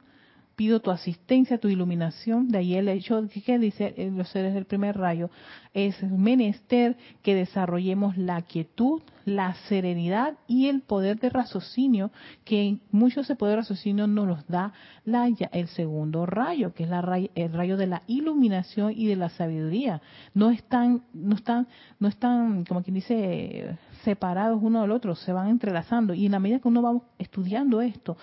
pido 0.56 0.80
tu 0.80 0.92
asistencia, 0.92 1.58
tu 1.58 1.68
iluminación. 1.68 2.50
De 2.50 2.60
ahí 2.60 2.76
el 2.76 2.90
hecho 2.90 3.28
que 3.46 3.60
dice 3.60 3.94
los 4.16 4.30
seres 4.30 4.54
del 4.54 4.66
primer 4.66 4.98
rayo 4.98 5.30
es 5.74 6.02
menester 6.04 6.96
que 7.22 7.36
desarrollemos 7.36 8.18
la 8.18 8.42
quietud, 8.44 9.02
la 9.26 9.56
serenidad 9.68 10.36
y 10.48 10.68
el 10.68 10.82
poder 10.82 11.20
de 11.20 11.30
raciocinio, 11.30 12.12
que 12.44 12.78
muchos 12.92 13.26
ese 13.26 13.36
poder 13.36 13.54
de 13.54 13.62
raciocinio 13.62 14.06
nos 14.08 14.28
los 14.28 14.48
da 14.48 14.74
la, 15.06 15.28
el 15.28 15.68
segundo 15.70 16.26
rayo, 16.26 16.74
que 16.74 16.84
es 16.84 16.90
la, 16.90 17.20
el 17.36 17.54
rayo 17.54 17.78
de 17.78 17.88
la 17.88 18.04
iluminación 18.08 18.94
y 18.96 19.08
de 19.08 19.16
la 19.16 19.30
sabiduría. 19.30 20.02
No 20.34 20.52
están, 20.52 21.04
no 21.14 21.36
están, 21.36 21.68
no 22.00 22.08
están, 22.08 22.66
como 22.66 22.84
quien 22.84 22.96
dice, 22.96 23.78
separados 24.04 24.62
uno 24.62 24.82
del 24.82 24.92
otro, 24.92 25.16
se 25.16 25.34
van 25.34 25.50
entrelazando. 25.50 26.14
Y 26.14 26.26
en 26.26 26.34
la 26.34 26.40
medida 26.40 26.60
que 26.60 26.68
uno 26.68 26.82
va 26.82 27.02
estudiando 27.18 27.82
esto, 27.82 28.18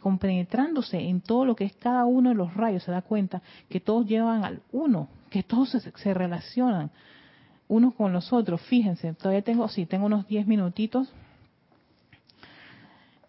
compenetrándose 0.00 0.98
en 0.98 1.20
todo 1.20 1.44
lo 1.44 1.54
que 1.54 1.64
es 1.64 1.74
cada 1.74 2.04
uno 2.04 2.30
de 2.30 2.34
los 2.34 2.54
rayos, 2.54 2.82
se 2.82 2.90
da 2.90 3.02
cuenta 3.02 3.42
que 3.68 3.80
todos 3.80 4.06
llevan 4.06 4.44
al 4.44 4.62
uno, 4.72 5.08
que 5.30 5.42
todos 5.42 5.70
se, 5.70 6.14
relacionan 6.14 6.90
unos 7.68 7.94
con 7.94 8.12
los 8.12 8.32
otros. 8.32 8.60
Fíjense, 8.62 9.12
todavía 9.14 9.42
tengo, 9.42 9.68
sí, 9.68 9.86
tengo 9.86 10.06
unos 10.06 10.26
10 10.26 10.46
minutitos. 10.46 11.12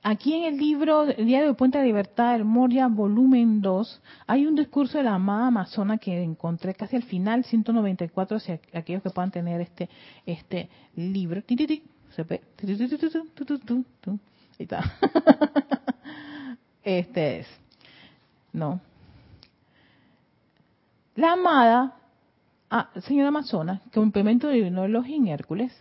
Aquí 0.08 0.36
en 0.36 0.44
el 0.44 0.60
libro 0.60 1.08
Diario 1.08 1.48
de 1.48 1.54
Puente 1.56 1.80
de 1.80 1.86
Libertad, 1.86 2.36
el 2.36 2.46
Moria, 2.46 2.88
volumen 2.88 3.60
2, 3.60 4.04
hay 4.28 4.46
un 4.46 4.54
discurso 4.54 5.00
de 5.00 5.04
la 5.04 5.16
amada 5.16 5.48
Amazona 5.48 5.98
que 5.98 6.22
encontré 6.22 6.76
casi 6.76 6.96
al 6.96 7.02
final, 7.02 7.44
194, 7.44 8.40
si 8.40 8.52
aquellos 8.52 9.02
que 9.02 9.10
puedan 9.10 9.32
tener 9.32 9.62
este, 9.62 9.90
este 10.28 10.70
libro. 10.96 11.42
Este 16.84 17.40
es. 17.40 17.48
No. 18.54 18.80
La 21.16 21.32
amada 21.32 21.96
ah, 22.70 22.92
señora 23.08 23.30
Amazona, 23.30 23.82
complemento 23.92 24.50
divino 24.50 24.84
de 24.84 24.90
los 24.90 25.04
Hércules, 25.08 25.74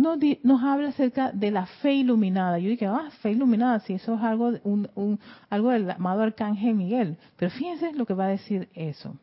nos, 0.00 0.18
nos, 0.42 0.62
habla 0.62 0.88
acerca 0.88 1.32
de 1.32 1.50
la 1.50 1.66
fe 1.66 1.94
iluminada. 1.94 2.58
Yo 2.58 2.68
dije, 2.68 2.86
ah, 2.86 3.10
fe 3.20 3.32
iluminada, 3.32 3.80
si 3.80 3.94
eso 3.94 4.14
es 4.14 4.22
algo, 4.22 4.52
un, 4.64 4.88
un, 4.94 5.20
algo 5.48 5.70
del 5.70 5.90
amado 5.90 6.22
Arcángel 6.22 6.74
Miguel. 6.74 7.16
Pero 7.36 7.50
fíjense 7.50 7.92
lo 7.92 8.06
que 8.06 8.14
va 8.14 8.24
a 8.24 8.28
decir 8.28 8.68
eso 8.74 9.14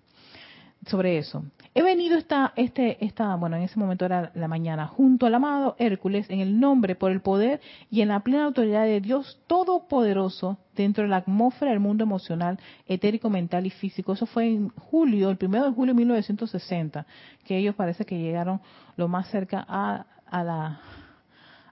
sobre 0.86 1.18
eso. 1.18 1.44
He 1.74 1.84
venido 1.84 2.18
esta, 2.18 2.54
este, 2.56 3.04
esta, 3.06 3.36
bueno, 3.36 3.56
en 3.56 3.64
ese 3.64 3.80
momento 3.80 4.06
era 4.06 4.32
la 4.34 4.48
mañana, 4.48 4.88
junto 4.88 5.26
al 5.26 5.36
amado 5.36 5.76
Hércules, 5.80 6.30
en 6.30 6.40
el 6.40 6.60
nombre, 6.60 6.96
por 6.96 7.12
el 7.12 7.22
poder 7.22 7.62
y 7.90 8.02
en 8.02 8.08
la 8.08 8.22
plena 8.22 8.46
autoridad 8.46 8.84
de 8.84 9.02
Dios 9.02 9.40
Todopoderoso, 9.48 10.58
dentro 10.76 11.04
de 11.04 11.10
la 11.10 11.18
atmósfera 11.18 11.72
del 11.72 11.80
mundo 11.80 12.04
emocional, 12.04 12.60
etérico, 12.88 13.30
mental 13.30 13.66
y 13.66 13.70
físico. 13.70 14.14
Eso 14.14 14.26
fue 14.26 14.48
en 14.48 14.70
julio, 14.70 15.30
el 15.30 15.38
primero 15.38 15.66
de 15.66 15.72
julio 15.72 15.94
de 15.94 15.98
1960, 15.98 17.06
que 17.46 17.58
ellos 17.58 17.76
parece 17.76 18.06
que 18.06 18.20
llegaron 18.20 18.62
lo 18.96 19.08
más 19.08 19.28
cerca 19.30 19.66
a, 19.68 20.06
a 20.30 20.44
la, 20.44 20.80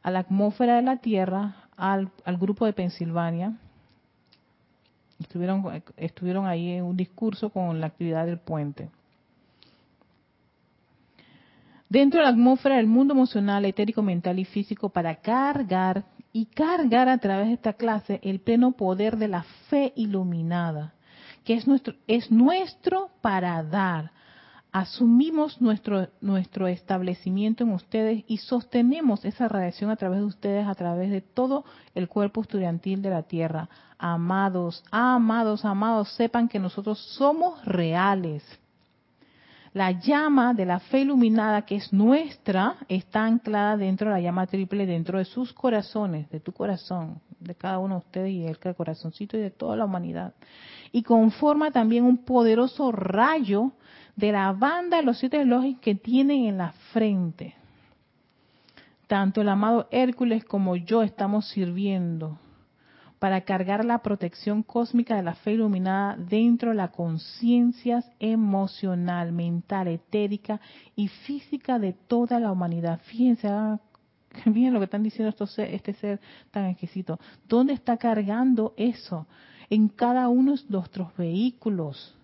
a 0.01 0.11
la 0.11 0.19
atmósfera 0.19 0.75
de 0.75 0.81
la 0.81 0.97
Tierra, 0.97 1.55
al, 1.77 2.09
al 2.23 2.37
grupo 2.37 2.65
de 2.65 2.73
Pensilvania. 2.73 3.53
Estuvieron, 5.19 5.83
estuvieron 5.97 6.45
ahí 6.45 6.71
en 6.71 6.83
un 6.83 6.97
discurso 6.97 7.49
con 7.49 7.79
la 7.79 7.87
actividad 7.87 8.25
del 8.25 8.39
puente. 8.39 8.89
Dentro 11.87 12.19
de 12.19 12.25
la 12.25 12.31
atmósfera 12.31 12.77
del 12.77 12.87
mundo 12.87 13.13
emocional, 13.13 13.63
etérico, 13.63 14.01
mental 14.01 14.39
y 14.39 14.45
físico 14.45 14.89
para 14.89 15.15
cargar 15.15 16.03
y 16.33 16.47
cargar 16.47 17.07
a 17.07 17.17
través 17.19 17.47
de 17.47 17.53
esta 17.53 17.73
clase 17.73 18.19
el 18.23 18.39
pleno 18.39 18.73
poder 18.73 19.17
de 19.17 19.29
la 19.29 19.43
fe 19.69 19.93
iluminada, 19.95 20.93
que 21.45 21.53
es 21.53 21.67
nuestro, 21.67 21.93
es 22.07 22.29
nuestro 22.31 23.11
para 23.21 23.63
dar 23.63 24.11
asumimos 24.75 25.61
nuestro, 25.61 26.09
nuestro 26.19 26.67
establecimiento 26.67 27.63
en 27.63 27.71
ustedes 27.71 28.25
y 28.27 28.39
sostenemos 28.39 29.23
esa 29.23 29.47
radiación 29.47 29.89
a 29.89 29.95
través 29.95 30.19
de 30.19 30.25
ustedes, 30.25 30.67
a 30.67 30.75
través 30.75 31.11
de 31.11 31.21
todo 31.21 31.63
el 31.93 32.09
cuerpo 32.09 32.41
estudiantil 32.41 33.01
de 33.01 33.09
la 33.09 33.23
Tierra. 33.23 33.69
Amados, 33.97 34.83
amados, 34.91 35.63
amados, 35.63 36.09
sepan 36.15 36.49
que 36.49 36.59
nosotros 36.59 36.99
somos 36.99 37.63
reales. 37.63 38.43
La 39.71 39.91
llama 39.91 40.53
de 40.53 40.65
la 40.65 40.81
fe 40.81 40.99
iluminada 40.99 41.61
que 41.61 41.77
es 41.77 41.93
nuestra 41.93 42.75
está 42.89 43.23
anclada 43.23 43.77
dentro 43.77 44.09
de 44.09 44.15
la 44.15 44.21
llama 44.21 44.45
triple, 44.45 44.85
dentro 44.85 45.19
de 45.19 45.25
sus 45.25 45.53
corazones, 45.53 46.29
de 46.29 46.41
tu 46.41 46.51
corazón, 46.51 47.21
de 47.39 47.55
cada 47.55 47.79
uno 47.79 47.95
de 47.95 47.99
ustedes 47.99 48.31
y 48.31 48.45
el 48.45 48.59
corazoncito 48.75 49.37
y 49.37 49.39
de 49.39 49.51
toda 49.51 49.77
la 49.77 49.85
humanidad. 49.85 50.33
Y 50.91 51.03
conforma 51.03 51.71
también 51.71 52.03
un 52.03 52.25
poderoso 52.25 52.91
rayo 52.91 53.71
de 54.15 54.31
la 54.31 54.51
banda 54.53 54.97
de 54.97 55.03
los 55.03 55.17
siete 55.17 55.37
relojes 55.37 55.77
que 55.79 55.95
tienen 55.95 56.45
en 56.45 56.57
la 56.57 56.71
frente. 56.93 57.55
Tanto 59.07 59.41
el 59.41 59.49
amado 59.49 59.87
Hércules 59.91 60.43
como 60.45 60.75
yo 60.75 61.03
estamos 61.03 61.47
sirviendo 61.49 62.39
para 63.19 63.41
cargar 63.41 63.85
la 63.85 63.99
protección 63.99 64.61
cósmica 64.61 65.15
de 65.15 65.23
la 65.23 65.35
fe 65.35 65.53
iluminada 65.53 66.15
dentro 66.17 66.69
de 66.69 66.75
la 66.75 66.89
conciencia 66.89 68.03
emocional, 68.19 69.31
mental, 69.31 69.87
etérica 69.87 70.59
y 70.95 71.07
física 71.07 71.79
de 71.79 71.93
toda 71.93 72.39
la 72.39 72.51
humanidad. 72.51 72.99
Fíjense, 73.05 73.49
bien 74.45 74.73
lo 74.73 74.79
que 74.79 74.85
están 74.85 75.03
diciendo 75.03 75.29
estos, 75.29 75.57
este 75.59 75.93
ser 75.93 76.19
tan 76.51 76.65
exquisito. 76.65 77.19
¿Dónde 77.47 77.73
está 77.73 77.97
cargando 77.97 78.73
eso? 78.77 79.27
En 79.69 79.87
cada 79.87 80.27
uno 80.27 80.55
de 80.55 80.63
nuestros 80.69 81.15
vehículos. 81.17 82.15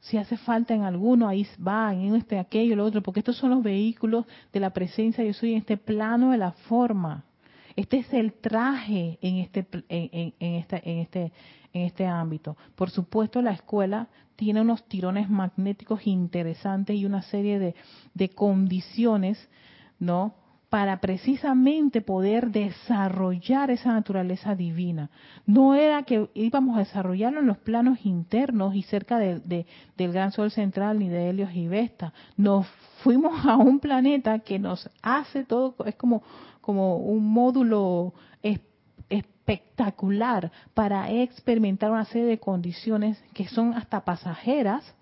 Si 0.00 0.16
hace 0.16 0.36
falta 0.36 0.74
en 0.74 0.82
alguno, 0.82 1.28
ahí 1.28 1.46
va, 1.66 1.92
en 1.92 2.14
este, 2.14 2.38
aquello, 2.38 2.76
lo 2.76 2.84
otro, 2.84 3.02
porque 3.02 3.20
estos 3.20 3.36
son 3.36 3.50
los 3.50 3.62
vehículos 3.62 4.24
de 4.52 4.60
la 4.60 4.70
presencia 4.70 5.22
yo 5.24 5.32
soy 5.34 5.52
en 5.52 5.58
este 5.58 5.76
plano 5.76 6.30
de 6.30 6.38
la 6.38 6.52
forma. 6.52 7.24
Este 7.76 7.98
es 7.98 8.12
el 8.12 8.32
traje 8.32 9.18
en 9.20 9.36
este, 9.36 9.66
en, 9.88 10.32
en, 10.38 10.54
este, 10.54 10.90
en, 10.90 10.98
este, 10.98 11.32
en 11.72 11.82
este 11.82 12.06
ámbito. 12.06 12.56
Por 12.74 12.90
supuesto, 12.90 13.42
la 13.42 13.52
escuela 13.52 14.08
tiene 14.36 14.62
unos 14.62 14.84
tirones 14.88 15.28
magnéticos 15.28 16.06
interesantes 16.06 16.96
y 16.96 17.04
una 17.04 17.22
serie 17.22 17.58
de, 17.58 17.74
de 18.14 18.30
condiciones, 18.30 19.48
¿no? 19.98 20.34
Para 20.70 21.00
precisamente 21.00 22.00
poder 22.00 22.52
desarrollar 22.52 23.72
esa 23.72 23.92
naturaleza 23.92 24.54
divina. 24.54 25.10
No 25.44 25.74
era 25.74 26.04
que 26.04 26.30
íbamos 26.34 26.76
a 26.76 26.80
desarrollarlo 26.80 27.40
en 27.40 27.48
los 27.48 27.58
planos 27.58 27.98
internos 28.06 28.76
y 28.76 28.82
cerca 28.84 29.18
de, 29.18 29.66
del 29.96 30.12
gran 30.12 30.30
sol 30.30 30.52
central 30.52 31.00
ni 31.00 31.08
de 31.08 31.28
Helios 31.28 31.52
y 31.52 31.66
Vesta. 31.66 32.12
Nos 32.36 32.68
fuimos 33.02 33.44
a 33.44 33.56
un 33.56 33.80
planeta 33.80 34.38
que 34.38 34.60
nos 34.60 34.88
hace 35.02 35.44
todo, 35.44 35.74
es 35.84 35.96
como 35.96 36.22
un 36.62 37.26
módulo 37.32 38.14
espectacular 39.10 40.52
para 40.72 41.10
experimentar 41.10 41.90
una 41.90 42.04
serie 42.04 42.28
de 42.28 42.38
condiciones 42.38 43.20
que 43.34 43.48
son 43.48 43.74
hasta 43.74 44.04
pasajeras 44.04 44.94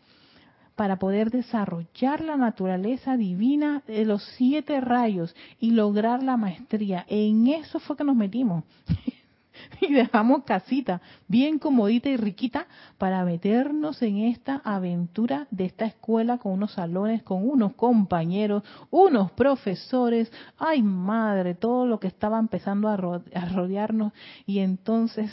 para 0.79 1.01
poder 1.01 1.33
desarrollar 1.33 2.21
la 2.21 2.37
naturaleza 2.37 3.17
divina 3.17 3.83
de 3.89 4.05
los 4.05 4.23
siete 4.37 4.81
rayos 4.81 5.35
y 5.59 5.73
lograr 5.73 6.23
la 6.23 6.37
maestría. 6.37 7.05
En 7.09 7.49
eso 7.49 7.81
fue 7.81 7.97
que 7.97 8.05
nos 8.05 8.15
metimos. 8.15 8.63
y 9.81 9.93
dejamos 9.93 10.45
casita 10.45 11.01
bien 11.27 11.59
comodita 11.59 12.09
y 12.11 12.17
riquita 12.17 12.69
para 12.97 13.25
meternos 13.25 14.01
en 14.03 14.19
esta 14.19 14.63
aventura 14.65 15.49
de 15.51 15.65
esta 15.65 15.85
escuela 15.85 16.39
con 16.39 16.53
unos 16.53 16.75
salones, 16.75 17.25
con 17.25 17.51
unos 17.51 17.75
compañeros, 17.75 18.63
unos 18.91 19.33
profesores, 19.33 20.31
ay 20.59 20.81
madre, 20.85 21.57
todo 21.57 21.89
lo 21.89 21.99
que 21.99 22.07
estaba 22.07 22.39
empezando 22.39 22.89
a 22.89 22.97
rodearnos 22.97 24.13
y 24.47 24.61
entonces 24.61 25.29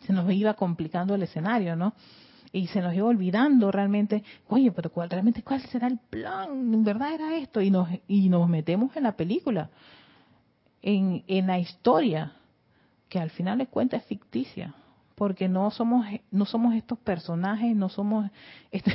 se 0.00 0.12
nos 0.12 0.30
iba 0.30 0.52
complicando 0.52 1.14
el 1.14 1.22
escenario, 1.22 1.76
¿no? 1.76 1.94
Y 2.52 2.66
se 2.66 2.82
nos 2.82 2.94
iba 2.94 3.06
olvidando 3.06 3.70
realmente, 3.72 4.22
oye, 4.48 4.70
pero 4.70 4.90
cuál, 4.90 5.08
realmente 5.08 5.42
cuál 5.42 5.62
será 5.62 5.86
el 5.86 5.98
plan, 5.98 6.50
en 6.50 6.84
verdad 6.84 7.14
era 7.14 7.36
esto, 7.36 7.62
y 7.62 7.70
nos, 7.70 7.88
y 8.06 8.28
nos 8.28 8.48
metemos 8.48 8.94
en 8.96 9.04
la 9.04 9.12
película, 9.12 9.70
en, 10.82 11.24
en 11.26 11.46
la 11.46 11.58
historia, 11.58 12.32
que 13.08 13.18
al 13.18 13.30
final 13.30 13.58
de 13.58 13.66
cuentas 13.66 14.02
es 14.02 14.08
ficticia, 14.08 14.74
porque 15.14 15.48
no 15.48 15.70
somos, 15.70 16.06
no 16.30 16.44
somos 16.44 16.74
estos 16.74 16.98
personajes, 16.98 17.74
no 17.74 17.88
somos, 17.88 18.30
esto, 18.70 18.90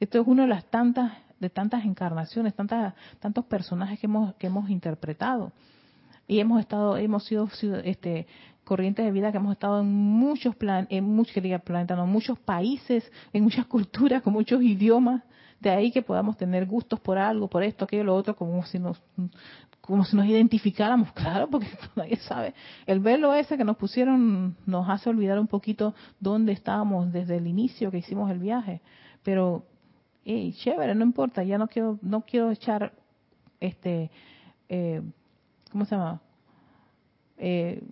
esto, 0.00 0.20
es 0.20 0.26
una 0.26 0.42
de 0.42 0.48
las 0.48 0.64
tantas, 0.64 1.12
de 1.38 1.50
tantas 1.50 1.84
encarnaciones, 1.84 2.54
tantas, 2.54 2.94
tantos 3.20 3.44
personajes 3.44 4.00
que 4.00 4.06
hemos, 4.06 4.34
que 4.34 4.48
hemos 4.48 4.70
interpretado. 4.70 5.52
Y 6.26 6.40
hemos 6.40 6.60
estado 6.60 6.98
hemos 6.98 7.24
sido 7.24 7.48
este 7.84 8.26
corrientes 8.68 9.02
de 9.02 9.10
vida 9.10 9.32
que 9.32 9.38
hemos 9.38 9.52
estado 9.52 9.80
en 9.80 9.90
muchos 9.90 10.54
plan, 10.54 10.86
en 10.90 11.02
muchos 11.04 11.42
planetas, 11.64 11.98
en 11.98 12.08
muchos 12.10 12.38
países, 12.38 13.10
en 13.32 13.42
muchas 13.42 13.64
culturas, 13.74 14.22
con 14.22 14.34
muchos 14.34 14.62
idiomas, 14.62 15.22
de 15.58 15.70
ahí 15.70 15.90
que 15.90 16.02
podamos 16.02 16.36
tener 16.36 16.66
gustos 16.66 17.00
por 17.00 17.16
algo, 17.16 17.48
por 17.48 17.62
esto, 17.62 17.86
aquello, 17.86 18.04
lo 18.04 18.14
otro, 18.14 18.36
como 18.36 18.64
si 18.66 18.78
nos 18.78 19.02
como 19.80 20.04
si 20.04 20.16
nos 20.16 20.26
identificáramos, 20.26 21.10
claro, 21.14 21.48
porque 21.48 21.66
nadie 21.96 22.16
sabe. 22.16 22.52
El 22.84 23.00
velo 23.00 23.34
ese 23.34 23.56
que 23.56 23.64
nos 23.64 23.78
pusieron 23.78 24.54
nos 24.66 24.86
hace 24.86 25.08
olvidar 25.08 25.38
un 25.38 25.46
poquito 25.46 25.94
dónde 26.20 26.52
estábamos 26.52 27.10
desde 27.10 27.38
el 27.38 27.46
inicio 27.46 27.90
que 27.90 27.98
hicimos 27.98 28.30
el 28.30 28.38
viaje, 28.38 28.82
pero 29.22 29.64
hey, 30.26 30.54
chévere, 30.58 30.94
no 30.94 31.04
importa, 31.04 31.42
ya 31.42 31.56
no 31.56 31.68
quiero 31.68 31.98
no 32.02 32.20
quiero 32.20 32.50
echar 32.50 32.92
este 33.60 34.10
eh, 34.68 35.00
¿cómo 35.72 35.86
se 35.86 35.96
llama? 35.96 36.20
Eh, 37.38 37.82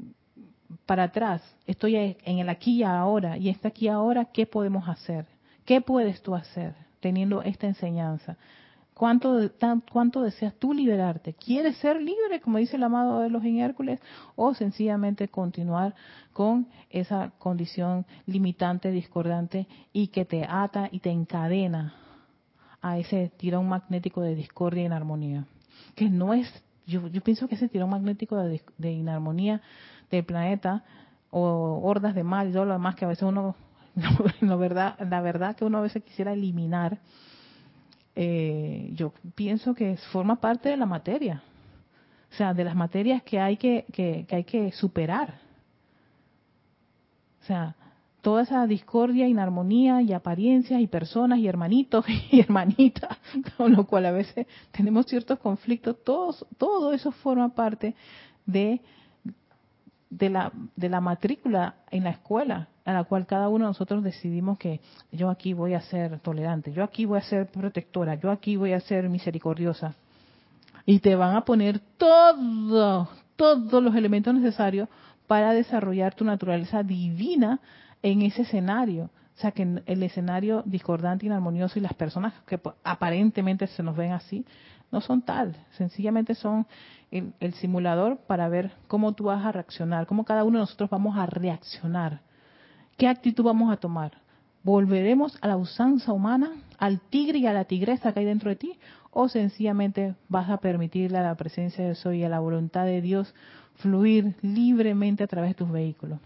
para 0.87 1.05
atrás, 1.05 1.43
estoy 1.67 1.97
en 1.97 2.39
el 2.39 2.49
aquí 2.49 2.79
y 2.79 2.83
ahora, 2.83 3.37
y 3.37 3.49
está 3.49 3.69
aquí 3.69 3.89
ahora, 3.89 4.27
¿qué 4.27 4.47
podemos 4.47 4.89
hacer? 4.89 5.27
¿Qué 5.64 5.81
puedes 5.81 6.23
tú 6.23 6.35
hacer 6.35 6.75
teniendo 7.01 7.43
esta 7.43 7.67
enseñanza? 7.67 8.37
¿Cuánto, 8.97 9.51
¿Cuánto 9.93 10.23
deseas 10.23 10.55
tú 10.55 10.73
liberarte? 10.73 11.35
¿Quieres 11.35 11.77
ser 11.77 12.01
libre, 12.01 12.41
como 12.41 12.57
dice 12.57 12.77
el 12.77 12.83
amado 12.83 13.21
de 13.21 13.29
los 13.29 13.45
Hércules, 13.45 14.01
o 14.37 14.55
sencillamente 14.55 15.29
continuar 15.29 15.95
con 16.33 16.67
esa 16.89 17.33
condición 17.39 18.07
limitante, 18.25 18.91
discordante 18.91 19.67
y 19.93 20.09
que 20.09 20.25
te 20.25 20.47
ata 20.49 20.89
y 20.91 21.01
te 21.01 21.11
encadena 21.11 21.95
a 22.81 22.99
ese 22.99 23.31
tirón 23.37 23.69
magnético 23.69 24.23
de 24.23 24.35
discordia 24.35 24.85
y 24.85 24.87
inarmonía? 24.87 25.45
Que 25.95 26.09
no 26.09 26.33
es, 26.33 26.51
yo, 26.87 27.07
yo 27.09 27.21
pienso 27.21 27.49
que 27.49 27.57
ese 27.57 27.69
tirón 27.69 27.91
magnético 27.91 28.39
de, 28.39 28.62
de 28.79 28.93
inarmonía 28.93 29.61
del 30.11 30.25
planeta 30.25 30.85
o 31.31 31.81
hordas 31.83 32.15
de 32.15 32.25
mal 32.25 32.49
y 32.49 32.53
todo 32.53 32.65
lo 32.65 32.73
demás 32.73 32.95
que 32.95 33.05
a 33.05 33.09
veces 33.09 33.25
uno, 33.25 33.57
la 34.41 34.57
verdad, 34.57 34.99
la 34.99 35.21
verdad 35.21 35.57
que 35.57 35.65
uno 35.65 35.79
a 35.79 35.83
veces 35.83 36.03
quisiera 36.03 36.33
eliminar, 36.33 36.99
eh, 38.15 38.91
yo 38.95 39.13
pienso 39.35 39.75
que 39.75 39.97
forma 40.13 40.37
parte 40.37 40.71
de 40.71 40.77
la 40.77 40.87
materia, 40.87 41.43
o 42.33 42.35
sea, 42.35 42.55
de 42.55 42.65
las 42.65 42.75
materias 42.75 43.23
que 43.23 43.39
hay 43.39 43.57
que, 43.57 43.85
que, 43.93 44.27
hay 44.31 44.45
que 44.45 44.73
superar. 44.73 45.35
O 47.43 47.45
sea, 47.47 47.77
toda 48.23 48.43
esa 48.43 48.67
discordia, 48.67 49.29
inarmonía 49.29 50.03
y 50.03 50.13
apariencias 50.13 50.81
y 50.81 50.87
personas 50.87 51.39
y 51.39 51.47
hermanitos 51.47 52.05
y 52.31 52.41
hermanitas, 52.41 53.19
con 53.57 53.73
lo 53.73 53.87
cual 53.87 54.07
a 54.07 54.13
veces 54.13 54.47
tenemos 54.73 55.07
ciertos 55.07 55.39
conflictos, 55.39 56.03
todos, 56.03 56.47
todo 56.57 56.93
eso 56.93 57.13
forma 57.13 57.51
parte 57.55 57.95
de 58.47 58.81
de 60.19 60.31
la, 60.31 60.53
de 60.77 60.89
la 60.89 61.01
matrícula 61.01 61.75
en 61.91 62.05
la 62.05 62.11
escuela, 62.11 62.69
a 62.85 62.93
la 62.93 63.05
cual 63.05 63.27
cada 63.27 63.49
uno 63.49 63.67
de 63.67 63.71
nosotros 63.71 64.03
decidimos 64.03 64.59
que 64.59 64.81
yo 65.12 65.29
aquí 65.29 65.53
voy 65.53 65.75
a 65.75 65.81
ser 65.81 66.21
tolerante, 66.21 66.73
yo 66.73 66.83
aquí 66.83 67.05
voy 67.05 67.19
a 67.19 67.23
ser 67.23 67.49
protectora, 67.49 68.14
yo 68.14 68.31
aquí 68.31 68.57
voy 68.57 68.73
a 68.73 68.81
ser 68.81 69.09
misericordiosa. 69.11 69.95
Y 70.87 71.01
te 71.01 71.17
van 71.17 71.37
a 71.37 71.45
poner 71.45 71.81
todos, 71.99 73.09
todos 73.35 73.83
los 73.83 73.95
elementos 73.95 74.33
necesarios 74.33 74.89
para 75.27 75.53
desarrollar 75.53 76.14
tu 76.14 76.25
naturaleza 76.25 76.83
divina 76.83 77.61
en 78.03 78.23
ese 78.23 78.43
escenario. 78.43 79.11
O 79.37 79.39
sea, 79.39 79.51
que 79.51 79.83
el 79.85 80.03
escenario 80.03 80.62
discordante, 80.64 81.27
inarmonioso 81.27 81.79
y 81.79 81.83
las 81.83 81.93
personas 81.93 82.33
que 82.47 82.59
aparentemente 82.85 83.67
se 83.67 83.83
nos 83.83 83.95
ven 83.95 84.12
así, 84.12 84.47
no 84.93 85.01
son 85.01 85.22
tal, 85.22 85.57
sencillamente 85.72 86.34
son 86.34 86.66
el, 87.11 87.55
simulador 87.55 88.18
para 88.18 88.49
ver 88.49 88.72
cómo 88.89 89.12
tú 89.12 89.24
vas 89.24 89.45
a 89.45 89.53
reaccionar, 89.53 90.07
cómo 90.07 90.24
cada 90.24 90.45
uno 90.45 90.59
de 90.59 90.62
nosotros 90.62 90.91
vamos 90.91 91.16
a 91.16 91.26
reaccionar, 91.26 92.20
qué 92.97 93.09
actitud 93.09 93.45
vamos 93.45 93.72
a 93.72 93.76
tomar. 93.76 94.12
¿Volveremos 94.62 95.39
a 95.43 95.47
la 95.47 95.57
usanza 95.57 96.12
humana, 96.12 96.51
al 96.78 96.99
tigre 96.99 97.39
y 97.39 97.47
a 97.47 97.53
la 97.53 97.66
tigresa 97.66 98.12
que 98.12 98.20
hay 98.20 98.26
dentro 98.26 98.51
de 98.51 98.57
ti? 98.57 98.78
¿O 99.12 99.28
sencillamente 99.28 100.16
vas 100.28 100.51
a 100.51 100.57
permitirle 100.57 101.18
a 101.18 101.22
la 101.22 101.37
presencia 101.37 101.87
de 101.87 101.95
Soy 101.95 102.18
y 102.18 102.24
a 102.24 102.28
la 102.28 102.41
voluntad 102.41 102.84
de 102.84 103.01
Dios 103.01 103.32
fluir 103.76 104.34
libremente 104.43 105.22
a 105.22 105.28
través 105.28 105.51
de 105.51 105.55
tus 105.55 105.70
vehículos? 105.70 106.18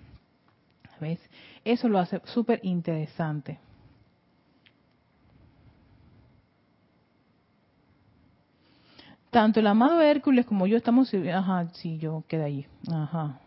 ¿Ves? 1.00 1.20
Eso 1.64 1.88
lo 1.88 1.98
hace 1.98 2.20
súper 2.24 2.60
interesante. 2.62 3.58
Tanto 9.30 9.60
el 9.60 9.66
amado 9.66 10.00
Hércules 10.00 10.46
como 10.46 10.66
yo 10.66 10.76
estamos, 10.76 11.12
ajá, 11.14 11.68
sí, 11.74 11.98
yo 11.98 12.24
quedé 12.28 12.44
ahí, 12.44 12.66
ajá. 12.92 13.40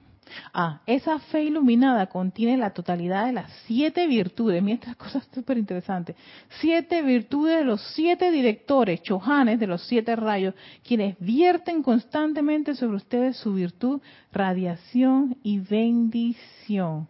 Ah, 0.54 0.82
esa 0.86 1.20
fe 1.20 1.44
iluminada 1.44 2.08
contiene 2.08 2.58
la 2.58 2.72
totalidad 2.72 3.26
de 3.26 3.34
las 3.34 3.52
siete 3.66 4.08
virtudes. 4.08 4.64
Mira 4.64 4.76
estas 4.76 4.96
cosas 4.96 5.28
súper 5.34 5.58
interesantes. 5.58 6.16
Siete 6.60 7.02
virtudes 7.02 7.58
de 7.58 7.66
los 7.66 7.82
siete 7.94 8.32
directores, 8.32 9.02
chojanes 9.02 9.60
de 9.60 9.68
los 9.68 9.84
siete 9.84 10.16
rayos, 10.16 10.56
quienes 10.88 11.18
vierten 11.20 11.84
constantemente 11.84 12.76
sobre 12.76 12.98
ustedes 12.98 13.38
su 13.38 13.54
virtud, 13.54 14.02
radiación 14.32 15.38
y 15.44 15.60
bendición. 15.60 17.08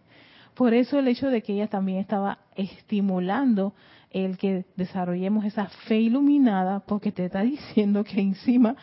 Por 0.54 0.74
eso 0.74 1.00
el 1.00 1.08
hecho 1.08 1.30
de 1.30 1.42
que 1.42 1.54
ella 1.54 1.68
también 1.68 2.00
estaba 2.00 2.40
estimulando 2.56 3.74
el 4.14 4.38
que 4.38 4.66
desarrollemos 4.78 5.44
esa 5.44 5.66
fe 5.88 6.00
iluminada, 6.00 6.80
porque 6.82 7.12
te 7.12 7.26
está 7.26 7.42
diciendo 7.42 8.04
que 8.04 8.22
encima 8.22 8.76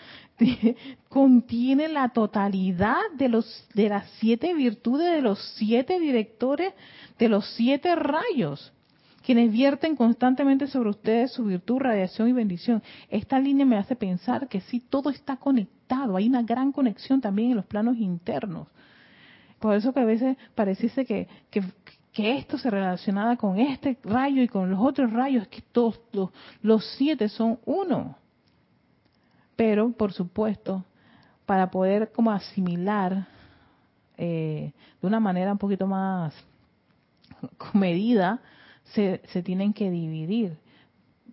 contiene 1.09 1.89
la 1.89 2.11
totalidad 2.11 3.01
de 3.16 3.28
los 3.28 3.68
de 3.74 3.89
las 3.89 4.09
siete 4.18 4.55
virtudes 4.55 5.12
de 5.12 5.22
los 5.22 5.39
siete 5.57 6.01
directores 6.01 6.72
de 7.18 7.28
los 7.28 7.47
siete 7.57 7.95
rayos 7.95 8.72
quienes 9.24 9.53
vierten 9.53 9.97
constantemente 9.97 10.66
sobre 10.66 10.91
ustedes 10.91 11.33
su 11.33 11.45
virtud, 11.45 11.78
radiación 11.78 12.28
y 12.28 12.33
bendición. 12.33 12.83
Esta 13.11 13.39
línea 13.39 13.66
me 13.66 13.76
hace 13.76 13.95
pensar 13.95 14.49
que 14.49 14.61
sí, 14.62 14.81
todo 14.81 15.11
está 15.11 15.37
conectado, 15.37 16.16
hay 16.16 16.26
una 16.26 16.43
gran 16.43 16.72
conexión 16.72 17.20
también 17.20 17.51
en 17.51 17.57
los 17.57 17.66
planos 17.66 17.97
internos. 17.99 18.68
Por 19.59 19.74
eso 19.76 19.93
que 19.93 20.01
a 20.01 20.05
veces 20.05 20.37
pareciese 20.55 21.05
que, 21.05 21.28
que, 21.51 21.62
esto 22.14 22.58
se 22.58 22.70
relacionaba 22.70 23.36
con 23.36 23.58
este 23.58 23.98
rayo 24.02 24.42
y 24.42 24.48
con 24.48 24.70
los 24.70 24.80
otros 24.80 25.12
rayos, 25.12 25.46
que 25.48 25.62
todos 25.62 26.00
los, 26.62 26.84
siete 26.96 27.28
son 27.28 27.58
uno. 27.64 28.16
Pero, 29.56 29.92
por 29.92 30.12
supuesto, 30.12 30.84
para 31.46 31.70
poder 31.70 32.12
como 32.12 32.30
asimilar 32.30 33.26
eh, 34.16 34.72
de 35.00 35.06
una 35.06 35.20
manera 35.20 35.52
un 35.52 35.58
poquito 35.58 35.86
más 35.86 36.34
medida, 37.72 38.40
se, 38.84 39.20
se 39.28 39.42
tienen 39.42 39.72
que 39.72 39.90
dividir. 39.90 40.58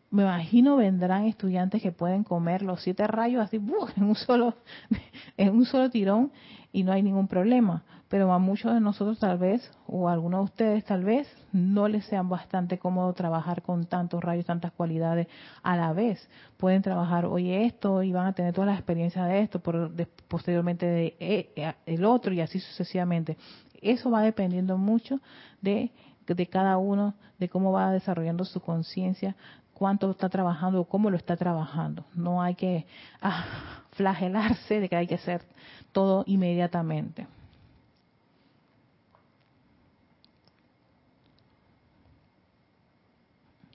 Me 0.09 0.23
imagino 0.23 0.78
vendrán 0.78 1.25
estudiantes 1.25 1.82
que 1.82 1.91
pueden 1.91 2.23
comer 2.23 2.61
los 2.61 2.82
siete 2.82 3.05
rayos 3.07 3.43
así 3.43 3.57
en 3.57 4.03
un 4.03 4.15
solo 4.15 4.55
en 5.38 5.53
un 5.53 5.65
solo 5.65 5.89
tirón 5.89 6.32
y 6.71 6.84
no 6.84 6.93
hay 6.93 7.03
ningún 7.03 7.28
problema. 7.28 7.84
Pero 8.10 8.32
a 8.32 8.39
muchos 8.39 8.74
de 8.74 8.80
nosotros 8.80 9.20
tal 9.20 9.38
vez, 9.38 9.70
o 9.86 10.08
a 10.08 10.14
algunos 10.14 10.39
de 10.39 10.45
ustedes 10.45 10.86
tal 10.86 11.03
vez, 11.03 11.28
no 11.51 11.88
les 11.88 12.05
sea 12.05 12.22
bastante 12.22 12.78
cómodo 12.78 13.12
trabajar 13.14 13.62
con 13.62 13.86
tantos 13.86 14.24
rayos, 14.24 14.45
tantas 14.45 14.72
cualidades 14.72 15.28
a 15.62 15.76
la 15.76 15.91
vez. 15.93 16.30
Pueden 16.58 16.82
trabajar 16.82 17.26
hoy 17.26 17.51
esto 17.51 18.03
y 18.03 18.12
van 18.12 18.28
a 18.28 18.34
tener 18.34 18.53
todas 18.53 18.70
las 18.70 18.78
experiencias 18.78 19.28
de 19.28 19.41
esto, 19.41 19.60
por, 19.60 19.91
posteriormente 20.28 20.86
de, 20.86 21.16
eh, 21.20 21.74
el 21.86 22.05
otro 22.05 22.34
y 22.34 22.41
así 22.41 22.60
sucesivamente. 22.60 23.38
Eso 23.82 24.10
va 24.10 24.22
dependiendo 24.22 24.78
mucho 24.78 25.20
de 25.62 25.91
de 26.34 26.47
cada 26.47 26.78
uno, 26.78 27.16
de 27.39 27.49
cómo 27.49 27.72
va 27.72 27.91
desarrollando 27.91 28.43
su 28.45 28.60
conciencia, 28.60 29.36
cuánto 29.74 30.10
está 30.12 30.30
trabajando 30.30 30.82
o 30.82 30.86
cómo 30.86 31.10
lo 31.10 31.18
está 31.18 31.38
trabajando. 31.38 32.05
No 32.14 32.41
hay 32.41 32.55
que 32.55 32.86
ah, 33.22 33.45
flagelarse 33.91 34.80
de 34.80 34.89
que 34.89 34.95
hay 34.95 35.08
que 35.08 35.16
hacer 35.16 35.43
todo 35.91 36.24
inmediatamente. 36.28 37.28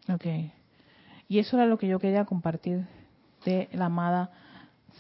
Ok. 0.09 0.27
Y 1.29 1.39
eso 1.39 1.57
era 1.57 1.67
lo 1.67 1.79
que 1.79 1.89
yo 1.89 1.99
quería 1.99 2.25
compartir 2.25 2.87
de 3.45 3.69
la 3.73 3.87
amada 3.87 4.31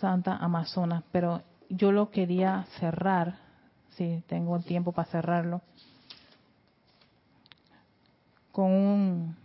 Santa 0.00 0.36
Amazona, 0.36 1.02
pero 1.12 1.42
yo 1.68 1.92
lo 1.92 2.10
quería 2.10 2.66
cerrar, 2.78 3.36
si 3.90 4.22
tengo 4.26 4.58
tiempo 4.60 4.92
para 4.92 5.10
cerrarlo, 5.10 5.60
con 8.50 8.70
un, 8.70 9.36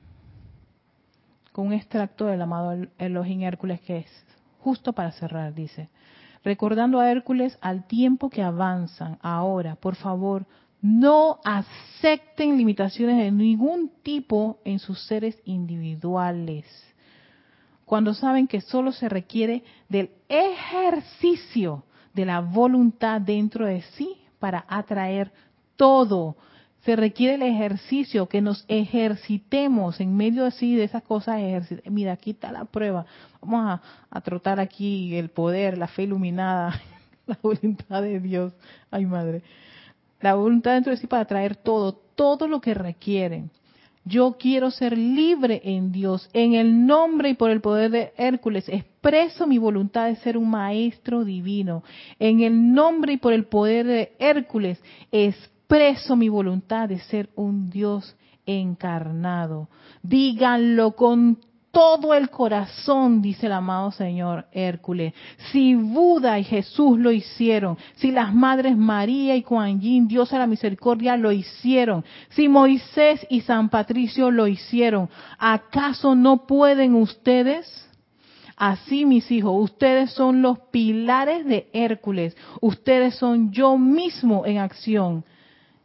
con 1.52 1.68
un 1.68 1.74
extracto 1.74 2.26
del 2.26 2.42
amado 2.42 2.88
Elohim 2.98 3.44
Hércules 3.44 3.82
que 3.82 4.00
es 4.00 4.26
justo 4.62 4.94
para 4.94 5.12
cerrar, 5.12 5.54
dice. 5.54 5.90
Recordando 6.44 7.00
a 7.00 7.10
Hércules 7.10 7.58
al 7.62 7.86
tiempo 7.86 8.30
que 8.30 8.44
avanzan 8.44 9.18
ahora, 9.22 9.76
por 9.76 9.96
favor, 9.96 10.46
no 10.82 11.40
acepten 11.44 12.58
limitaciones 12.58 13.18
de 13.18 13.32
ningún 13.32 13.92
tipo 14.04 14.60
en 14.64 14.80
sus 14.80 15.02
seres 15.08 15.38
individuales. 15.46 16.66
Cuando 17.86 18.14
saben 18.14 18.48
que 18.48 18.62
solo 18.62 18.92
se 18.92 19.10
requiere 19.10 19.64
del 19.90 20.12
ejercicio 20.28 21.84
de 22.14 22.26
la 22.26 22.42
voluntad 22.42 23.22
dentro 23.22 23.66
de 23.66 23.82
sí 23.82 24.18
para 24.40 24.66
atraer 24.68 25.32
todo 25.76 26.36
se 26.88 26.96
requiere 26.96 27.36
el 27.36 27.42
ejercicio, 27.42 28.30
que 28.30 28.42
nos 28.42 28.64
ejercitemos 28.70 30.00
en 30.00 30.16
medio 30.16 30.46
así 30.46 30.74
de 30.74 30.86
esas 30.86 31.04
cosas. 31.04 31.42
Mira, 31.84 32.14
aquí 32.14 32.32
está 32.32 32.50
la 32.50 32.64
prueba. 32.64 33.06
Vamos 33.42 33.82
a, 34.10 34.22
trotar 34.22 34.62
aquí 34.62 35.14
el 35.18 35.28
poder, 35.28 35.78
la 35.78 35.90
fe 35.90 36.04
iluminada, 36.04 36.82
la 37.28 37.38
voluntad 37.42 38.02
de 38.02 38.22
Dios. 38.22 38.54
Ay, 38.90 39.06
madre. 39.06 39.42
La 40.22 40.36
voluntad 40.36 40.74
dentro 40.74 40.92
de 40.92 40.98
sí 40.98 41.08
para 41.08 41.26
traer 41.26 41.56
todo, 41.56 41.94
todo 41.94 42.48
lo 42.48 42.62
que 42.62 42.74
requieren. 42.74 43.52
Yo 44.08 44.38
quiero 44.40 44.72
ser 44.72 44.98
libre 44.98 45.62
en 45.66 45.92
Dios. 45.92 46.30
En 46.32 46.54
el 46.54 46.86
nombre 46.86 47.30
y 47.30 47.34
por 47.34 47.52
el 47.52 47.60
poder 47.60 47.92
de 47.92 48.14
Hércules, 48.18 48.70
expreso 48.70 49.46
mi 49.46 49.58
voluntad 49.58 50.08
de 50.08 50.16
ser 50.16 50.38
un 50.38 50.50
maestro 50.50 51.26
divino. 51.26 51.84
En 52.18 52.40
el 52.40 52.74
nombre 52.74 53.14
y 53.14 53.18
por 53.18 53.34
el 53.34 53.46
poder 53.46 53.86
de 53.86 54.14
Hércules, 54.18 54.82
expreso 55.12 56.16
mi 56.16 56.30
voluntad 56.30 56.88
de 56.88 57.00
ser 57.00 57.30
un 57.36 57.70
Dios 57.70 58.16
encarnado. 58.46 59.68
Díganlo 60.02 60.96
con 60.96 61.40
todo 61.78 62.16
el 62.16 62.32
corazón, 62.32 63.22
dice 63.22 63.46
el 63.46 63.52
amado 63.52 63.92
Señor 63.92 64.48
Hércules. 64.52 65.14
Si 65.52 65.76
Buda 65.76 66.40
y 66.40 66.44
Jesús 66.44 66.98
lo 66.98 67.12
hicieron, 67.12 67.78
si 67.98 68.10
las 68.10 68.34
madres 68.34 68.76
María 68.76 69.36
y 69.36 69.44
Kuan 69.44 69.80
Yin, 69.80 70.08
Dios 70.08 70.34
a 70.34 70.40
la 70.40 70.48
misericordia, 70.48 71.16
lo 71.18 71.32
hicieron, 71.32 72.04
si 72.30 72.50
Moisés 72.50 73.28
y 73.30 73.42
San 73.42 73.70
Patricio 73.70 74.32
lo 74.32 74.48
hicieron, 74.48 75.08
¿acaso 75.38 76.16
no 76.16 76.48
pueden 76.48 76.96
ustedes? 76.96 77.88
Así, 78.56 79.06
mis 79.06 79.30
hijos, 79.30 79.54
ustedes 79.56 80.10
son 80.10 80.42
los 80.42 80.58
pilares 80.72 81.46
de 81.46 81.70
Hércules, 81.74 82.36
ustedes 82.60 83.14
son 83.14 83.52
yo 83.52 83.78
mismo 83.78 84.48
en 84.48 84.58
acción 84.58 85.24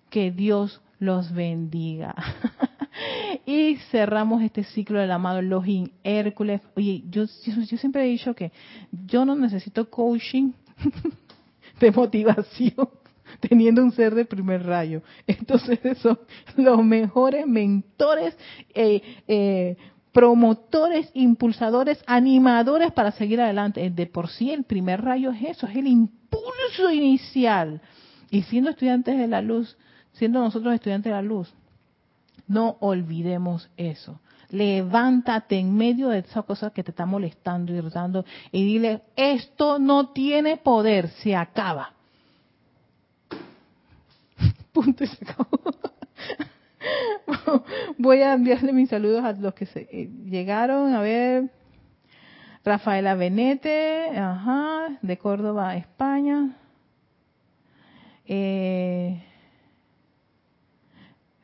que 0.09 0.31
Dios 0.31 0.81
los 0.99 1.35
bendiga. 1.35 2.15
y 3.47 3.77
cerramos 3.91 4.43
este 4.43 4.65
ciclo 4.65 4.99
del 4.99 5.11
amado 5.11 5.39
Elohim 5.39 5.89
Hércules. 6.05 6.61
Oye, 6.77 7.03
yo, 7.09 7.25
yo, 7.25 7.77
siempre 7.77 8.05
he 8.05 8.09
dicho 8.09 8.35
que 8.35 8.53
yo 9.07 9.25
no 9.25 9.35
necesito 9.35 9.89
coaching 9.91 10.53
de 11.81 11.91
motivación 11.91 12.89
teniendo 13.41 13.83
un 13.83 13.93
ser 13.93 14.15
de 14.15 14.25
primer 14.25 14.65
rayo. 14.65 15.03
Entonces 15.27 15.99
son 15.99 16.19
los 16.57 16.85
mejores 16.85 17.47
mentores, 17.47 18.37
eh, 18.75 19.03
eh, 19.27 19.77
promotores, 20.13 21.11
impulsadores, 21.15 22.03
animadores 22.07 22.93
para 22.93 23.13
seguir 23.13 23.41
adelante. 23.41 23.91
De 23.91 24.07
por 24.07 24.29
sí 24.29 24.51
el 24.51 24.65
primer 24.65 25.03
rayo 25.03 25.31
es 25.33 25.57
eso, 25.57 25.67
es 25.67 25.77
el 25.77 25.87
impulso 25.87 26.91
inicial. 26.93 27.81
Y 28.31 28.43
siendo 28.43 28.71
estudiantes 28.71 29.19
de 29.19 29.27
la 29.27 29.43
luz, 29.43 29.77
siendo 30.13 30.41
nosotros 30.41 30.75
estudiantes 30.75 31.11
de 31.11 31.17
la 31.17 31.23
luz, 31.23 31.53
no 32.47 32.77
olvidemos 32.81 33.71
eso. 33.77 34.21
Levántate 34.51 35.59
en 35.59 35.75
medio 35.75 36.09
de 36.09 36.19
esa 36.19 36.43
cosa 36.43 36.71
que 36.71 36.83
te 36.83 36.91
está 36.91 37.07
molestando, 37.07 37.73
y 37.73 37.77
irritando, 37.77 38.25
y 38.51 38.65
dile, 38.65 39.03
esto 39.17 39.79
no 39.79 40.11
tiene 40.11 40.59
poder, 40.59 41.09
se 41.09 41.35
acaba. 41.35 41.95
Punto 44.73 45.05
y 45.05 45.07
se 45.07 45.25
acabó. 45.25 45.59
Voy 47.99 48.23
a 48.23 48.35
enviarle 48.35 48.73
mis 48.73 48.91
saludos 48.91 49.25
a 49.25 49.33
los 49.33 49.55
que 49.55 49.67
se 49.67 49.89
eh, 49.91 50.11
llegaron. 50.25 50.95
A 50.95 51.01
ver, 51.01 51.51
Rafaela 52.65 53.15
Benete, 53.15 54.17
ajá, 54.17 54.99
de 55.01 55.19
Córdoba, 55.19 55.77
España. 55.77 56.57
Eh, 58.27 59.23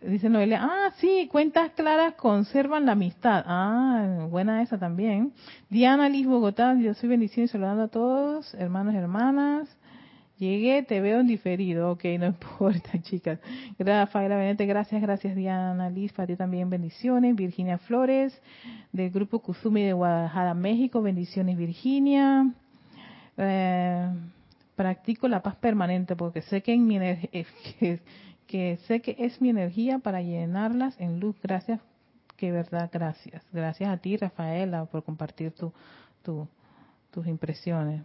Dice 0.01 0.29
Noelia, 0.29 0.61
ah, 0.63 0.93
sí, 0.99 1.29
cuentas 1.29 1.73
claras 1.73 2.15
conservan 2.15 2.87
la 2.87 2.93
amistad. 2.93 3.43
Ah, 3.45 4.29
buena 4.31 4.63
esa 4.63 4.79
también. 4.79 5.33
Diana 5.71 6.09
Liz 6.09 6.25
Bogotá, 6.25 6.77
yo 6.79 6.95
soy 6.95 7.09
bendición 7.09 7.47
y 7.47 7.49
saludando 7.49 7.83
a 7.83 7.89
todos, 7.89 8.55
hermanos 8.55 8.95
y 8.95 8.97
hermanas. 8.97 9.69
Llegué, 10.39 10.85
te 10.85 11.01
veo 11.01 11.19
en 11.19 11.27
diferido. 11.27 11.91
Ok, 11.91 12.05
no 12.21 12.27
importa, 12.29 13.03
chicas. 13.03 13.41
Rafaela 13.77 14.37
Benete, 14.37 14.67
gracias, 14.67 15.03
gracias 15.03 15.35
Diana 15.35 15.91
Liz, 15.91 16.13
para 16.13 16.29
ti 16.29 16.37
también 16.37 16.71
bendiciones. 16.71 17.35
Virginia 17.35 17.79
Flores, 17.79 18.41
del 18.93 19.11
grupo 19.11 19.41
Kuzumi 19.41 19.83
de 19.83 19.95
Guadalajara, 19.95 20.55
México, 20.55 21.03
bendiciones 21.03 21.57
Virginia. 21.59 22.49
Eh, 23.37 24.11
practico 24.77 25.27
la 25.27 25.43
paz 25.43 25.57
permanente 25.57 26.15
porque 26.15 26.41
sé 26.43 26.63
que 26.63 26.73
en 26.73 26.87
mi 26.87 26.97
energía 26.97 27.47
que 28.49 28.79
sé 28.89 29.01
que 29.01 29.15
es 29.19 29.41
mi 29.41 29.51
energía 29.51 30.01
para 30.01 30.23
llenarlas 30.23 30.99
en 30.99 31.21
luz. 31.21 31.37
Gracias, 31.41 31.81
que 32.37 32.51
verdad, 32.51 32.91
gracias. 32.93 33.45
Gracias 33.53 33.89
a 33.89 33.99
ti, 33.99 34.17
Rafaela, 34.17 34.87
por 34.87 35.05
compartir 35.05 35.53
tu, 35.53 35.73
tus 36.23 37.27
impresiones. 37.27 38.03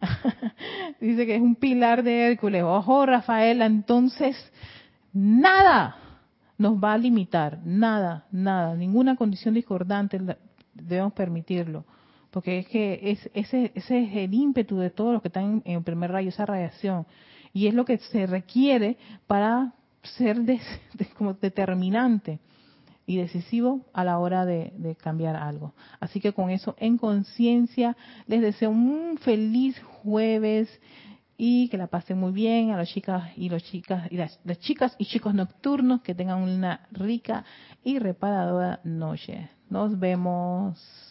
Dice 1.00 1.26
que 1.26 1.34
es 1.34 1.42
un 1.42 1.56
pilar 1.56 2.02
de 2.02 2.28
Hércules. 2.28 2.62
Ojo, 2.62 3.04
Rafaela, 3.04 3.66
entonces 3.66 4.36
nada 5.12 5.96
nos 6.56 6.76
va 6.76 6.92
a 6.92 6.98
limitar, 6.98 7.58
nada, 7.64 8.26
nada, 8.30 8.76
ninguna 8.76 9.16
condición 9.16 9.54
discordante 9.54 10.20
debemos 10.74 11.14
permitirlo, 11.14 11.86
porque 12.30 12.58
es 12.58 12.68
que 12.68 13.00
es, 13.02 13.30
ese, 13.32 13.72
ese 13.74 14.04
es 14.04 14.14
el 14.14 14.34
ímpetu 14.34 14.76
de 14.76 14.90
todos 14.90 15.14
los 15.14 15.22
que 15.22 15.28
están 15.28 15.62
en 15.64 15.78
el 15.78 15.82
primer 15.82 16.12
rayo, 16.12 16.28
esa 16.28 16.44
radiación, 16.44 17.06
y 17.52 17.66
es 17.66 17.74
lo 17.74 17.84
que 17.84 17.98
se 17.98 18.26
requiere 18.26 18.96
para 19.26 19.74
ser 20.02 20.38
como 21.16 21.34
determinante 21.34 22.38
y 23.06 23.16
decisivo 23.16 23.80
a 23.92 24.04
la 24.04 24.18
hora 24.18 24.44
de, 24.44 24.72
de, 24.76 24.94
cambiar 24.94 25.34
algo. 25.34 25.74
Así 25.98 26.20
que 26.20 26.32
con 26.32 26.50
eso 26.50 26.76
en 26.78 26.96
conciencia 26.96 27.96
les 28.26 28.40
deseo 28.40 28.70
un 28.70 29.18
feliz 29.18 29.80
jueves 30.02 30.68
y 31.42 31.70
que 31.70 31.78
la 31.78 31.86
pasen 31.86 32.20
muy 32.20 32.32
bien 32.32 32.70
a 32.70 32.76
las 32.76 32.90
chicas 32.90 33.32
y 33.34 33.48
los 33.48 33.64
chicas 33.64 34.12
y 34.12 34.18
las, 34.18 34.38
chicas 34.58 34.94
y 34.98 35.06
chicos 35.06 35.32
nocturnos 35.32 36.02
que 36.02 36.14
tengan 36.14 36.42
una 36.42 36.86
rica 36.92 37.46
y 37.82 37.98
reparadora 37.98 38.80
noche. 38.84 39.48
Nos 39.70 39.98
vemos. 39.98 41.09